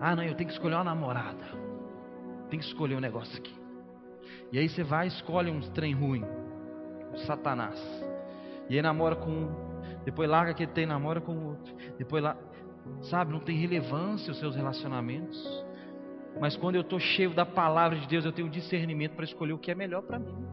Ah, 0.00 0.16
não, 0.16 0.24
eu 0.24 0.34
tenho 0.34 0.48
que 0.48 0.54
escolher 0.54 0.76
uma 0.76 0.84
namorada. 0.84 1.44
Tem 2.48 2.58
que 2.58 2.64
escolher 2.64 2.96
um 2.96 3.00
negócio 3.00 3.38
aqui. 3.38 3.54
E 4.50 4.58
aí 4.58 4.68
você 4.68 4.82
vai 4.82 5.06
e 5.06 5.08
escolhe 5.08 5.50
um 5.50 5.60
trem 5.60 5.92
ruim. 5.92 6.24
Um 7.12 7.18
satanás. 7.18 7.78
E 8.68 8.76
aí 8.76 8.82
namora 8.82 9.14
com 9.14 9.69
depois 10.04 10.28
larga 10.28 10.54
que 10.54 10.66
tem, 10.66 10.86
namora 10.86 11.20
com 11.20 11.32
o 11.32 11.48
outro. 11.48 11.74
Depois 11.98 12.22
lá, 12.22 12.36
sabe, 13.02 13.32
não 13.32 13.40
tem 13.40 13.56
relevância 13.56 14.30
os 14.30 14.38
seus 14.38 14.56
relacionamentos. 14.56 15.64
Mas 16.40 16.56
quando 16.56 16.76
eu 16.76 16.82
estou 16.82 16.98
cheio 16.98 17.30
da 17.34 17.44
palavra 17.44 17.98
de 17.98 18.06
Deus, 18.06 18.24
eu 18.24 18.32
tenho 18.32 18.48
discernimento 18.48 19.12
para 19.12 19.24
escolher 19.24 19.52
o 19.52 19.58
que 19.58 19.70
é 19.70 19.74
melhor 19.74 20.02
para 20.02 20.18
mim. 20.18 20.46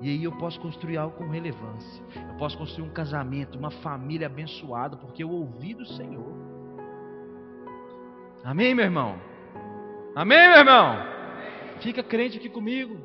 E 0.00 0.08
aí 0.10 0.24
eu 0.24 0.32
posso 0.32 0.60
construir 0.60 0.96
algo 0.96 1.16
com 1.16 1.28
relevância. 1.28 2.04
Eu 2.14 2.36
posso 2.36 2.56
construir 2.56 2.86
um 2.86 2.92
casamento, 2.92 3.58
uma 3.58 3.70
família 3.70 4.26
abençoada, 4.26 4.96
porque 4.96 5.22
eu 5.22 5.30
ouvi 5.30 5.74
do 5.74 5.84
Senhor. 5.84 6.32
Amém, 8.44 8.74
meu 8.74 8.84
irmão? 8.84 9.18
Amém, 10.14 10.48
meu 10.48 10.58
irmão? 10.58 10.96
Fica 11.80 12.02
crente 12.02 12.38
aqui 12.38 12.48
comigo. 12.48 12.96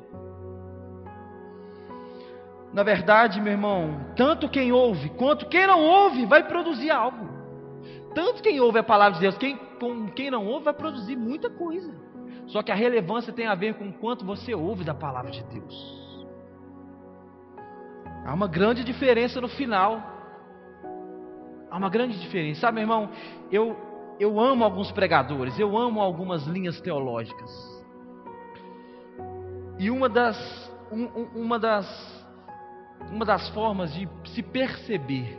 Na 2.74 2.82
verdade, 2.82 3.40
meu 3.40 3.52
irmão, 3.52 4.04
tanto 4.16 4.48
quem 4.48 4.72
ouve 4.72 5.08
quanto 5.10 5.46
quem 5.46 5.64
não 5.64 5.80
ouve 5.80 6.26
vai 6.26 6.42
produzir 6.42 6.90
algo. 6.90 7.28
Tanto 8.12 8.42
quem 8.42 8.60
ouve 8.60 8.80
a 8.80 8.82
palavra 8.82 9.14
de 9.14 9.20
Deus, 9.20 9.38
quem, 9.38 9.56
com 9.56 10.08
quem 10.08 10.28
não 10.28 10.44
ouve 10.44 10.64
vai 10.64 10.74
produzir 10.74 11.14
muita 11.14 11.48
coisa. 11.48 11.94
Só 12.48 12.64
que 12.64 12.72
a 12.72 12.74
relevância 12.74 13.32
tem 13.32 13.46
a 13.46 13.54
ver 13.54 13.74
com 13.74 13.92
quanto 13.92 14.24
você 14.24 14.52
ouve 14.54 14.82
da 14.82 14.92
palavra 14.92 15.30
de 15.30 15.44
Deus. 15.44 16.26
Há 18.26 18.34
uma 18.34 18.48
grande 18.48 18.82
diferença 18.82 19.40
no 19.40 19.48
final. 19.48 20.02
Há 21.70 21.76
uma 21.76 21.88
grande 21.88 22.18
diferença. 22.18 22.62
Sabe, 22.62 22.74
meu 22.74 22.82
irmão, 22.82 23.08
eu, 23.52 23.76
eu 24.18 24.40
amo 24.40 24.64
alguns 24.64 24.90
pregadores, 24.90 25.56
eu 25.60 25.78
amo 25.78 26.00
algumas 26.00 26.44
linhas 26.44 26.80
teológicas. 26.80 27.84
E 29.78 29.92
uma 29.92 30.08
das, 30.08 30.72
um, 30.90 31.04
uma 31.36 31.58
das 31.58 32.23
uma 33.10 33.24
das 33.24 33.48
formas 33.50 33.92
de 33.94 34.08
se 34.26 34.42
perceber. 34.42 35.38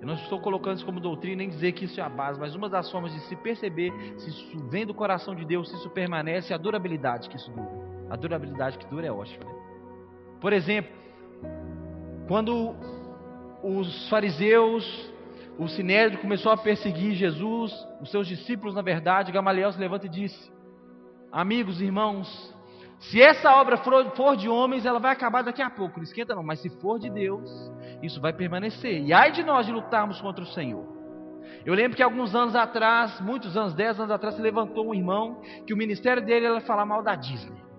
Eu 0.00 0.06
não 0.06 0.14
estou 0.14 0.40
colocando 0.40 0.76
isso 0.76 0.86
como 0.86 0.98
doutrina 0.98 1.36
nem 1.36 1.48
dizer 1.48 1.72
que 1.72 1.84
isso 1.84 2.00
é 2.00 2.02
a 2.02 2.08
base, 2.08 2.40
mas 2.40 2.54
uma 2.54 2.68
das 2.68 2.90
formas 2.90 3.12
de 3.12 3.20
se 3.20 3.36
perceber 3.36 3.92
se 4.18 4.30
isso 4.30 4.58
vem 4.68 4.86
do 4.86 4.94
coração 4.94 5.34
de 5.34 5.44
Deus, 5.44 5.68
se 5.68 5.76
isso 5.76 5.90
permanece, 5.90 6.52
é 6.52 6.56
a 6.56 6.58
durabilidade 6.58 7.28
que 7.28 7.36
isso 7.36 7.50
dura. 7.50 7.70
A 8.08 8.16
durabilidade 8.16 8.78
que 8.78 8.86
dura 8.86 9.06
é 9.06 9.12
ótima. 9.12 9.44
Né? 9.44 9.54
Por 10.40 10.52
exemplo, 10.54 10.90
quando 12.26 12.74
os 13.62 14.08
fariseus, 14.08 15.12
o 15.58 15.68
sinédrio 15.68 16.18
começou 16.20 16.50
a 16.50 16.56
perseguir 16.56 17.14
Jesus, 17.14 17.72
os 18.00 18.10
seus 18.10 18.26
discípulos, 18.26 18.74
na 18.74 18.82
verdade, 18.82 19.30
Gamaliel 19.30 19.70
se 19.70 19.78
levanta 19.78 20.06
e 20.06 20.08
disse: 20.08 20.50
Amigos, 21.30 21.80
irmãos, 21.82 22.54
se 23.00 23.20
essa 23.20 23.54
obra 23.56 23.78
for, 23.78 24.36
de 24.36 24.48
homens, 24.48 24.84
ela 24.84 24.98
vai 24.98 25.12
acabar 25.12 25.42
daqui 25.42 25.62
a 25.62 25.70
pouco. 25.70 25.96
Não 25.96 26.04
esquenta 26.04 26.34
não, 26.34 26.42
mas 26.42 26.60
se 26.60 26.68
for 26.80 26.98
de 26.98 27.08
Deus, 27.10 27.50
isso 28.02 28.20
vai 28.20 28.32
permanecer. 28.32 29.02
E 29.02 29.12
ai 29.12 29.32
de 29.32 29.42
nós 29.42 29.66
de 29.66 29.72
lutarmos 29.72 30.20
contra 30.20 30.44
o 30.44 30.46
Senhor. 30.46 30.86
Eu 31.64 31.74
lembro 31.74 31.96
que 31.96 32.02
alguns 32.02 32.34
anos 32.34 32.54
atrás, 32.54 33.20
muitos 33.20 33.56
anos, 33.56 33.74
dez 33.74 33.98
anos 33.98 34.10
atrás, 34.10 34.34
se 34.34 34.42
levantou 34.42 34.88
um 34.88 34.94
irmão 34.94 35.40
que 35.66 35.74
o 35.74 35.76
ministério 35.76 36.24
dele 36.24 36.46
era 36.46 36.60
falar 36.60 36.84
mal 36.84 37.02
da 37.02 37.14
Disney 37.14 37.69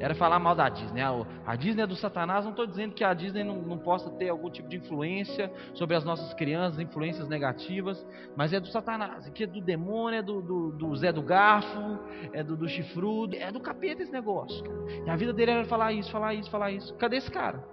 era 0.00 0.14
falar 0.14 0.38
mal 0.38 0.54
da 0.54 0.68
Disney. 0.68 1.02
A 1.46 1.56
Disney 1.56 1.82
é 1.82 1.86
do 1.86 1.96
Satanás. 1.96 2.44
Não 2.44 2.52
estou 2.52 2.66
dizendo 2.66 2.94
que 2.94 3.02
a 3.02 3.12
Disney 3.12 3.42
não, 3.42 3.56
não, 3.56 3.78
possa 3.78 4.10
ter 4.10 4.28
algum 4.28 4.50
tipo 4.50 4.68
de 4.68 4.76
influência 4.76 5.52
sobre 5.74 5.96
as 5.96 6.04
nossas 6.04 6.32
crianças, 6.34 6.78
influências 6.78 7.28
negativas, 7.28 8.06
mas 8.36 8.52
é 8.52 8.60
do 8.60 8.68
Satanás. 8.68 9.26
Aqui 9.26 9.44
é 9.44 9.46
do 9.46 9.60
demônio, 9.60 10.18
é 10.18 10.22
do, 10.22 10.40
do, 10.40 10.72
do 10.72 10.96
Zé 10.96 11.12
do 11.12 11.22
Garfo, 11.22 11.98
é 12.32 12.42
do, 12.42 12.56
do 12.56 12.68
chifrudo, 12.68 13.36
é 13.36 13.50
do 13.50 13.60
capeta 13.60 14.02
esse 14.02 14.12
negócio. 14.12 14.62
Cara. 14.62 15.06
E 15.06 15.10
a 15.10 15.16
vida 15.16 15.32
dele 15.32 15.50
era 15.50 15.64
falar 15.64 15.92
isso, 15.92 16.10
falar 16.10 16.34
isso, 16.34 16.50
falar 16.50 16.70
isso. 16.70 16.94
Cadê 16.94 17.16
esse 17.16 17.30
cara? 17.30 17.64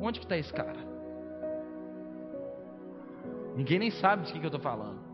Onde 0.00 0.18
que 0.18 0.26
está 0.26 0.36
esse 0.36 0.52
cara? 0.52 0.78
Ninguém 3.56 3.78
nem 3.78 3.90
sabe 3.90 4.24
de 4.24 4.32
que, 4.32 4.38
que 4.38 4.46
eu 4.46 4.48
estou 4.48 4.60
falando. 4.60 5.09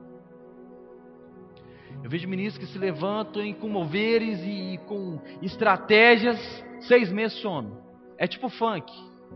Eu 2.03 2.11
vejo 2.11 2.29
ministros 2.29 2.65
que 2.65 2.73
se 2.73 2.79
levantam 2.79 3.43
em 3.43 3.53
com 3.53 3.69
moveres 3.69 4.41
e 4.43 4.79
com 4.87 5.21
estratégias, 5.43 6.39
seis 6.81 7.11
meses 7.11 7.39
some. 7.41 7.73
É 8.19 8.27
tipo 8.27 8.49
funk. 8.49 8.93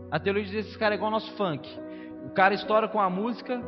A 0.09 0.19
teologia 0.19 0.51
diz 0.51 0.65
que 0.65 0.69
esse 0.69 0.79
cara 0.79 0.95
é 0.95 0.97
igual 0.97 1.07
ao 1.07 1.19
nosso 1.19 1.31
funk. 1.33 1.67
O 2.25 2.29
cara 2.29 2.53
estoura 2.53 2.87
com 2.87 2.99
a 2.99 3.09
música, 3.09 3.61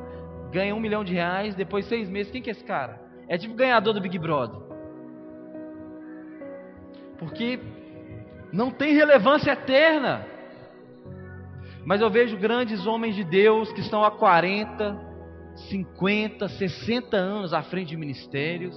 ganha 0.52 0.74
um 0.76 0.80
milhão 0.80 1.04
de 1.04 1.14
reais, 1.14 1.56
depois 1.56 1.86
seis 1.88 2.10
meses, 2.10 2.32
quem 2.32 2.41
que 2.41 2.50
é 2.50 2.54
esse 2.54 2.64
cara? 2.64 3.02
É 3.28 3.38
tipo 3.38 3.56
ganhador 3.56 3.94
do 3.94 4.02
Big 4.02 4.18
Brother. 4.18 4.60
Porque 7.18 7.60
não 8.52 8.70
tem 8.70 8.94
relevância 8.94 9.52
eterna. 9.52 10.26
Mas 11.86 12.02
eu 12.02 12.10
vejo 12.10 12.38
grandes 12.38 12.86
homens 12.86 13.16
de 13.16 13.24
Deus 13.24 13.72
que 13.74 13.82
estão 13.82 14.04
há 14.04 14.12
40, 14.12 15.12
50, 15.56 16.47
60 16.47 17.16
anos 17.16 17.54
à 17.54 17.62
frente 17.62 17.89
de 17.89 17.97
ministérios, 17.97 18.76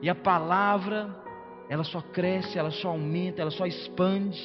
e 0.00 0.08
a 0.10 0.14
palavra, 0.14 1.14
ela 1.68 1.84
só 1.84 2.00
cresce, 2.00 2.58
ela 2.58 2.70
só 2.70 2.88
aumenta, 2.88 3.40
ela 3.40 3.50
só 3.50 3.66
expande. 3.66 4.38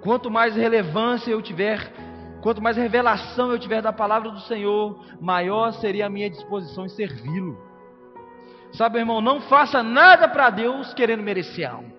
Quanto 0.00 0.30
mais 0.30 0.56
relevância 0.56 1.30
eu 1.30 1.40
tiver, 1.40 1.92
quanto 2.40 2.62
mais 2.62 2.76
revelação 2.76 3.52
eu 3.52 3.58
tiver 3.58 3.82
da 3.82 3.92
palavra 3.92 4.30
do 4.30 4.40
Senhor, 4.40 4.98
maior 5.20 5.72
seria 5.74 6.06
a 6.06 6.10
minha 6.10 6.28
disposição 6.28 6.84
em 6.84 6.88
servi-lo. 6.88 7.56
Sabe, 8.72 8.98
irmão, 8.98 9.20
não 9.20 9.40
faça 9.42 9.82
nada 9.82 10.28
para 10.28 10.50
Deus 10.50 10.92
querendo 10.94 11.22
merecer 11.22 11.70
algo. 11.70 11.92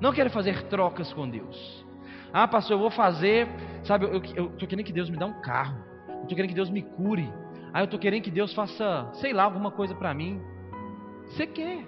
Não 0.00 0.12
quero 0.12 0.30
fazer 0.30 0.64
trocas 0.64 1.12
com 1.12 1.28
Deus. 1.28 1.85
Ah, 2.32 2.46
pastor, 2.46 2.74
eu 2.74 2.80
vou 2.80 2.90
fazer, 2.90 3.48
sabe, 3.84 4.06
eu, 4.06 4.18
estou 4.18 4.68
querendo 4.68 4.84
que 4.84 4.92
Deus 4.92 5.08
me 5.08 5.16
dê 5.16 5.24
um 5.24 5.40
carro. 5.40 5.76
Eu 6.08 6.22
estou 6.22 6.36
querendo 6.36 6.48
que 6.48 6.54
Deus 6.54 6.70
me 6.70 6.82
cure. 6.82 7.32
Ah, 7.72 7.80
eu 7.80 7.84
estou 7.84 7.98
querendo 7.98 8.22
que 8.22 8.30
Deus 8.30 8.52
faça, 8.54 9.08
sei 9.14 9.32
lá, 9.32 9.44
alguma 9.44 9.70
coisa 9.70 9.94
para 9.94 10.12
mim. 10.14 10.40
Você 11.26 11.46
quer. 11.46 11.84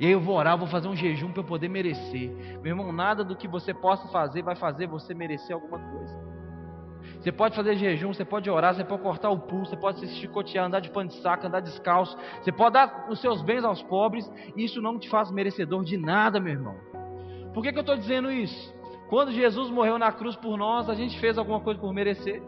E 0.00 0.06
aí 0.06 0.12
eu 0.12 0.20
vou 0.20 0.36
orar, 0.36 0.58
vou 0.58 0.66
fazer 0.66 0.88
um 0.88 0.96
jejum 0.96 1.30
para 1.30 1.40
eu 1.40 1.46
poder 1.46 1.68
merecer. 1.68 2.30
Meu 2.62 2.72
irmão, 2.72 2.92
nada 2.92 3.22
do 3.22 3.36
que 3.36 3.46
você 3.46 3.72
possa 3.72 4.08
fazer 4.08 4.42
vai 4.42 4.56
fazer 4.56 4.86
você 4.86 5.14
merecer 5.14 5.54
alguma 5.54 5.78
coisa. 5.78 6.34
Você 7.20 7.30
pode 7.30 7.54
fazer 7.54 7.76
jejum, 7.76 8.12
você 8.12 8.24
pode 8.24 8.50
orar, 8.50 8.74
você 8.74 8.84
pode 8.84 9.02
cortar 9.02 9.30
o 9.30 9.38
pulso, 9.38 9.70
você 9.70 9.76
pode 9.76 10.00
se 10.00 10.08
chicotear, 10.16 10.66
andar 10.66 10.80
de 10.80 10.90
pano 10.90 11.08
de 11.08 11.16
saco, 11.16 11.46
andar 11.46 11.60
descalço. 11.60 12.16
Você 12.42 12.50
pode 12.50 12.74
dar 12.74 13.06
os 13.08 13.20
seus 13.20 13.40
bens 13.42 13.64
aos 13.64 13.82
pobres. 13.82 14.30
Isso 14.56 14.82
não 14.82 14.98
te 14.98 15.08
faz 15.08 15.30
merecedor 15.30 15.84
de 15.84 15.96
nada, 15.96 16.40
meu 16.40 16.52
irmão. 16.52 16.76
Por 17.52 17.62
que, 17.62 17.72
que 17.72 17.78
eu 17.78 17.82
estou 17.82 17.96
dizendo 17.96 18.30
isso? 18.30 18.73
Quando 19.14 19.30
Jesus 19.30 19.70
morreu 19.70 19.96
na 19.96 20.10
cruz 20.10 20.34
por 20.34 20.58
nós, 20.58 20.90
a 20.90 20.94
gente 20.94 21.20
fez 21.20 21.38
alguma 21.38 21.60
coisa 21.60 21.78
por 21.78 21.94
merecer? 21.94 22.42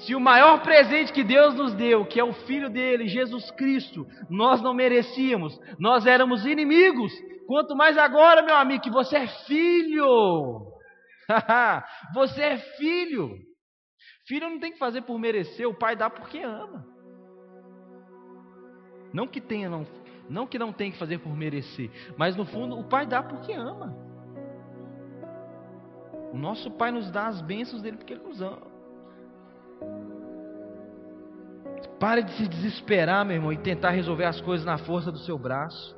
Se 0.00 0.14
o 0.14 0.20
maior 0.20 0.60
presente 0.60 1.10
que 1.10 1.24
Deus 1.24 1.54
nos 1.54 1.72
deu, 1.72 2.04
que 2.04 2.20
é 2.20 2.22
o 2.22 2.34
Filho 2.34 2.68
dele, 2.68 3.08
Jesus 3.08 3.50
Cristo, 3.52 4.06
nós 4.28 4.60
não 4.60 4.74
merecíamos, 4.74 5.58
nós 5.78 6.04
éramos 6.04 6.44
inimigos, 6.44 7.10
quanto 7.46 7.74
mais 7.74 7.96
agora, 7.96 8.42
meu 8.42 8.56
amigo, 8.56 8.82
que 8.82 8.90
você 8.90 9.16
é 9.16 9.26
filho. 9.46 10.66
você 12.12 12.42
é 12.42 12.58
filho. 12.76 13.34
Filho 14.26 14.50
não 14.50 14.60
tem 14.60 14.72
que 14.72 14.78
fazer 14.78 15.00
por 15.00 15.18
merecer, 15.18 15.66
o 15.66 15.78
pai 15.78 15.96
dá 15.96 16.10
porque 16.10 16.40
ama. 16.40 16.84
Não 19.14 19.26
que 19.26 19.40
tenha, 19.40 19.70
não, 19.70 19.86
não 20.28 20.46
que 20.46 20.58
não 20.58 20.74
tenha 20.74 20.92
que 20.92 20.98
fazer 20.98 21.16
por 21.20 21.34
merecer, 21.34 21.90
mas 22.18 22.36
no 22.36 22.44
fundo 22.44 22.78
o 22.78 22.86
pai 22.86 23.06
dá 23.06 23.22
porque 23.22 23.54
ama. 23.54 24.08
O 26.32 26.36
nosso 26.36 26.70
Pai 26.70 26.90
nos 26.90 27.10
dá 27.10 27.26
as 27.26 27.40
bênçãos 27.40 27.82
dele 27.82 27.96
porque 27.96 28.12
ele 28.12 28.22
nos 28.22 28.40
ama. 28.40 28.78
Pare 31.98 32.22
de 32.22 32.32
se 32.32 32.46
desesperar, 32.46 33.24
meu 33.24 33.36
irmão, 33.36 33.52
e 33.52 33.58
tentar 33.58 33.90
resolver 33.90 34.24
as 34.24 34.40
coisas 34.40 34.64
na 34.64 34.78
força 34.78 35.10
do 35.10 35.18
seu 35.18 35.36
braço. 35.38 35.96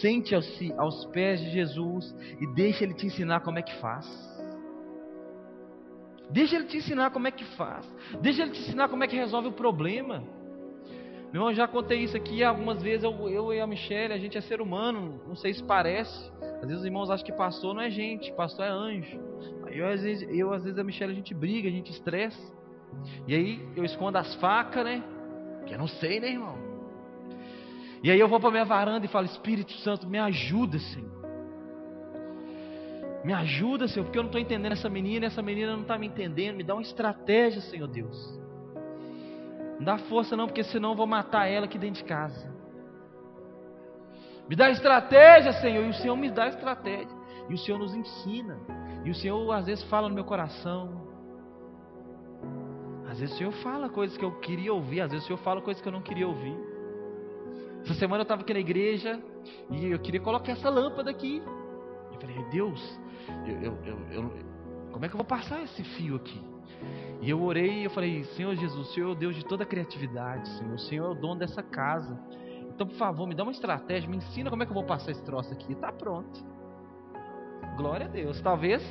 Sente-se 0.00 0.72
aos 0.76 1.04
pés 1.06 1.40
de 1.40 1.50
Jesus 1.50 2.14
e 2.40 2.46
deixe 2.54 2.84
ele 2.84 2.94
te 2.94 3.06
ensinar 3.06 3.40
como 3.40 3.58
é 3.58 3.62
que 3.62 3.74
faz. 3.80 4.06
Deixa 6.30 6.56
ele 6.56 6.64
te 6.64 6.78
ensinar 6.78 7.10
como 7.10 7.28
é 7.28 7.30
que 7.30 7.44
faz. 7.56 7.86
Deixa 8.20 8.42
ele 8.42 8.50
te 8.50 8.60
ensinar 8.60 8.88
como 8.88 9.04
é 9.04 9.06
que 9.06 9.16
resolve 9.16 9.48
o 9.48 9.52
problema. 9.52 10.24
Meu 11.32 11.42
irmão, 11.42 11.54
já 11.54 11.68
contei 11.68 12.00
isso 12.00 12.16
aqui 12.16 12.42
algumas 12.42 12.82
vezes. 12.82 13.04
Eu, 13.04 13.28
eu 13.28 13.52
e 13.52 13.60
a 13.60 13.66
Michelle, 13.66 14.14
a 14.14 14.18
gente 14.18 14.36
é 14.36 14.40
ser 14.40 14.60
humano. 14.60 15.20
Não 15.26 15.36
sei 15.36 15.54
se 15.54 15.62
parece. 15.62 16.32
Às 16.60 16.62
vezes 16.62 16.78
os 16.78 16.84
irmãos 16.84 17.10
acham 17.10 17.24
que 17.24 17.32
pastor 17.32 17.74
não 17.74 17.82
é 17.82 17.90
gente, 17.90 18.32
pastor 18.32 18.64
é 18.64 18.68
anjo. 18.68 19.20
Eu 19.76 19.88
às 19.88 20.02
vezes, 20.02 20.28
eu, 20.30 20.52
às 20.52 20.64
vezes 20.64 20.78
a 20.78 20.84
Michelle 20.84 21.12
a 21.12 21.14
gente 21.14 21.34
briga, 21.34 21.68
a 21.68 21.72
gente 21.72 21.90
estressa. 21.90 22.40
E 23.26 23.34
aí 23.34 23.68
eu 23.76 23.84
escondo 23.84 24.16
as 24.16 24.34
facas, 24.36 24.84
né? 24.84 25.02
Que 25.66 25.74
eu 25.74 25.78
não 25.78 25.88
sei, 25.88 26.20
né, 26.20 26.30
irmão? 26.30 26.56
E 28.02 28.10
aí 28.10 28.18
eu 28.18 28.28
vou 28.28 28.40
para 28.40 28.50
minha 28.50 28.64
varanda 28.64 29.04
e 29.04 29.08
falo: 29.08 29.26
Espírito 29.26 29.72
Santo, 29.72 30.08
me 30.08 30.18
ajuda, 30.18 30.78
Senhor. 30.78 31.16
Me 33.24 33.32
ajuda, 33.32 33.88
Senhor, 33.88 34.04
porque 34.04 34.18
eu 34.18 34.22
não 34.22 34.28
estou 34.28 34.40
entendendo 34.40 34.72
essa 34.72 34.88
menina, 34.88 35.26
essa 35.26 35.42
menina 35.42 35.72
não 35.72 35.82
está 35.82 35.98
me 35.98 36.06
entendendo. 36.06 36.56
Me 36.56 36.62
dá 36.62 36.74
uma 36.74 36.82
estratégia, 36.82 37.60
Senhor 37.60 37.88
Deus. 37.88 38.16
Não 39.78 39.84
dá 39.84 39.98
força, 39.98 40.36
não, 40.36 40.46
porque 40.46 40.62
senão 40.62 40.90
eu 40.90 40.96
vou 40.96 41.06
matar 41.06 41.48
ela 41.48 41.66
aqui 41.66 41.76
dentro 41.76 42.02
de 42.02 42.08
casa. 42.08 42.54
Me 44.48 44.54
dá 44.54 44.70
estratégia, 44.70 45.52
Senhor, 45.54 45.84
e 45.84 45.88
o 45.88 45.94
Senhor 45.94 46.16
me 46.16 46.30
dá 46.30 46.48
estratégia. 46.48 47.14
E 47.48 47.54
o 47.54 47.58
Senhor 47.58 47.78
nos 47.78 47.94
ensina. 47.94 48.58
E 49.06 49.10
o 49.10 49.14
Senhor 49.14 49.52
às 49.52 49.66
vezes 49.66 49.84
fala 49.84 50.08
no 50.08 50.14
meu 50.16 50.24
coração. 50.24 51.06
Às 53.08 53.20
vezes 53.20 53.36
o 53.36 53.38
Senhor 53.38 53.52
fala 53.62 53.88
coisas 53.88 54.18
que 54.18 54.24
eu 54.24 54.32
queria 54.40 54.74
ouvir, 54.74 55.00
às 55.00 55.12
vezes 55.12 55.24
o 55.24 55.26
Senhor 55.28 55.38
fala 55.38 55.60
coisas 55.60 55.80
que 55.80 55.86
eu 55.86 55.92
não 55.92 56.02
queria 56.02 56.26
ouvir. 56.26 56.56
Essa 57.84 57.94
semana 57.94 58.22
eu 58.22 58.24
estava 58.24 58.42
aqui 58.42 58.52
na 58.52 58.58
igreja 58.58 59.22
e 59.70 59.86
eu 59.86 59.98
queria 60.00 60.20
colocar 60.20 60.50
essa 60.50 60.68
lâmpada 60.68 61.08
aqui. 61.08 61.40
Eu 62.12 62.20
falei, 62.20 62.44
Deus, 62.50 63.00
eu, 63.46 63.78
eu, 63.84 63.98
eu, 64.10 64.32
como 64.90 65.04
é 65.04 65.08
que 65.08 65.14
eu 65.14 65.18
vou 65.18 65.24
passar 65.24 65.62
esse 65.62 65.84
fio 65.84 66.16
aqui? 66.16 66.42
E 67.20 67.30
eu 67.30 67.40
orei 67.40 67.82
e 67.82 67.84
eu 67.84 67.90
falei, 67.90 68.24
Senhor 68.24 68.56
Jesus, 68.56 68.88
o 68.88 68.92
Senhor 68.92 69.10
é 69.10 69.12
o 69.12 69.14
Deus 69.14 69.36
de 69.36 69.44
toda 69.44 69.64
criatividade, 69.64 70.48
Senhor. 70.48 70.74
O 70.74 70.78
Senhor 70.80 71.06
é 71.06 71.10
o 71.10 71.14
dono 71.14 71.38
dessa 71.38 71.62
casa. 71.62 72.18
Então, 72.74 72.88
por 72.88 72.96
favor, 72.96 73.28
me 73.28 73.36
dá 73.36 73.44
uma 73.44 73.52
estratégia, 73.52 74.10
me 74.10 74.16
ensina 74.16 74.50
como 74.50 74.64
é 74.64 74.66
que 74.66 74.72
eu 74.72 74.74
vou 74.74 74.84
passar 74.84 75.12
esse 75.12 75.22
troço 75.22 75.52
aqui. 75.52 75.74
Está 75.74 75.92
pronto. 75.92 76.55
Glória 77.76 78.06
a 78.06 78.08
Deus. 78.08 78.40
Talvez, 78.40 78.82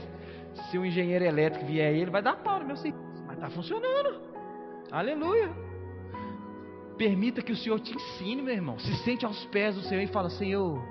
se 0.69 0.77
o 0.77 0.85
engenheiro 0.85 1.25
elétrico 1.25 1.65
vier 1.65 1.89
aí, 1.89 2.01
ele 2.01 2.11
vai 2.11 2.21
dar 2.21 2.37
pau 2.37 2.59
no 2.59 2.65
meu 2.65 2.77
serviço. 2.77 3.03
Mas 3.25 3.35
está 3.35 3.49
funcionando. 3.49 4.21
Aleluia. 4.91 5.49
Permita 6.97 7.41
que 7.41 7.51
o 7.51 7.57
Senhor 7.57 7.79
te 7.79 7.93
ensine, 7.93 8.41
meu 8.41 8.53
irmão. 8.53 8.79
Se 8.79 8.95
sente 9.03 9.25
aos 9.25 9.43
pés 9.45 9.75
do 9.75 9.81
Senhor 9.81 10.01
e 10.01 10.07
fala: 10.07 10.29
Senhor, 10.29 10.81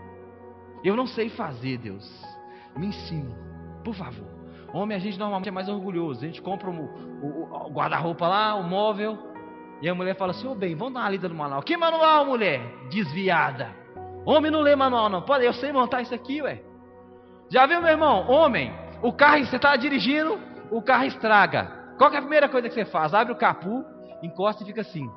eu 0.83 0.97
não 0.97 1.07
sei 1.07 1.31
fazer, 1.31 1.79
Deus. 1.79 2.05
Me 2.77 2.89
ensine, 2.89 3.35
por 3.83 3.95
favor. 3.95 4.27
Homem, 4.73 4.97
a 4.97 5.01
gente 5.01 5.19
normalmente 5.19 5.49
é 5.49 5.53
mais 5.53 5.69
orgulhoso. 5.69 6.25
A 6.25 6.27
gente 6.27 6.43
compra 6.43 6.69
o, 6.69 6.75
o, 6.75 7.69
o 7.69 7.71
guarda-roupa 7.71 8.27
lá, 8.27 8.55
o 8.57 8.63
móvel. 8.65 9.17
E 9.81 9.89
a 9.89 9.95
mulher 9.95 10.17
fala 10.17 10.35
oh, 10.47 10.55
bem, 10.55 10.75
vamos 10.75 10.95
dar 10.95 11.01
uma 11.01 11.11
lida 11.11 11.29
no 11.29 11.35
manual. 11.35 11.63
Que 11.63 11.77
manual, 11.77 12.27
mulher? 12.27 12.61
Desviada. 12.91 13.71
Homem 14.27 14.51
não 14.51 14.61
lê 14.61 14.75
manual, 14.75 15.09
não. 15.09 15.23
Pode, 15.23 15.45
eu 15.45 15.53
sei 15.53 15.73
montar 15.73 16.03
isso 16.03 16.15
aqui, 16.15 16.43
ué. 16.43 16.63
Já 17.49 17.67
viu, 17.67 17.81
meu 17.81 17.91
irmão? 17.91 18.29
Homem, 18.29 18.73
o 19.03 19.13
carro, 19.13 19.45
você 19.45 19.57
está 19.57 19.77
dirigindo, 19.77 20.39
o 20.71 20.83
carro 20.83 21.05
estraga. 21.05 21.67
Qual 21.99 22.13
é 22.13 22.17
a 22.17 22.21
primeira 22.21 22.49
coisa 22.49 22.69
que 22.69 22.75
você 22.75 22.85
faz? 22.85 23.15
Abre 23.15 23.33
o 23.33 23.37
capu, 23.37 23.85
encosta 24.23 24.63
e 24.63 24.67
fica 24.67 24.81
assim. 24.81 25.09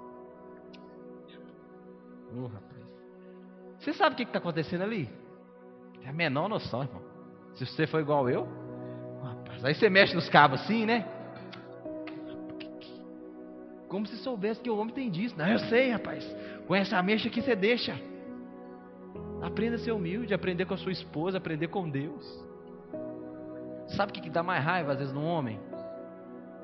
Oh, 2.36 2.48
rapaz. 2.48 2.68
Você 3.80 3.94
sabe 3.94 4.14
o 4.14 4.18
que 4.18 4.24
está 4.24 4.40
acontecendo 4.40 4.84
ali? 4.84 5.10
Tem 6.00 6.10
a 6.10 6.14
menor 6.14 6.50
noção, 6.50 6.84
irmão. 6.84 7.02
Se 7.56 7.66
você 7.66 7.88
for 7.88 8.00
igual 8.00 8.30
eu, 8.30 8.48
rapaz, 9.24 9.66
aí 9.66 9.74
você 9.74 9.90
mexe 9.90 10.14
nos 10.14 10.30
cabos 10.30 10.62
assim, 10.62 10.86
né? 10.86 11.06
Como 13.88 14.06
se 14.06 14.18
soubesse 14.18 14.60
que 14.60 14.70
o 14.70 14.78
homem 14.78 14.94
tem 14.94 15.10
disso. 15.10 15.36
Não, 15.38 15.48
eu 15.48 15.60
sei, 15.60 15.92
rapaz. 15.92 16.24
Com 16.68 16.76
essa 16.76 17.02
mecha 17.02 17.30
aqui 17.30 17.42
você 17.42 17.56
deixa. 17.56 17.98
Aprenda 19.42 19.76
a 19.76 19.80
ser 19.80 19.92
humilde, 19.92 20.34
aprender 20.34 20.66
com 20.66 20.74
a 20.74 20.78
sua 20.78 20.92
esposa, 20.92 21.38
aprender 21.38 21.68
com 21.68 21.90
Deus. 21.90 22.48
Sabe 23.96 24.12
o 24.12 24.14
que, 24.14 24.22
que 24.22 24.30
dá 24.30 24.44
mais 24.44 24.64
raiva 24.64 24.92
às 24.92 25.00
vezes 25.00 25.14
no 25.14 25.24
homem? 25.24 25.60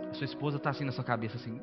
A 0.09 0.13
sua 0.13 0.25
esposa 0.25 0.57
está 0.57 0.71
assim 0.71 0.83
na 0.83 0.91
sua 0.91 1.03
cabeça, 1.03 1.37
assim. 1.37 1.61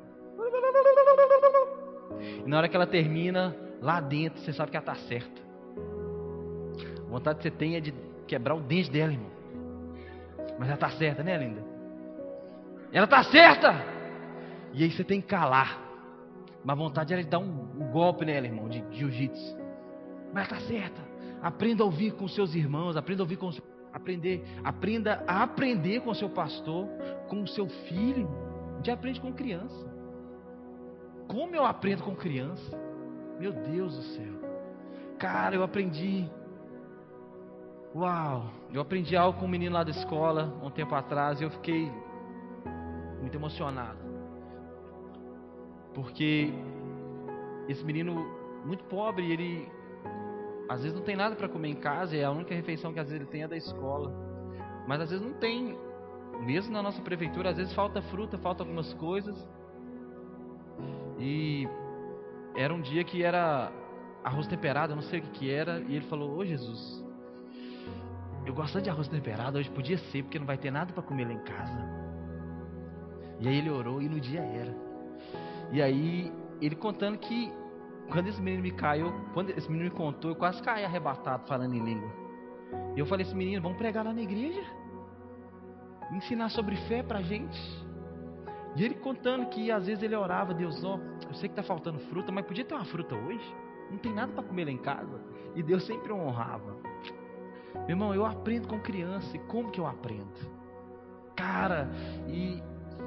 E 2.44 2.48
na 2.48 2.58
hora 2.58 2.68
que 2.68 2.76
ela 2.76 2.86
termina, 2.86 3.54
lá 3.80 4.00
dentro, 4.00 4.40
você 4.40 4.52
sabe 4.52 4.70
que 4.70 4.76
ela 4.76 4.82
está 4.82 4.94
certa. 5.06 5.40
A 7.06 7.10
vontade 7.10 7.38
que 7.38 7.42
você 7.42 7.50
tem 7.50 7.76
é 7.76 7.80
de 7.80 7.92
quebrar 8.26 8.54
o 8.54 8.60
dente 8.60 8.90
dela, 8.90 9.12
irmão. 9.12 9.30
Mas 10.58 10.68
ela 10.68 10.74
está 10.74 10.90
certa, 10.90 11.22
né, 11.22 11.36
linda? 11.36 11.62
Ela 12.92 13.04
está 13.04 13.22
certa! 13.24 13.84
E 14.72 14.84
aí 14.84 14.90
você 14.90 15.04
tem 15.04 15.20
que 15.20 15.26
calar. 15.26 15.80
Mas 16.64 16.76
a 16.76 16.78
vontade 16.78 17.12
era 17.12 17.22
de 17.22 17.28
dar 17.28 17.38
um, 17.38 17.68
um 17.78 17.90
golpe 17.90 18.24
nela, 18.24 18.46
irmão, 18.46 18.68
de 18.68 18.84
jiu-jitsu. 18.90 19.59
Mas 20.32 20.44
está 20.44 20.60
certa. 20.60 21.00
Aprenda 21.42 21.82
a 21.82 21.86
ouvir 21.86 22.12
com 22.12 22.28
seus 22.28 22.54
irmãos, 22.54 22.96
aprenda 22.96 23.22
a 23.22 23.24
ouvir 23.24 23.36
com 23.36 23.50
aprender, 23.92 24.44
aprenda 24.62 25.24
a 25.26 25.42
aprender 25.42 26.00
com 26.00 26.14
seu 26.14 26.28
pastor, 26.28 26.86
com 27.28 27.46
seu 27.46 27.68
filho. 27.68 28.28
A 28.74 28.76
gente 28.76 28.90
aprende 28.90 29.20
com 29.20 29.32
criança. 29.32 29.90
Como 31.26 31.54
eu 31.54 31.64
aprendo 31.64 32.02
com 32.02 32.14
criança? 32.14 32.78
Meu 33.38 33.52
Deus 33.52 33.96
do 33.96 34.02
céu. 34.02 34.34
Cara, 35.18 35.54
eu 35.54 35.62
aprendi. 35.62 36.28
Uau! 37.94 38.50
Eu 38.72 38.80
aprendi 38.80 39.16
algo 39.16 39.38
com 39.38 39.46
um 39.46 39.48
menino 39.48 39.74
lá 39.74 39.82
da 39.82 39.90
escola 39.90 40.54
um 40.62 40.70
tempo 40.70 40.94
atrás 40.94 41.40
e 41.40 41.44
eu 41.44 41.50
fiquei 41.50 41.90
muito 43.20 43.36
emocionado. 43.36 43.98
Porque 45.94 46.52
esse 47.68 47.84
menino 47.84 48.14
muito 48.64 48.84
pobre, 48.84 49.30
ele 49.32 49.68
às 50.70 50.82
vezes 50.82 50.96
não 50.96 51.02
tem 51.02 51.16
nada 51.16 51.34
para 51.34 51.48
comer 51.48 51.68
em 51.68 51.74
casa 51.74 52.14
e 52.14 52.22
a 52.22 52.30
única 52.30 52.54
refeição 52.54 52.92
que 52.92 53.00
às 53.00 53.08
vezes 53.08 53.20
ele 53.20 53.28
tem 53.28 53.42
é 53.42 53.48
da 53.48 53.56
escola. 53.56 54.12
Mas 54.86 55.00
às 55.00 55.10
vezes 55.10 55.26
não 55.26 55.34
tem, 55.34 55.76
mesmo 56.42 56.72
na 56.72 56.80
nossa 56.80 57.02
prefeitura, 57.02 57.50
às 57.50 57.56
vezes 57.56 57.74
falta 57.74 58.00
fruta, 58.02 58.38
falta 58.38 58.62
algumas 58.62 58.94
coisas. 58.94 59.36
E 61.18 61.68
era 62.54 62.72
um 62.72 62.80
dia 62.80 63.02
que 63.02 63.20
era 63.20 63.72
arroz 64.22 64.46
temperado, 64.46 64.94
não 64.94 65.02
sei 65.02 65.18
o 65.18 65.22
que, 65.22 65.30
que 65.30 65.50
era, 65.50 65.80
e 65.80 65.96
ele 65.96 66.06
falou: 66.06 66.38
Ô 66.38 66.44
Jesus, 66.44 67.04
eu 68.46 68.54
gosto 68.54 68.80
de 68.80 68.88
arroz 68.88 69.08
temperado, 69.08 69.58
hoje 69.58 69.68
podia 69.70 69.98
ser, 69.98 70.22
porque 70.22 70.38
não 70.38 70.46
vai 70.46 70.56
ter 70.56 70.70
nada 70.70 70.92
para 70.92 71.02
comer 71.02 71.24
lá 71.24 71.32
em 71.32 71.42
casa. 71.42 72.00
E 73.40 73.48
aí 73.48 73.58
ele 73.58 73.70
orou 73.70 74.00
e 74.00 74.08
no 74.08 74.20
dia 74.20 74.40
era. 74.40 74.72
E 75.72 75.82
aí 75.82 76.32
ele 76.62 76.76
contando 76.76 77.18
que 77.18 77.52
quando 78.10 78.28
esse 78.28 78.40
menino 78.40 78.62
me 78.62 78.70
caiu, 78.72 79.12
quando 79.32 79.50
esse 79.50 79.70
menino 79.70 79.90
me 79.90 79.96
contou, 79.96 80.32
eu 80.32 80.36
quase 80.36 80.62
caí 80.62 80.84
arrebatado 80.84 81.46
falando 81.46 81.74
em 81.74 81.82
língua. 81.82 82.10
E 82.96 83.00
eu 83.00 83.06
falei 83.06 83.24
assim, 83.24 83.36
menino, 83.36 83.62
vamos 83.62 83.78
pregar 83.78 84.04
lá 84.04 84.12
na 84.12 84.20
igreja? 84.20 84.62
Ensinar 86.12 86.48
sobre 86.50 86.76
fé 86.88 87.02
pra 87.02 87.22
gente. 87.22 87.58
E 88.76 88.84
ele 88.84 88.94
contando 88.96 89.46
que 89.46 89.70
às 89.70 89.86
vezes 89.86 90.02
ele 90.02 90.14
orava, 90.14 90.52
Deus, 90.52 90.82
ó, 90.84 90.98
eu 91.28 91.34
sei 91.34 91.48
que 91.48 91.54
tá 91.54 91.62
faltando 91.62 91.98
fruta, 92.00 92.30
mas 92.32 92.44
podia 92.44 92.64
ter 92.64 92.74
uma 92.74 92.84
fruta 92.84 93.14
hoje? 93.14 93.54
Não 93.90 93.98
tem 93.98 94.12
nada 94.12 94.32
para 94.32 94.42
comer 94.42 94.64
lá 94.64 94.70
em 94.70 94.78
casa. 94.78 95.20
E 95.54 95.62
Deus 95.62 95.84
sempre 95.84 96.12
honrava. 96.12 96.76
Meu 97.74 97.90
irmão, 97.90 98.14
eu 98.14 98.24
aprendo 98.24 98.68
com 98.68 98.78
criança. 98.78 99.36
E 99.36 99.40
como 99.40 99.70
que 99.70 99.80
eu 99.80 99.86
aprendo? 99.86 100.32
Cara, 101.36 101.88
e 102.28 102.62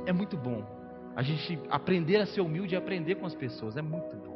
é 0.05 0.11
muito 0.11 0.35
bom. 0.35 0.65
A 1.15 1.21
gente 1.21 1.59
aprender 1.69 2.17
a 2.17 2.25
ser 2.25 2.41
humilde 2.41 2.73
e 2.73 2.77
aprender 2.77 3.15
com 3.15 3.25
as 3.25 3.35
pessoas. 3.35 3.77
É 3.77 3.81
muito 3.81 4.15
bom. 4.17 4.32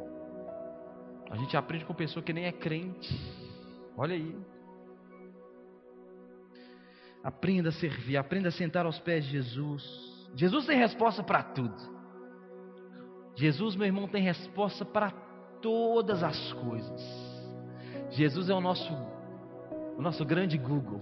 A 1.30 1.36
gente 1.36 1.56
aprende 1.56 1.84
com 1.84 1.94
pessoa 1.94 2.22
que 2.22 2.32
nem 2.32 2.44
é 2.44 2.52
crente. 2.52 3.14
Olha 3.96 4.14
aí. 4.14 4.36
Aprenda 7.22 7.68
a 7.68 7.72
servir, 7.72 8.16
aprenda 8.16 8.48
a 8.48 8.52
sentar 8.52 8.86
aos 8.86 8.98
pés 9.00 9.24
de 9.24 9.32
Jesus. 9.32 9.82
Jesus 10.34 10.66
tem 10.66 10.78
resposta 10.78 11.22
para 11.22 11.42
tudo. 11.42 11.98
Jesus, 13.34 13.76
meu 13.76 13.86
irmão, 13.86 14.08
tem 14.08 14.22
resposta 14.22 14.84
para 14.84 15.10
todas 15.60 16.22
as 16.22 16.52
coisas. 16.54 17.02
Jesus 18.10 18.48
é 18.48 18.54
o 18.54 18.60
nosso 18.60 18.92
o 19.96 20.02
nosso 20.02 20.24
grande 20.24 20.56
Google. 20.56 21.00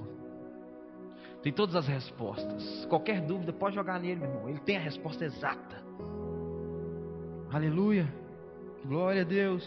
Tem 1.43 1.53
todas 1.53 1.77
as 1.77 1.87
respostas. 1.87 2.87
Qualquer 2.87 3.21
dúvida 3.21 3.53
pode 3.53 3.75
jogar 3.75 4.01
nele, 4.01 4.21
meu 4.21 4.31
irmão. 4.31 4.49
Ele 4.49 4.59
tem 4.61 4.79
a 4.79 4.81
resposta 4.81 5.25
exata. 5.25 5.85
Aleluia. 7.53 8.13
Glória 8.85 9.21
a 9.21 9.25
Deus. 9.25 9.63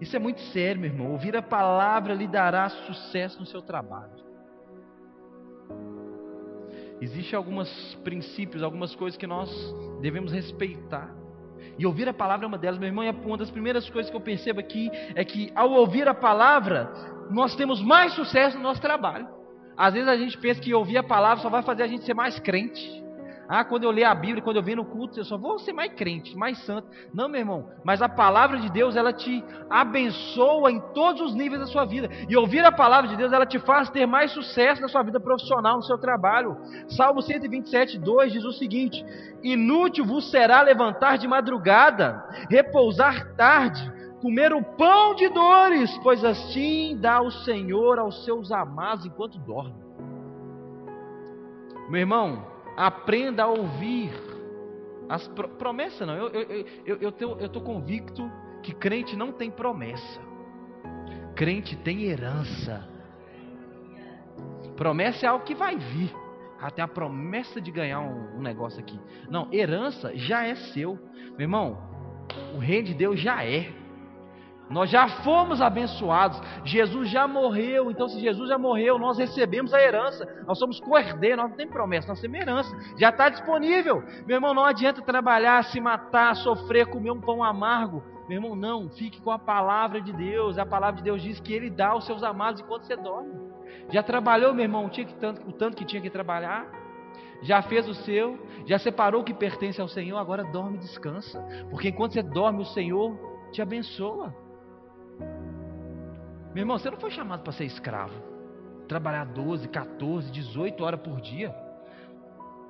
Isso 0.00 0.16
é 0.16 0.18
muito 0.18 0.40
sério, 0.52 0.80
meu 0.80 0.90
irmão. 0.90 1.12
Ouvir 1.12 1.36
a 1.36 1.42
palavra 1.42 2.14
lhe 2.14 2.26
dará 2.26 2.68
sucesso 2.68 3.38
no 3.38 3.46
seu 3.46 3.62
trabalho. 3.62 4.24
Existem 7.00 7.36
alguns 7.36 7.94
princípios, 8.02 8.62
algumas 8.62 8.94
coisas 8.94 9.16
que 9.16 9.26
nós 9.26 9.50
devemos 10.00 10.32
respeitar. 10.32 11.14
E 11.78 11.86
ouvir 11.86 12.08
a 12.08 12.14
palavra 12.14 12.46
é 12.46 12.48
uma 12.48 12.58
delas, 12.58 12.78
meu 12.78 12.88
irmão. 12.88 13.04
E 13.04 13.10
uma 13.10 13.36
das 13.36 13.50
primeiras 13.50 13.88
coisas 13.90 14.10
que 14.10 14.16
eu 14.16 14.20
percebo 14.20 14.60
aqui 14.60 14.90
é 15.14 15.24
que 15.24 15.52
ao 15.54 15.70
ouvir 15.72 16.08
a 16.08 16.14
palavra, 16.14 16.90
nós 17.30 17.54
temos 17.56 17.82
mais 17.82 18.12
sucesso 18.14 18.56
no 18.56 18.62
nosso 18.62 18.80
trabalho. 18.80 19.28
Às 19.76 19.94
vezes 19.94 20.08
a 20.08 20.16
gente 20.16 20.38
pensa 20.38 20.60
que 20.60 20.72
ouvir 20.72 20.98
a 20.98 21.02
palavra 21.02 21.42
só 21.42 21.50
vai 21.50 21.62
fazer 21.62 21.82
a 21.82 21.86
gente 21.86 22.04
ser 22.04 22.14
mais 22.14 22.38
crente. 22.38 23.03
Ah, 23.48 23.64
quando 23.64 23.84
eu 23.84 23.90
ler 23.90 24.04
a 24.04 24.14
Bíblia, 24.14 24.42
quando 24.42 24.56
eu 24.56 24.62
venho 24.62 24.78
no 24.78 24.84
culto, 24.84 25.18
eu 25.18 25.24
só 25.24 25.36
vou 25.36 25.58
ser 25.58 25.72
mais 25.72 25.92
crente, 25.92 26.36
mais 26.36 26.58
santo. 26.64 26.88
Não, 27.12 27.28
meu 27.28 27.40
irmão, 27.40 27.68
mas 27.84 28.00
a 28.00 28.08
palavra 28.08 28.58
de 28.58 28.70
Deus, 28.70 28.96
ela 28.96 29.12
te 29.12 29.44
abençoa 29.68 30.70
em 30.70 30.80
todos 30.94 31.20
os 31.20 31.34
níveis 31.34 31.60
da 31.60 31.66
sua 31.66 31.84
vida. 31.84 32.08
E 32.28 32.36
ouvir 32.36 32.64
a 32.64 32.72
palavra 32.72 33.08
de 33.08 33.16
Deus, 33.16 33.32
ela 33.32 33.46
te 33.46 33.58
faz 33.58 33.90
ter 33.90 34.06
mais 34.06 34.32
sucesso 34.32 34.80
na 34.80 34.88
sua 34.88 35.02
vida 35.02 35.20
profissional, 35.20 35.76
no 35.76 35.82
seu 35.82 35.98
trabalho. 35.98 36.56
Salmo 36.88 37.20
127, 37.20 37.98
2 37.98 38.32
diz 38.32 38.44
o 38.44 38.52
seguinte: 38.52 39.04
Inútil 39.42 40.04
vos 40.04 40.30
será 40.30 40.62
levantar 40.62 41.18
de 41.18 41.28
madrugada, 41.28 42.24
repousar 42.48 43.34
tarde, 43.36 43.92
comer 44.22 44.54
o 44.54 44.62
pão 44.62 45.14
de 45.14 45.28
dores, 45.28 45.96
pois 46.02 46.24
assim 46.24 46.96
dá 46.98 47.20
o 47.20 47.30
Senhor 47.30 47.98
aos 47.98 48.24
seus 48.24 48.50
amados 48.50 49.04
enquanto 49.04 49.38
dorme. 49.38 49.84
Meu 51.90 52.00
irmão, 52.00 52.53
Aprenda 52.76 53.44
a 53.44 53.46
ouvir 53.46 54.12
as 55.08 55.26
pro... 55.28 55.48
promessas. 55.48 56.06
Não, 56.06 56.14
eu 56.16 56.26
estou 56.26 56.42
eu, 56.42 56.66
eu, 56.86 56.96
eu, 56.96 57.12
tô, 57.12 57.36
eu 57.36 57.48
tô 57.48 57.60
convicto 57.60 58.30
que 58.62 58.74
crente 58.74 59.16
não 59.16 59.32
tem 59.32 59.50
promessa. 59.50 60.20
Crente 61.34 61.76
tem 61.76 62.04
herança. 62.04 62.88
Promessa 64.76 65.26
é 65.26 65.28
algo 65.28 65.44
que 65.44 65.54
vai 65.54 65.76
vir. 65.76 66.12
Até 66.60 66.80
a 66.80 66.88
promessa 66.88 67.60
de 67.60 67.70
ganhar 67.70 68.00
um, 68.00 68.38
um 68.38 68.40
negócio 68.40 68.80
aqui. 68.80 68.98
Não, 69.28 69.52
herança 69.52 70.16
já 70.16 70.46
é 70.46 70.54
seu. 70.54 70.98
Meu 71.32 71.42
irmão, 71.42 71.78
o 72.54 72.58
reino 72.58 72.86
de 72.86 72.94
Deus 72.94 73.20
já 73.20 73.44
é. 73.44 73.83
Nós 74.70 74.90
já 74.90 75.06
fomos 75.22 75.60
abençoados. 75.60 76.40
Jesus 76.64 77.10
já 77.10 77.28
morreu. 77.28 77.90
Então, 77.90 78.08
se 78.08 78.20
Jesus 78.20 78.48
já 78.48 78.58
morreu, 78.58 78.98
nós 78.98 79.18
recebemos 79.18 79.74
a 79.74 79.82
herança. 79.82 80.26
Nós 80.46 80.58
somos 80.58 80.80
cordeiros, 80.80 81.38
nós 81.38 81.50
não 81.50 81.56
temos 81.56 81.72
promessa, 81.72 82.08
nós 82.08 82.20
temos 82.20 82.38
herança. 82.38 82.74
Já 82.98 83.10
está 83.10 83.28
disponível. 83.28 84.02
Meu 84.26 84.36
irmão, 84.36 84.54
não 84.54 84.64
adianta 84.64 85.02
trabalhar, 85.02 85.62
se 85.64 85.80
matar, 85.80 86.34
sofrer, 86.36 86.86
comer 86.86 87.10
um 87.10 87.20
pão 87.20 87.42
amargo. 87.42 88.02
Meu 88.28 88.38
irmão, 88.38 88.56
não. 88.56 88.88
Fique 88.88 89.20
com 89.20 89.30
a 89.30 89.38
palavra 89.38 90.00
de 90.00 90.12
Deus. 90.12 90.58
A 90.58 90.64
palavra 90.64 90.96
de 90.96 91.02
Deus 91.02 91.22
diz 91.22 91.38
que 91.40 91.52
Ele 91.52 91.68
dá 91.68 91.88
aos 91.88 92.06
seus 92.06 92.22
amados 92.22 92.60
enquanto 92.60 92.84
você 92.84 92.96
dorme. 92.96 93.32
Já 93.90 94.02
trabalhou, 94.02 94.54
meu 94.54 94.64
irmão, 94.64 94.88
que 94.88 95.04
tanto, 95.14 95.46
o 95.46 95.52
tanto 95.52 95.76
que 95.76 95.84
tinha 95.84 96.00
que 96.00 96.10
trabalhar? 96.10 96.84
já 97.42 97.60
fez 97.60 97.86
o 97.86 97.94
seu, 97.94 98.38
já 98.64 98.78
separou 98.78 99.20
o 99.20 99.24
que 99.24 99.34
pertence 99.34 99.78
ao 99.78 99.88
Senhor, 99.88 100.16
agora 100.16 100.42
dorme 100.44 100.76
e 100.76 100.80
descansa. 100.80 101.46
Porque 101.68 101.88
enquanto 101.88 102.14
você 102.14 102.22
dorme, 102.22 102.62
o 102.62 102.66
Senhor 102.66 103.18
te 103.52 103.60
abençoa. 103.60 104.34
Meu 106.54 106.62
irmão, 106.62 106.78
você 106.78 106.90
não 106.90 106.98
foi 106.98 107.10
chamado 107.10 107.42
para 107.42 107.52
ser 107.52 107.64
escravo. 107.64 108.14
Trabalhar 108.86 109.24
12, 109.24 109.68
14, 109.68 110.30
18 110.30 110.84
horas 110.84 111.00
por 111.00 111.20
dia. 111.20 111.54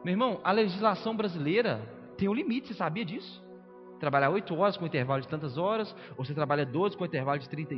Meu 0.02 0.12
irmão, 0.12 0.40
a 0.42 0.52
legislação 0.52 1.14
brasileira 1.14 1.80
tem 2.16 2.28
um 2.28 2.34
limite, 2.34 2.68
você 2.68 2.74
sabia 2.74 3.04
disso? 3.04 3.44
trabalhar 4.04 4.28
8 4.28 4.54
horas 4.54 4.76
com 4.76 4.84
intervalo 4.84 5.22
de 5.22 5.28
tantas 5.28 5.56
horas, 5.56 5.94
ou 6.16 6.24
você 6.24 6.34
trabalha 6.34 6.66
12 6.66 6.96
com 6.96 7.06
intervalo 7.06 7.38
de 7.38 7.48
30. 7.48 7.74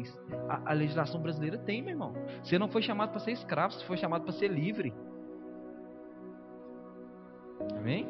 A, 0.49 0.71
a 0.71 0.73
legislação 0.73 1.21
brasileira 1.21 1.57
tem, 1.59 1.81
meu 1.81 1.91
irmão. 1.91 2.15
Você 2.43 2.59
não 2.59 2.69
foi 2.69 2.83
chamado 2.83 3.11
para 3.11 3.21
ser 3.21 3.31
escravo, 3.31 3.75
você 3.75 3.85
foi 3.85 3.97
chamado 3.97 4.25
para 4.25 4.33
ser 4.33 4.49
livre. 4.49 4.93
Amém? 7.79 8.09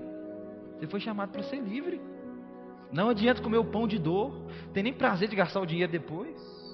Você 0.78 0.86
foi 0.86 1.01
chamado 1.01 1.30
para 1.30 1.42
ser 1.42 1.61
livre. 1.61 2.01
Não 2.90 3.11
adianta 3.11 3.42
comer 3.42 3.59
o 3.59 3.64
pão 3.64 3.86
de 3.86 3.99
dor, 3.99 4.47
tem 4.72 4.82
nem 4.82 4.94
prazer 4.94 5.28
de 5.28 5.36
gastar 5.36 5.61
o 5.61 5.66
dinheiro 5.66 5.92
depois. 5.92 6.66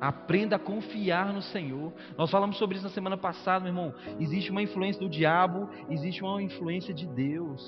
Aprenda 0.00 0.56
a 0.56 0.58
confiar 0.58 1.32
no 1.32 1.42
Senhor. 1.42 1.92
Nós 2.16 2.30
falamos 2.30 2.56
sobre 2.56 2.76
isso 2.76 2.84
na 2.84 2.90
semana 2.90 3.16
passada, 3.16 3.60
meu 3.60 3.72
irmão. 3.72 3.94
Existe 4.20 4.50
uma 4.50 4.62
influência 4.62 5.00
do 5.00 5.08
diabo, 5.08 5.68
existe 5.90 6.22
uma 6.22 6.42
influência 6.42 6.94
de 6.94 7.06
Deus. 7.06 7.60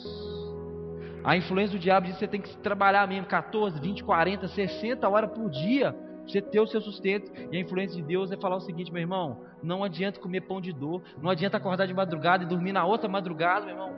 A 1.23 1.37
influência 1.37 1.77
do 1.77 1.83
diabo 1.83 2.07
diz 2.07 2.15
que 2.15 2.21
você 2.21 2.29
tem 2.29 2.41
que 2.41 2.57
trabalhar 2.59 3.07
mesmo 3.07 3.27
14, 3.27 3.79
20, 3.81 4.05
40, 4.05 4.49
60 4.49 5.09
horas 5.09 5.31
por 5.33 5.51
dia 5.51 5.93
para 5.93 6.33
você 6.33 6.41
ter 6.41 6.61
o 6.61 6.67
seu 6.67 6.81
sustento. 6.81 7.31
E 7.53 7.57
a 7.57 7.61
influência 7.61 7.97
de 7.97 8.07
Deus 8.07 8.31
é 8.31 8.37
falar 8.37 8.57
o 8.57 8.61
seguinte, 8.61 8.93
meu 8.93 9.03
irmão: 9.03 9.43
não 9.63 9.85
adianta 9.85 10.21
comer 10.21 10.43
pão 10.43 10.61
de 10.61 10.73
dor, 10.73 11.03
não 11.21 11.31
adianta 11.31 11.57
acordar 11.57 11.87
de 11.87 11.95
madrugada 11.95 12.45
e 12.45 12.47
dormir 12.47 12.73
na 12.73 12.85
outra 12.85 13.09
madrugada, 13.09 13.67
meu 13.67 13.75
irmão. 13.75 13.95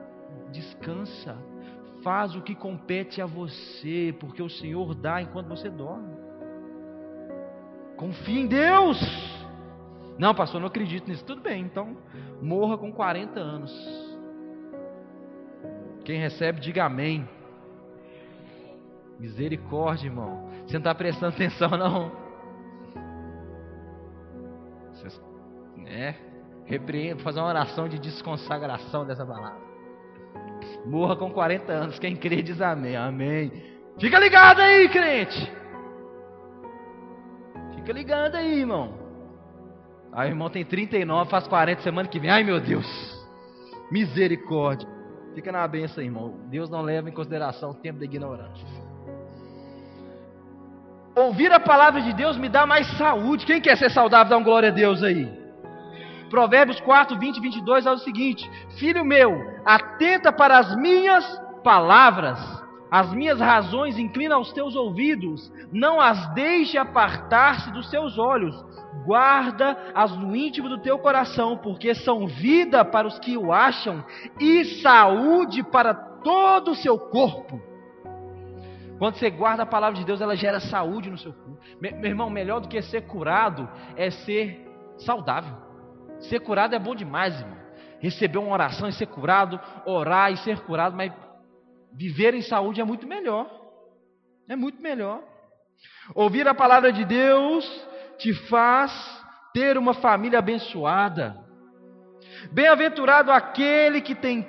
Descansa, 0.51 1.37
faz 2.03 2.35
o 2.35 2.43
que 2.43 2.55
compete 2.55 3.22
a 3.22 3.26
você, 3.26 4.14
porque 4.18 4.43
o 4.43 4.51
Senhor 4.51 4.95
dá 4.95 5.22
enquanto 5.22 5.49
você 5.49 5.70
dorme. 5.70 6.22
Confie 8.03 8.40
em 8.40 8.48
Deus. 8.48 8.98
Não, 10.18 10.34
pastor, 10.34 10.61
não 10.61 10.66
acredito 10.66 11.09
nisso. 11.09 11.24
Tudo 11.24 11.40
bem, 11.40 11.62
então 11.62 11.96
morra 12.42 12.76
com 12.76 12.90
40 12.90 13.38
anos. 13.38 13.72
Quem 16.05 16.18
recebe, 16.18 16.59
diga 16.59 16.84
amém. 16.84 17.28
Misericórdia, 19.20 20.09
irmão. 20.09 20.50
Você 20.66 20.72
não 20.72 20.80
está 20.80 20.92
prestando 20.92 21.30
atenção, 21.36 21.70
não. 21.70 22.11
Você, 24.94 25.20
né? 25.76 26.16
Repreendo, 26.64 27.22
fazer 27.22 27.38
uma 27.38 27.50
oração 27.50 27.88
de 27.88 28.00
desconsagração 28.00 29.07
dessa 29.07 29.24
palavra. 29.24 29.61
Morra 30.84 31.14
com 31.14 31.30
40 31.30 31.72
anos. 31.72 32.00
Quem 32.00 32.16
crê, 32.16 32.42
diz 32.42 32.61
amém. 32.61 32.96
Amém. 32.96 33.53
Fica 33.96 34.18
ligado 34.18 34.59
aí, 34.59 34.88
crente. 34.88 35.61
Fica 37.83 37.93
ligando 37.93 38.37
aí, 38.37 38.61
irmão. 38.61 38.95
Aí 40.12 40.28
irmão 40.28 40.49
tem 40.49 40.64
39, 40.64 41.28
faz 41.28 41.49
40 41.49 41.83
semana 41.83 42.09
que 42.09 42.20
vem. 42.20 42.30
Ai 42.30 42.45
meu 42.45 42.61
Deus. 42.61 42.87
Misericórdia. 43.91 44.89
Fica 45.35 45.51
na 45.51 45.66
benção, 45.66 46.05
irmão. 46.05 46.39
Deus 46.49 46.70
não 46.70 46.80
leva 46.80 47.09
em 47.09 47.12
consideração 47.12 47.70
o 47.70 47.74
tempo 47.74 47.99
da 47.99 48.05
ignorância. 48.05 48.64
Ouvir 51.16 51.53
a 51.53 51.59
palavra 51.59 52.01
de 52.03 52.12
Deus 52.12 52.37
me 52.37 52.49
dá 52.49 52.64
mais 52.64 52.87
saúde. 52.97 53.45
Quem 53.45 53.61
quer 53.61 53.76
ser 53.76 53.91
saudável, 53.91 54.30
dá 54.30 54.39
um 54.39 54.45
glória 54.45 54.68
a 54.68 54.72
Deus 54.72 55.03
aí. 55.03 55.28
Provérbios 56.30 56.80
4, 56.83 57.18
20 57.18 57.37
e 57.37 57.41
22 57.41 57.85
é 57.85 57.91
o 57.91 57.99
seguinte: 57.99 58.49
Filho 58.78 59.05
meu, 59.05 59.43
atenta 59.64 60.33
para 60.33 60.57
as 60.57 60.76
minhas 60.76 61.24
palavras 61.64 62.61
as 62.93 63.11
minhas 63.14 63.40
razões 63.40 63.99
inclina 63.99 64.34
aos 64.34 64.53
teus 64.53 64.76
ouvidos, 64.76 65.51
não 65.72 65.99
as 65.99 66.26
deixe 66.34 66.76
apartar-se 66.76 67.72
dos 67.72 67.88
teus 67.88 68.18
olhos. 68.18 68.55
Guarda-as 69.07 70.14
no 70.18 70.36
íntimo 70.36 70.68
do 70.68 70.76
teu 70.76 70.99
coração, 70.99 71.57
porque 71.57 71.95
são 71.95 72.26
vida 72.26 72.84
para 72.84 73.09
os 73.09 73.18
que 73.18 73.34
o 73.34 73.51
acham 73.51 74.05
e 74.38 74.82
saúde 74.82 75.62
para 75.62 75.95
todo 75.95 76.72
o 76.72 76.74
seu 76.74 76.99
corpo. 76.99 77.59
Quando 78.99 79.16
você 79.16 79.30
guarda 79.30 79.62
a 79.62 79.66
palavra 79.66 79.99
de 79.99 80.05
Deus, 80.05 80.20
ela 80.20 80.36
gera 80.36 80.61
saúde 80.61 81.11
no 81.11 81.16
seu 81.16 81.32
corpo. 81.32 81.59
Meu 81.80 82.05
irmão, 82.05 82.28
melhor 82.28 82.61
do 82.61 82.68
que 82.68 82.82
ser 82.82 83.07
curado 83.07 83.66
é 83.97 84.11
ser 84.11 84.70
saudável. 84.99 85.57
Ser 86.20 86.40
curado 86.40 86.74
é 86.74 86.78
bom 86.78 86.95
demais, 86.95 87.40
irmão. 87.40 87.57
Receber 88.01 88.36
uma 88.36 88.53
oração 88.53 88.86
e 88.86 88.93
ser 88.93 89.07
curado, 89.07 89.59
orar 89.86 90.30
e 90.30 90.36
ser 90.36 90.61
curado, 90.61 90.95
mas 90.95 91.11
Viver 91.95 92.34
em 92.34 92.43
saúde 92.43 92.80
é 92.80 92.84
muito 92.84 93.07
melhor. 93.07 93.51
É 94.49 94.57
muito 94.57 94.80
melhor. 94.82 95.22
Ouvir 96.14 96.47
a 96.49 96.55
palavra 96.55 96.93
de 96.93 97.05
Deus 97.05 97.64
te 98.18 98.32
faz 98.32 98.93
ter 99.53 99.76
uma 99.76 99.95
família 99.95 100.38
abençoada. 100.38 101.36
Bem-aventurado 102.51 103.30
aquele 103.30 104.01
que 104.01 104.14
tem 104.14 104.43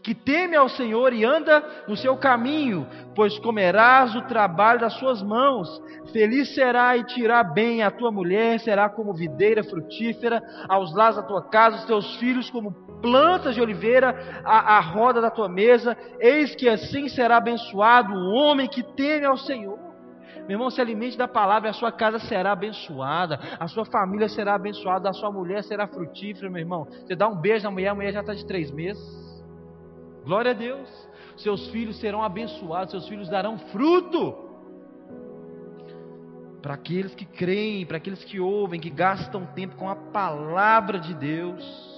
que 0.00 0.14
teme 0.14 0.56
ao 0.56 0.68
Senhor 0.68 1.12
e 1.12 1.24
anda 1.24 1.62
no 1.86 1.96
seu 1.96 2.16
caminho, 2.16 2.86
pois 3.14 3.38
comerás 3.38 4.14
o 4.14 4.22
trabalho 4.22 4.80
das 4.80 4.94
suas 4.94 5.22
mãos. 5.22 5.68
Feliz 6.12 6.54
será 6.54 6.96
e 6.96 7.04
tirar 7.04 7.44
bem 7.44 7.82
a 7.82 7.90
tua 7.90 8.10
mulher, 8.10 8.58
será 8.60 8.88
como 8.88 9.14
videira 9.14 9.62
frutífera 9.62 10.42
aos 10.68 10.94
lados 10.94 11.16
da 11.16 11.22
tua 11.22 11.42
casa, 11.42 11.76
os 11.76 11.84
teus 11.84 12.16
filhos 12.16 12.50
como 12.50 12.72
plantas 13.00 13.54
de 13.54 13.60
oliveira 13.60 14.42
à, 14.44 14.76
à 14.76 14.80
roda 14.80 15.20
da 15.20 15.30
tua 15.30 15.48
mesa. 15.48 15.96
Eis 16.18 16.54
que 16.54 16.68
assim 16.68 17.08
será 17.08 17.36
abençoado 17.36 18.12
o 18.12 18.32
homem 18.32 18.68
que 18.68 18.82
teme 18.82 19.26
ao 19.26 19.36
Senhor. 19.36 19.78
Meu 20.50 20.56
irmão, 20.56 20.70
se 20.70 20.80
alimente 20.80 21.16
da 21.16 21.28
palavra, 21.28 21.70
a 21.70 21.72
sua 21.72 21.92
casa 21.92 22.18
será 22.18 22.52
abençoada, 22.52 23.38
a 23.58 23.68
sua 23.68 23.84
família 23.84 24.28
será 24.28 24.54
abençoada, 24.54 25.08
a 25.08 25.12
sua 25.12 25.30
mulher 25.30 25.62
será 25.62 25.86
frutífera, 25.86 26.50
meu 26.50 26.58
irmão. 26.58 26.88
Você 27.06 27.14
dá 27.14 27.28
um 27.28 27.36
beijo 27.36 27.64
na 27.64 27.70
mulher, 27.70 27.88
a 27.90 27.94
mulher 27.94 28.12
já 28.12 28.20
está 28.20 28.34
de 28.34 28.44
três 28.44 28.68
meses. 28.72 29.29
Glória 30.24 30.52
a 30.52 30.54
Deus. 30.54 30.88
Seus 31.36 31.68
filhos 31.68 31.98
serão 31.98 32.22
abençoados, 32.22 32.90
seus 32.90 33.08
filhos 33.08 33.28
darão 33.28 33.58
fruto. 33.70 34.50
Para 36.60 36.74
aqueles 36.74 37.14
que 37.14 37.24
creem, 37.24 37.86
para 37.86 37.96
aqueles 37.96 38.22
que 38.24 38.38
ouvem, 38.38 38.78
que 38.78 38.90
gastam 38.90 39.46
tempo 39.46 39.76
com 39.76 39.88
a 39.88 39.96
palavra 39.96 40.98
de 40.98 41.14
Deus. 41.14 41.90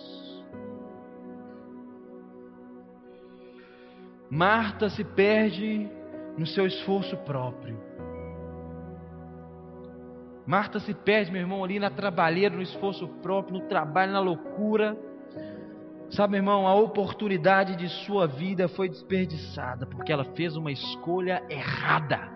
Marta 4.30 4.88
se 4.88 5.04
perde 5.04 5.90
no 6.38 6.46
seu 6.46 6.66
esforço 6.66 7.16
próprio. 7.18 7.78
Marta 10.46 10.80
se 10.80 10.94
perde, 10.94 11.30
meu 11.30 11.40
irmão, 11.40 11.62
ali 11.62 11.78
na 11.78 11.90
trabalheira, 11.90 12.54
no 12.54 12.62
esforço 12.62 13.06
próprio, 13.22 13.58
no 13.58 13.68
trabalho, 13.68 14.12
na 14.12 14.20
loucura. 14.20 14.96
Sabe, 16.12 16.36
irmão, 16.36 16.68
a 16.68 16.74
oportunidade 16.74 17.74
de 17.74 17.88
sua 18.04 18.26
vida 18.26 18.68
foi 18.68 18.86
desperdiçada 18.86 19.86
porque 19.86 20.12
ela 20.12 20.24
fez 20.36 20.54
uma 20.56 20.70
escolha 20.70 21.42
errada. 21.48 22.30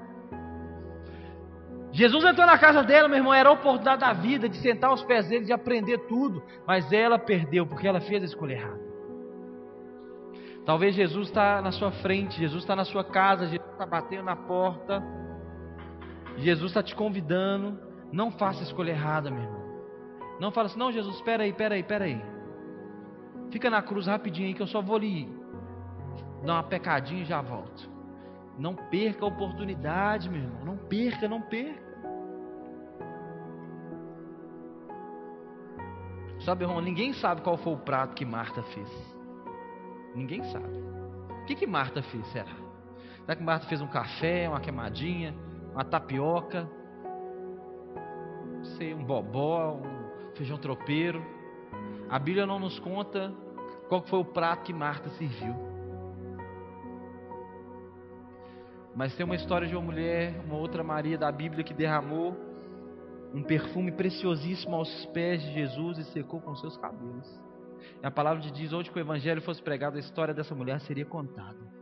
Jesus 1.92 2.24
entrou 2.24 2.46
na 2.46 2.56
casa 2.56 2.82
dela, 2.82 3.06
meu 3.06 3.18
irmão, 3.18 3.34
era 3.34 3.50
a 3.50 3.52
oportunidade 3.52 4.00
da 4.00 4.14
vida 4.14 4.48
de 4.48 4.56
sentar 4.58 4.90
aos 4.90 5.02
pés 5.04 5.28
dele, 5.28 5.44
de 5.44 5.52
aprender 5.52 5.98
tudo, 6.06 6.42
mas 6.66 6.90
ela 6.90 7.18
perdeu 7.18 7.66
porque 7.66 7.86
ela 7.86 8.00
fez 8.00 8.22
a 8.22 8.26
escolha 8.26 8.54
errada. 8.54 8.80
Talvez 10.64 10.94
Jesus 10.94 11.28
está 11.28 11.60
na 11.60 11.70
sua 11.70 11.92
frente, 11.92 12.38
Jesus 12.38 12.62
está 12.62 12.74
na 12.74 12.84
sua 12.84 13.04
casa, 13.04 13.46
Jesus 13.46 13.70
está 13.72 13.84
batendo 13.84 14.24
na 14.24 14.36
porta, 14.36 15.02
Jesus 16.38 16.70
está 16.70 16.82
te 16.82 16.94
convidando. 16.94 17.78
Não 18.10 18.30
faça 18.30 18.60
a 18.60 18.62
escolha 18.62 18.92
errada, 18.92 19.30
meu 19.30 19.42
irmão. 19.42 19.66
Não 20.40 20.50
fala 20.50 20.66
assim, 20.66 20.78
não, 20.78 20.90
Jesus, 20.90 21.16
espera 21.16 21.44
aí, 21.44 21.50
espera 21.50 21.74
aí, 21.74 21.80
espera 21.82 22.04
aí. 22.06 22.35
Fica 23.50 23.70
na 23.70 23.82
cruz 23.82 24.06
rapidinho 24.06 24.48
aí 24.48 24.54
que 24.54 24.62
eu 24.62 24.66
só 24.66 24.80
vou 24.82 24.98
lhe 24.98 25.28
dar 26.44 26.54
uma 26.54 26.62
pecadinha 26.62 27.22
e 27.22 27.24
já 27.24 27.40
volto. 27.40 27.88
Não 28.58 28.74
perca 28.74 29.24
a 29.24 29.28
oportunidade, 29.28 30.28
meu 30.28 30.42
irmão. 30.42 30.64
Não 30.64 30.76
perca, 30.76 31.28
não 31.28 31.40
perca. 31.42 31.86
Sabe, 36.40 36.64
irmão, 36.64 36.80
ninguém 36.80 37.12
sabe 37.12 37.40
qual 37.40 37.56
foi 37.56 37.72
o 37.72 37.78
prato 37.78 38.14
que 38.14 38.24
Marta 38.24 38.62
fez. 38.62 39.16
Ninguém 40.14 40.42
sabe. 40.44 40.78
O 41.42 41.44
que, 41.44 41.54
que 41.54 41.66
Marta 41.66 42.02
fez, 42.02 42.26
será? 42.28 42.54
Será 43.20 43.36
que 43.36 43.42
Marta 43.42 43.66
fez 43.66 43.80
um 43.80 43.88
café, 43.88 44.48
uma 44.48 44.60
queimadinha, 44.60 45.34
uma 45.72 45.84
tapioca? 45.84 46.68
Não 48.56 48.64
sei, 48.76 48.94
um 48.94 49.04
bobó, 49.04 49.74
um 49.74 50.34
feijão 50.36 50.56
tropeiro? 50.56 51.35
A 52.08 52.18
Bíblia 52.18 52.46
não 52.46 52.58
nos 52.58 52.78
conta 52.78 53.32
qual 53.88 54.02
foi 54.02 54.18
o 54.18 54.24
prato 54.24 54.64
que 54.64 54.72
Marta 54.72 55.08
serviu. 55.10 55.54
Mas 58.94 59.14
tem 59.14 59.26
uma 59.26 59.34
história 59.34 59.68
de 59.68 59.74
uma 59.76 59.84
mulher, 59.84 60.40
uma 60.44 60.56
outra 60.56 60.82
Maria 60.82 61.18
da 61.18 61.30
Bíblia 61.30 61.62
que 61.62 61.74
derramou 61.74 62.34
um 63.34 63.42
perfume 63.42 63.92
preciosíssimo 63.92 64.74
aos 64.76 65.06
pés 65.06 65.42
de 65.42 65.52
Jesus 65.52 65.98
e 65.98 66.04
secou 66.04 66.40
com 66.40 66.54
seus 66.56 66.76
cabelos. 66.78 67.28
E 68.02 68.06
a 68.06 68.10
palavra 68.10 68.40
de 68.40 68.50
diz: 68.50 68.72
onde 68.72 68.90
que 68.90 68.98
o 68.98 69.00
evangelho 69.00 69.42
fosse 69.42 69.62
pregado, 69.62 69.96
a 69.96 70.00
história 70.00 70.32
dessa 70.32 70.54
mulher 70.54 70.80
seria 70.80 71.04
contada. 71.04 71.76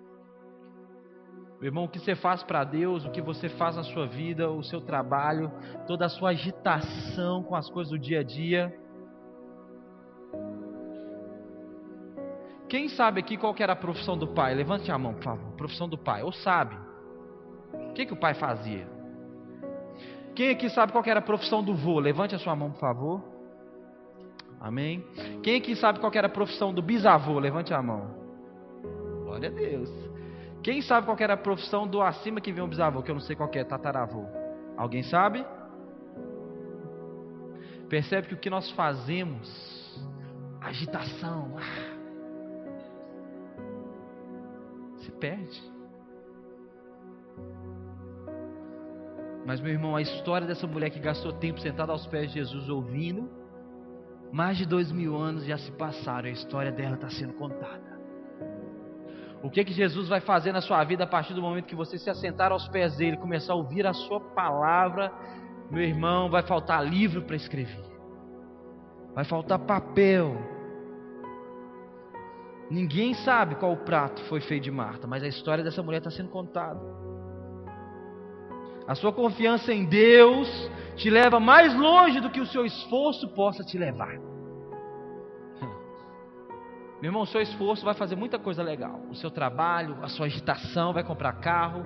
Meu 1.60 1.68
irmão, 1.68 1.84
o 1.84 1.88
que 1.88 2.00
você 2.00 2.16
faz 2.16 2.42
para 2.42 2.64
Deus, 2.64 3.04
o 3.04 3.10
que 3.10 3.22
você 3.22 3.48
faz 3.48 3.76
na 3.76 3.84
sua 3.84 4.06
vida, 4.06 4.50
o 4.50 4.62
seu 4.62 4.80
trabalho, 4.80 5.52
toda 5.86 6.04
a 6.04 6.08
sua 6.08 6.30
agitação 6.30 7.42
com 7.42 7.54
as 7.54 7.70
coisas 7.70 7.92
do 7.92 7.98
dia 7.98 8.20
a 8.20 8.22
dia, 8.22 8.76
quem 12.74 12.88
sabe 12.88 13.20
aqui 13.20 13.36
qual 13.36 13.54
era 13.56 13.72
a 13.72 13.76
profissão 13.76 14.18
do 14.18 14.26
pai? 14.26 14.52
Levante 14.52 14.90
a 14.90 14.98
mão, 14.98 15.14
por 15.14 15.22
favor. 15.22 15.52
Profissão 15.52 15.88
do 15.88 15.96
pai. 15.96 16.24
Ou 16.24 16.32
sabe? 16.32 16.76
O 17.72 17.92
que, 17.92 18.04
que 18.04 18.12
o 18.12 18.16
pai 18.16 18.34
fazia? 18.34 18.84
Quem 20.34 20.50
aqui 20.50 20.68
sabe 20.68 20.90
qual 20.90 21.04
era 21.06 21.20
a 21.20 21.22
profissão 21.22 21.62
do 21.62 21.72
vô? 21.72 22.00
Levante 22.00 22.34
a 22.34 22.38
sua 22.40 22.56
mão, 22.56 22.72
por 22.72 22.80
favor. 22.80 23.22
Amém. 24.60 25.04
Quem 25.44 25.58
aqui 25.58 25.76
sabe 25.76 26.00
qual 26.00 26.10
era 26.16 26.26
a 26.26 26.30
profissão 26.30 26.74
do 26.74 26.82
bisavô? 26.82 27.38
Levante 27.38 27.72
a 27.72 27.80
mão. 27.80 28.10
Glória 29.22 29.50
a 29.50 29.52
Deus. 29.52 29.88
Quem 30.60 30.82
sabe 30.82 31.06
qual 31.06 31.16
era 31.20 31.34
a 31.34 31.36
profissão 31.36 31.86
do 31.86 32.02
acima 32.02 32.40
que 32.40 32.50
vem 32.50 32.64
o 32.64 32.66
bisavô? 32.66 33.04
Que 33.04 33.10
eu 33.12 33.14
não 33.14 33.22
sei 33.22 33.36
qual 33.36 33.48
é, 33.52 33.62
tataravô. 33.62 34.24
Alguém 34.76 35.04
sabe? 35.04 35.46
Percebe 37.88 38.26
que 38.26 38.34
o 38.34 38.38
que 38.38 38.50
nós 38.50 38.68
fazemos, 38.72 39.48
agitação, 40.60 41.54
ah, 41.56 41.93
perde. 45.14 45.74
Mas, 49.46 49.60
meu 49.60 49.72
irmão, 49.72 49.94
a 49.94 50.02
história 50.02 50.46
dessa 50.46 50.66
mulher 50.66 50.90
que 50.90 50.98
gastou 50.98 51.32
tempo 51.32 51.60
sentada 51.60 51.92
aos 51.92 52.06
pés 52.06 52.28
de 52.28 52.34
Jesus 52.34 52.68
ouvindo, 52.68 53.28
mais 54.32 54.56
de 54.56 54.64
dois 54.66 54.90
mil 54.90 55.16
anos 55.16 55.44
já 55.44 55.58
se 55.58 55.70
passaram, 55.72 56.28
a 56.28 56.32
história 56.32 56.72
dela 56.72 56.94
está 56.94 57.10
sendo 57.10 57.34
contada. 57.34 57.94
O 59.42 59.50
que 59.50 59.62
que 59.62 59.74
Jesus 59.74 60.08
vai 60.08 60.20
fazer 60.20 60.52
na 60.52 60.62
sua 60.62 60.82
vida 60.84 61.04
a 61.04 61.06
partir 61.06 61.34
do 61.34 61.42
momento 61.42 61.66
que 61.66 61.74
você 61.74 61.98
se 61.98 62.08
assentar 62.08 62.50
aos 62.50 62.66
pés 62.68 62.96
dele, 62.96 63.18
começar 63.18 63.52
a 63.52 63.56
ouvir 63.56 63.86
a 63.86 63.92
sua 63.92 64.18
palavra, 64.18 65.12
meu 65.70 65.82
irmão, 65.82 66.30
vai 66.30 66.42
faltar 66.42 66.82
livro 66.82 67.22
para 67.22 67.36
escrever. 67.36 67.84
Vai 69.14 69.24
faltar 69.24 69.58
papel. 69.58 70.53
Ninguém 72.70 73.14
sabe 73.14 73.56
qual 73.56 73.76
prato 73.76 74.22
foi 74.24 74.40
feito 74.40 74.64
de 74.64 74.70
Marta, 74.70 75.06
mas 75.06 75.22
a 75.22 75.28
história 75.28 75.62
dessa 75.62 75.82
mulher 75.82 75.98
está 75.98 76.10
sendo 76.10 76.30
contada. 76.30 76.80
A 78.86 78.94
sua 78.94 79.12
confiança 79.12 79.72
em 79.72 79.84
Deus 79.84 80.48
te 80.96 81.08
leva 81.08 81.40
mais 81.40 81.74
longe 81.74 82.20
do 82.20 82.30
que 82.30 82.40
o 82.40 82.46
seu 82.46 82.64
esforço 82.66 83.28
possa 83.28 83.64
te 83.64 83.78
levar. 83.78 84.14
Meu 87.00 87.08
irmão, 87.08 87.22
o 87.22 87.26
seu 87.26 87.40
esforço 87.40 87.84
vai 87.84 87.94
fazer 87.94 88.16
muita 88.16 88.38
coisa 88.38 88.62
legal. 88.62 89.00
O 89.10 89.14
seu 89.14 89.30
trabalho, 89.30 89.96
a 90.02 90.08
sua 90.08 90.26
agitação, 90.26 90.92
vai 90.92 91.02
comprar 91.02 91.32
carro, 91.34 91.82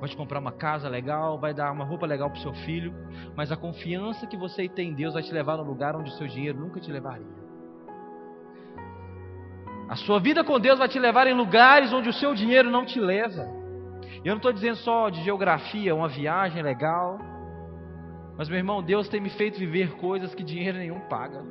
vai 0.00 0.08
te 0.08 0.16
comprar 0.16 0.40
uma 0.40 0.52
casa 0.52 0.88
legal, 0.88 1.38
vai 1.38 1.54
dar 1.54 1.70
uma 1.70 1.84
roupa 1.84 2.06
legal 2.06 2.28
para 2.28 2.38
o 2.38 2.42
seu 2.42 2.52
filho. 2.52 2.92
Mas 3.36 3.52
a 3.52 3.56
confiança 3.56 4.26
que 4.26 4.36
você 4.36 4.68
tem 4.68 4.90
em 4.90 4.94
Deus 4.94 5.14
vai 5.14 5.22
te 5.22 5.32
levar 5.32 5.56
no 5.56 5.64
lugar 5.64 5.94
onde 5.96 6.10
o 6.10 6.14
seu 6.14 6.26
dinheiro 6.26 6.58
nunca 6.58 6.80
te 6.80 6.90
levaria. 6.90 7.41
A 9.92 9.96
sua 9.96 10.18
vida 10.18 10.42
com 10.42 10.58
Deus 10.58 10.78
vai 10.78 10.88
te 10.88 10.98
levar 10.98 11.26
em 11.26 11.34
lugares 11.34 11.92
onde 11.92 12.08
o 12.08 12.14
seu 12.14 12.34
dinheiro 12.34 12.70
não 12.70 12.82
te 12.82 12.98
leva. 12.98 13.46
E 14.24 14.26
eu 14.26 14.30
não 14.30 14.38
estou 14.38 14.50
dizendo 14.50 14.76
só 14.76 15.10
de 15.10 15.22
geografia, 15.22 15.94
uma 15.94 16.08
viagem 16.08 16.62
legal. 16.62 17.18
Mas, 18.38 18.48
meu 18.48 18.56
irmão, 18.56 18.82
Deus 18.82 19.06
tem 19.06 19.20
me 19.20 19.28
feito 19.28 19.58
viver 19.58 19.92
coisas 19.96 20.34
que 20.34 20.42
dinheiro 20.42 20.78
nenhum 20.78 20.98
paga. 21.10 21.44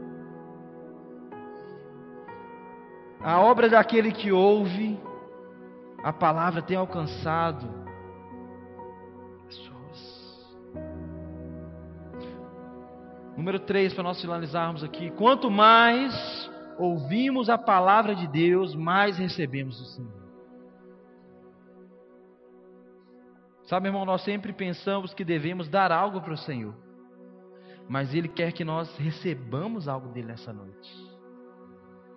A 3.21 3.39
obra 3.39 3.69
daquele 3.69 4.11
que 4.11 4.31
ouve, 4.31 4.99
a 6.03 6.11
palavra 6.11 6.63
tem 6.63 6.77
alcançado 6.77 7.69
pessoas. 9.45 10.57
Número 13.37 13.59
3, 13.59 13.93
para 13.93 14.03
nós 14.03 14.19
finalizarmos 14.19 14.83
aqui. 14.83 15.11
Quanto 15.11 15.51
mais 15.51 16.40
ouvimos 16.77 17.49
a 17.49 17.57
palavra 17.57 18.15
de 18.15 18.27
Deus, 18.27 18.75
mais 18.75 19.17
recebemos 19.17 19.79
do 19.79 19.85
Senhor. 19.85 20.21
Sabe, 23.63 23.87
irmão, 23.87 24.03
nós 24.03 24.23
sempre 24.23 24.51
pensamos 24.51 25.13
que 25.13 25.23
devemos 25.23 25.69
dar 25.69 25.91
algo 25.91 26.19
para 26.21 26.33
o 26.33 26.37
Senhor, 26.37 26.75
mas 27.87 28.13
Ele 28.13 28.27
quer 28.27 28.51
que 28.51 28.65
nós 28.65 28.93
recebamos 28.97 29.87
algo 29.87 30.09
dele 30.09 30.27
nessa 30.27 30.51
noite. 30.51 31.11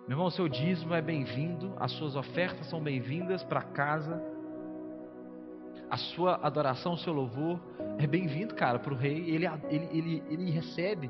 Meu 0.07 0.15
irmão, 0.15 0.27
o 0.27 0.31
seu 0.31 0.47
dízimo 0.47 0.93
é 0.93 1.01
bem-vindo, 1.01 1.73
as 1.79 1.91
suas 1.93 2.15
ofertas 2.15 2.67
são 2.69 2.81
bem-vindas 2.81 3.43
para 3.43 3.61
casa, 3.61 4.21
a 5.89 5.97
sua 5.97 6.35
adoração, 6.43 6.93
o 6.93 6.97
seu 6.97 7.13
louvor 7.13 7.59
é 7.97 8.05
bem-vindo, 8.05 8.53
cara, 8.53 8.79
para 8.79 8.93
o 8.93 8.97
rei. 8.97 9.29
Ele, 9.29 9.45
ele, 9.69 9.89
ele, 9.91 10.23
ele 10.29 10.51
recebe 10.51 11.09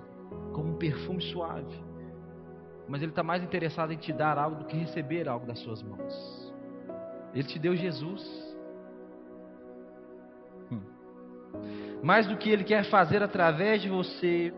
como 0.54 0.74
um 0.74 0.78
perfume 0.78 1.22
suave, 1.24 1.76
mas 2.88 3.02
ele 3.02 3.12
está 3.12 3.24
mais 3.24 3.44
interessado 3.44 3.92
em 3.92 3.98
te 3.98 4.14
dar 4.14 4.38
algo 4.38 4.58
do 4.58 4.66
que 4.66 4.78
receber 4.78 5.28
algo 5.28 5.46
das 5.46 5.60
suas 5.60 5.82
mãos. 5.82 6.54
Ele 7.34 7.48
te 7.48 7.60
deu 7.60 7.76
Jesus. 7.76 8.46
mais 12.06 12.28
do 12.28 12.38
que 12.38 12.52
Ele 12.52 12.64
quer 12.64 12.84
fazer 12.86 13.24
através 13.24 13.82
de 13.82 13.90
você, 13.90 14.54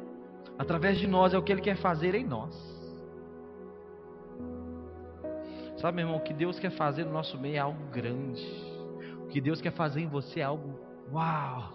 através 0.59 0.97
de 0.97 1.07
nós, 1.07 1.33
é 1.33 1.37
o 1.37 1.41
que 1.41 1.53
Ele 1.53 1.61
quer 1.61 1.77
fazer 1.77 2.13
em 2.13 2.25
nós. 2.25 2.53
Sabe, 5.77 5.95
meu 5.95 6.07
irmão, 6.07 6.17
o 6.17 6.23
que 6.23 6.33
Deus 6.33 6.59
quer 6.59 6.71
fazer 6.71 7.05
no 7.05 7.13
nosso 7.13 7.39
meio 7.39 7.55
é 7.55 7.59
algo 7.59 7.81
grande. 7.89 8.43
O 9.23 9.27
que 9.27 9.39
Deus 9.39 9.61
quer 9.61 9.71
fazer 9.71 10.01
em 10.01 10.07
você 10.07 10.41
é 10.41 10.43
algo, 10.43 10.77
uau! 11.09 11.71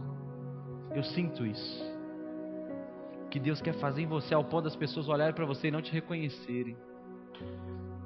Eu 0.94 1.02
sinto 1.04 1.46
isso. 1.46 1.91
Que 3.32 3.40
Deus 3.40 3.62
quer 3.62 3.72
fazer 3.72 4.02
em 4.02 4.06
você 4.06 4.34
ao 4.34 4.44
ponto 4.44 4.64
das 4.64 4.76
pessoas 4.76 5.08
olharem 5.08 5.34
para 5.34 5.46
você 5.46 5.68
e 5.68 5.70
não 5.70 5.80
te 5.80 5.90
reconhecerem. 5.90 6.76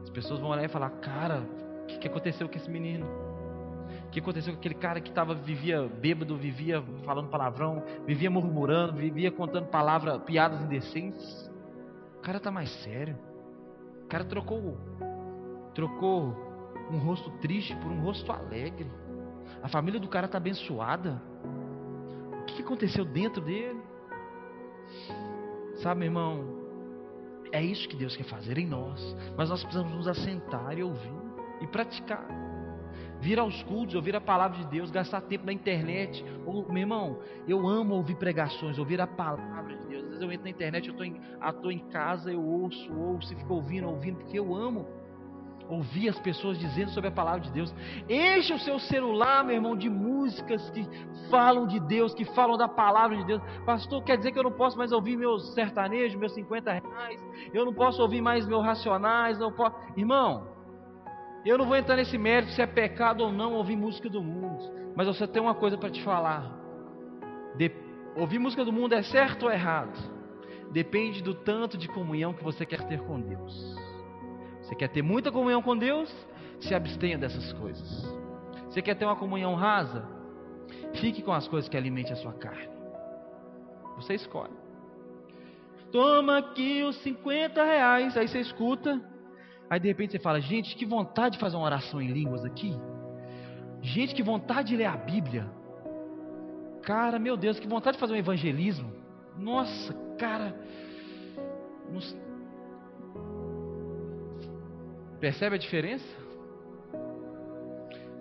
As 0.01 0.09
pessoas 0.09 0.39
vão 0.39 0.51
olhar 0.51 0.65
e 0.65 0.69
falar: 0.69 0.89
Cara, 1.01 1.41
o 1.83 1.87
que, 1.87 1.99
que 1.99 2.07
aconteceu 2.07 2.49
com 2.49 2.55
esse 2.55 2.71
menino? 2.71 3.05
O 4.07 4.11
que 4.11 4.21
aconteceu 4.21 4.53
com 4.53 4.61
aquele 4.61 4.77
cara 4.77 5.01
que 5.01 5.11
tava, 5.11 5.35
vivia 5.35 5.83
bêbado, 5.83 6.37
vivia 6.37 6.81
falando 7.05 7.29
palavrão, 7.29 7.83
vivia 8.07 8.31
murmurando, 8.31 8.93
vivia 8.93 9.33
contando 9.33 9.67
palavras, 9.67 10.23
piadas 10.23 10.63
indecentes? 10.63 11.51
O 12.19 12.21
cara 12.21 12.39
tá 12.39 12.53
mais 12.53 12.71
sério. 12.85 13.19
O 14.05 14.07
cara 14.07 14.25
trocou, 14.25 14.79
trocou 15.75 16.37
um 16.89 16.99
rosto 16.99 17.33
triste 17.41 17.75
por 17.75 17.91
um 17.91 18.01
rosto 18.01 18.31
alegre. 18.31 18.89
A 19.61 19.67
família 19.67 19.99
do 19.99 20.07
cara 20.07 20.29
tá 20.29 20.39
abençoada. 20.39 21.21
O 22.43 22.45
que 22.45 22.63
aconteceu 22.63 23.05
dentro 23.05 23.43
dele? 23.43 23.76
Sabe, 25.77 26.01
meu 26.01 26.09
irmão, 26.09 26.45
é 27.53 27.63
isso 27.63 27.89
que 27.89 27.97
Deus 27.97 28.17
quer 28.17 28.25
fazer 28.25 28.59
em 28.59 28.67
nós. 28.67 29.17
Mas 29.37 29.49
nós 29.51 29.63
precisamos 29.63 29.93
nos 29.93 30.09
assentar 30.09 30.77
e 30.79 30.83
ouvir 30.83 31.13
e 31.61 31.67
praticar 31.67 32.27
vir 33.21 33.39
aos 33.39 33.63
cultos, 33.65 33.95
ouvir 33.95 34.15
a 34.15 34.21
palavra 34.21 34.59
de 34.59 34.67
Deus, 34.67 34.91
gastar 34.91 35.21
tempo 35.23 35.47
na 35.47 35.53
internet. 35.53 36.25
Ou, 36.45 36.67
meu 36.69 36.83
irmão, 36.83 37.19
eu 37.49 37.67
amo 37.67 37.95
ouvir 37.95 38.17
pregações, 38.17 38.79
ouvir 38.79 39.01
a 39.01 39.07
palavra 39.07 39.77
de 39.77 39.87
Deus. 39.87 40.03
Às 40.05 40.09
vezes 40.09 40.23
eu 40.23 40.33
entro 40.33 40.45
na 40.45 40.51
internet, 40.51 40.87
eu 40.87 40.93
estou 40.93 41.07
em, 41.07 41.21
ah, 41.41 41.55
em 41.71 41.79
casa, 41.91 42.33
eu 42.33 42.43
ouço, 42.43 42.93
ouço 42.95 43.33
e 43.33 43.37
fico 43.37 43.55
ouvindo, 43.55 43.89
ouvindo, 43.89 44.19
porque 44.19 44.39
eu 44.39 44.55
amo 44.55 44.87
ouvir 45.69 46.09
as 46.09 46.19
pessoas 46.19 46.59
dizendo 46.59 46.91
sobre 46.91 47.09
a 47.09 47.13
palavra 47.13 47.41
de 47.41 47.51
Deus. 47.51 47.75
Enche 48.09 48.53
o 48.53 48.59
seu 48.59 48.79
celular, 48.79 49.45
meu 49.45 49.55
irmão, 49.55 49.77
de 49.77 49.89
músicas 49.89 50.69
que 50.71 50.87
falam 51.31 51.67
de 51.67 51.81
Deus, 51.81 52.15
que 52.15 52.25
falam 52.25 52.57
da 52.57 52.69
palavra 52.69 53.17
de 53.17 53.25
Deus. 53.25 53.43
Pastor, 53.65 54.03
quer 54.03 54.17
dizer 54.17 54.33
que 54.33 54.39
eu 54.39 54.45
não 54.45 54.53
posso 54.53 54.77
mais 54.79 54.93
ouvir 54.93 55.17
meus 55.17 55.55
sertanejos, 55.55 56.19
meus 56.19 56.33
50 56.35 56.73
reais? 56.73 57.21
Eu 57.53 57.65
não 57.65 57.75
posso 57.75 58.01
ouvir 58.01 58.21
mais 58.21 58.47
meus 58.47 58.65
racionais? 58.65 59.39
Não 59.39 59.53
posso. 59.53 59.77
Irmão, 59.97 60.49
eu 61.45 61.59
não 61.59 61.67
vou 61.67 61.77
entrar 61.77 61.97
nesse 61.97 62.19
mérito 62.19 62.53
se 62.53 62.63
é 62.63 62.67
pecado 62.67 63.23
ou 63.23 63.33
não 63.33 63.55
ouvir 63.55 63.77
música 63.77 64.09
do 64.09 64.23
mundo. 64.23 64.65
Mas 64.97 65.07
você 65.07 65.27
tem 65.27 65.43
uma 65.43 65.55
coisa 65.55 65.77
para 65.77 65.91
te 65.91 66.03
falar. 66.03 66.51
De, 67.57 67.71
ouvir 68.17 68.39
música 68.39 68.65
do 68.65 68.73
mundo 68.73 68.95
é 68.95 69.03
certo 69.03 69.45
ou 69.45 69.53
errado? 69.53 69.97
Depende 70.73 71.23
do 71.23 71.35
tanto 71.35 71.77
de 71.77 71.89
comunhão 71.89 72.33
que 72.33 72.43
você 72.43 72.67
quer 72.67 72.83
ter 72.89 73.01
com 73.01 73.21
Deus. 73.21 73.86
Você 74.67 74.75
quer 74.75 74.89
ter 74.89 75.01
muita 75.01 75.31
comunhão 75.31 75.63
com 75.63 75.77
Deus? 75.77 76.13
Se 76.61 76.75
abstenha 76.75 77.17
dessas 77.17 77.53
coisas. 77.53 78.05
Você 78.69 78.83
quer 78.83 78.97
ter 78.97 79.05
uma 79.05 79.15
comunhão 79.15 79.55
rasa? 79.55 80.05
Fique 80.95 81.23
com 81.23 81.33
as 81.33 81.47
coisas 81.47 81.69
que 81.69 81.77
alimentem 81.77 82.13
a 82.13 82.17
sua 82.17 82.33
carne. 82.33 82.69
Você 83.97 84.15
escolhe. 84.15 84.53
Toma 85.93 86.39
aqui 86.39 86.83
os 86.83 86.97
50 87.03 87.63
reais. 87.63 88.17
Aí 88.17 88.27
você 88.27 88.41
escuta. 88.41 89.01
Aí 89.71 89.79
de 89.79 89.87
repente 89.87 90.13
você 90.13 90.19
fala: 90.19 90.41
gente, 90.41 90.75
que 90.75 90.85
vontade 90.85 91.35
de 91.35 91.41
fazer 91.41 91.57
uma 91.57 91.67
oração 91.67 92.03
em 92.03 92.09
línguas 92.09 92.45
aqui. 92.45 92.77
Gente, 93.81 94.17
que 94.17 94.23
vontade 94.23 94.71
de 94.71 94.77
ler 94.77 94.87
a 94.87 94.97
Bíblia. 94.97 95.49
Cara, 96.83 97.21
meu 97.21 97.37
Deus, 97.37 97.61
que 97.61 97.69
vontade 97.69 97.97
de 97.97 98.01
fazer 98.01 98.15
um 98.15 98.17
evangelismo. 98.17 98.93
Nossa, 99.39 99.95
cara. 100.19 100.59
Percebe 105.21 105.57
a 105.57 105.59
diferença? 105.59 106.05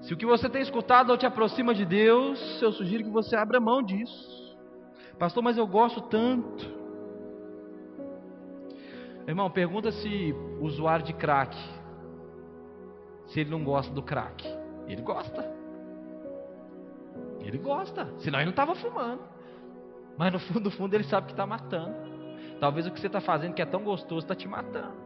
Se 0.02 0.14
o 0.14 0.18
que 0.18 0.26
você 0.26 0.48
tem 0.50 0.62
escutado 0.62 1.08
não 1.08 1.18
te 1.18 1.26
aproxima 1.26 1.74
de 1.74 1.86
Deus, 1.86 2.62
eu 2.62 2.72
sugiro 2.72 3.04
que 3.04 3.10
você 3.10 3.36
abra 3.36 3.60
mão 3.60 3.82
disso. 3.82 4.58
Pastor, 5.18 5.44
mas 5.44 5.58
eu 5.58 5.66
gosto 5.66 6.02
tanto. 6.02 6.66
Irmão, 9.28 9.50
pergunta 9.50 9.92
se 9.92 10.34
o 10.60 10.66
usuário 10.66 11.04
de 11.04 11.14
crack 11.14 11.56
se 13.28 13.40
ele 13.40 13.50
não 13.50 13.64
gosta 13.64 13.94
do 13.94 14.02
crack? 14.02 14.46
Ele 14.88 15.02
gosta. 15.02 15.52
Ele 17.40 17.58
gosta. 17.58 18.14
Senão 18.20 18.40
ele 18.40 18.46
não 18.46 18.52
estava 18.52 18.76
fumando. 18.76 19.22
Mas 20.18 20.32
no 20.32 20.40
fundo, 20.40 20.60
no 20.62 20.72
fundo, 20.72 20.94
ele 20.94 21.04
sabe 21.04 21.28
que 21.28 21.34
está 21.34 21.46
matando. 21.46 21.96
Talvez 22.60 22.88
o 22.88 22.92
que 22.92 23.00
você 23.00 23.08
está 23.08 23.20
fazendo, 23.20 23.54
que 23.54 23.62
é 23.62 23.66
tão 23.66 23.84
gostoso, 23.84 24.22
está 24.22 24.36
te 24.36 24.48
matando. 24.48 25.05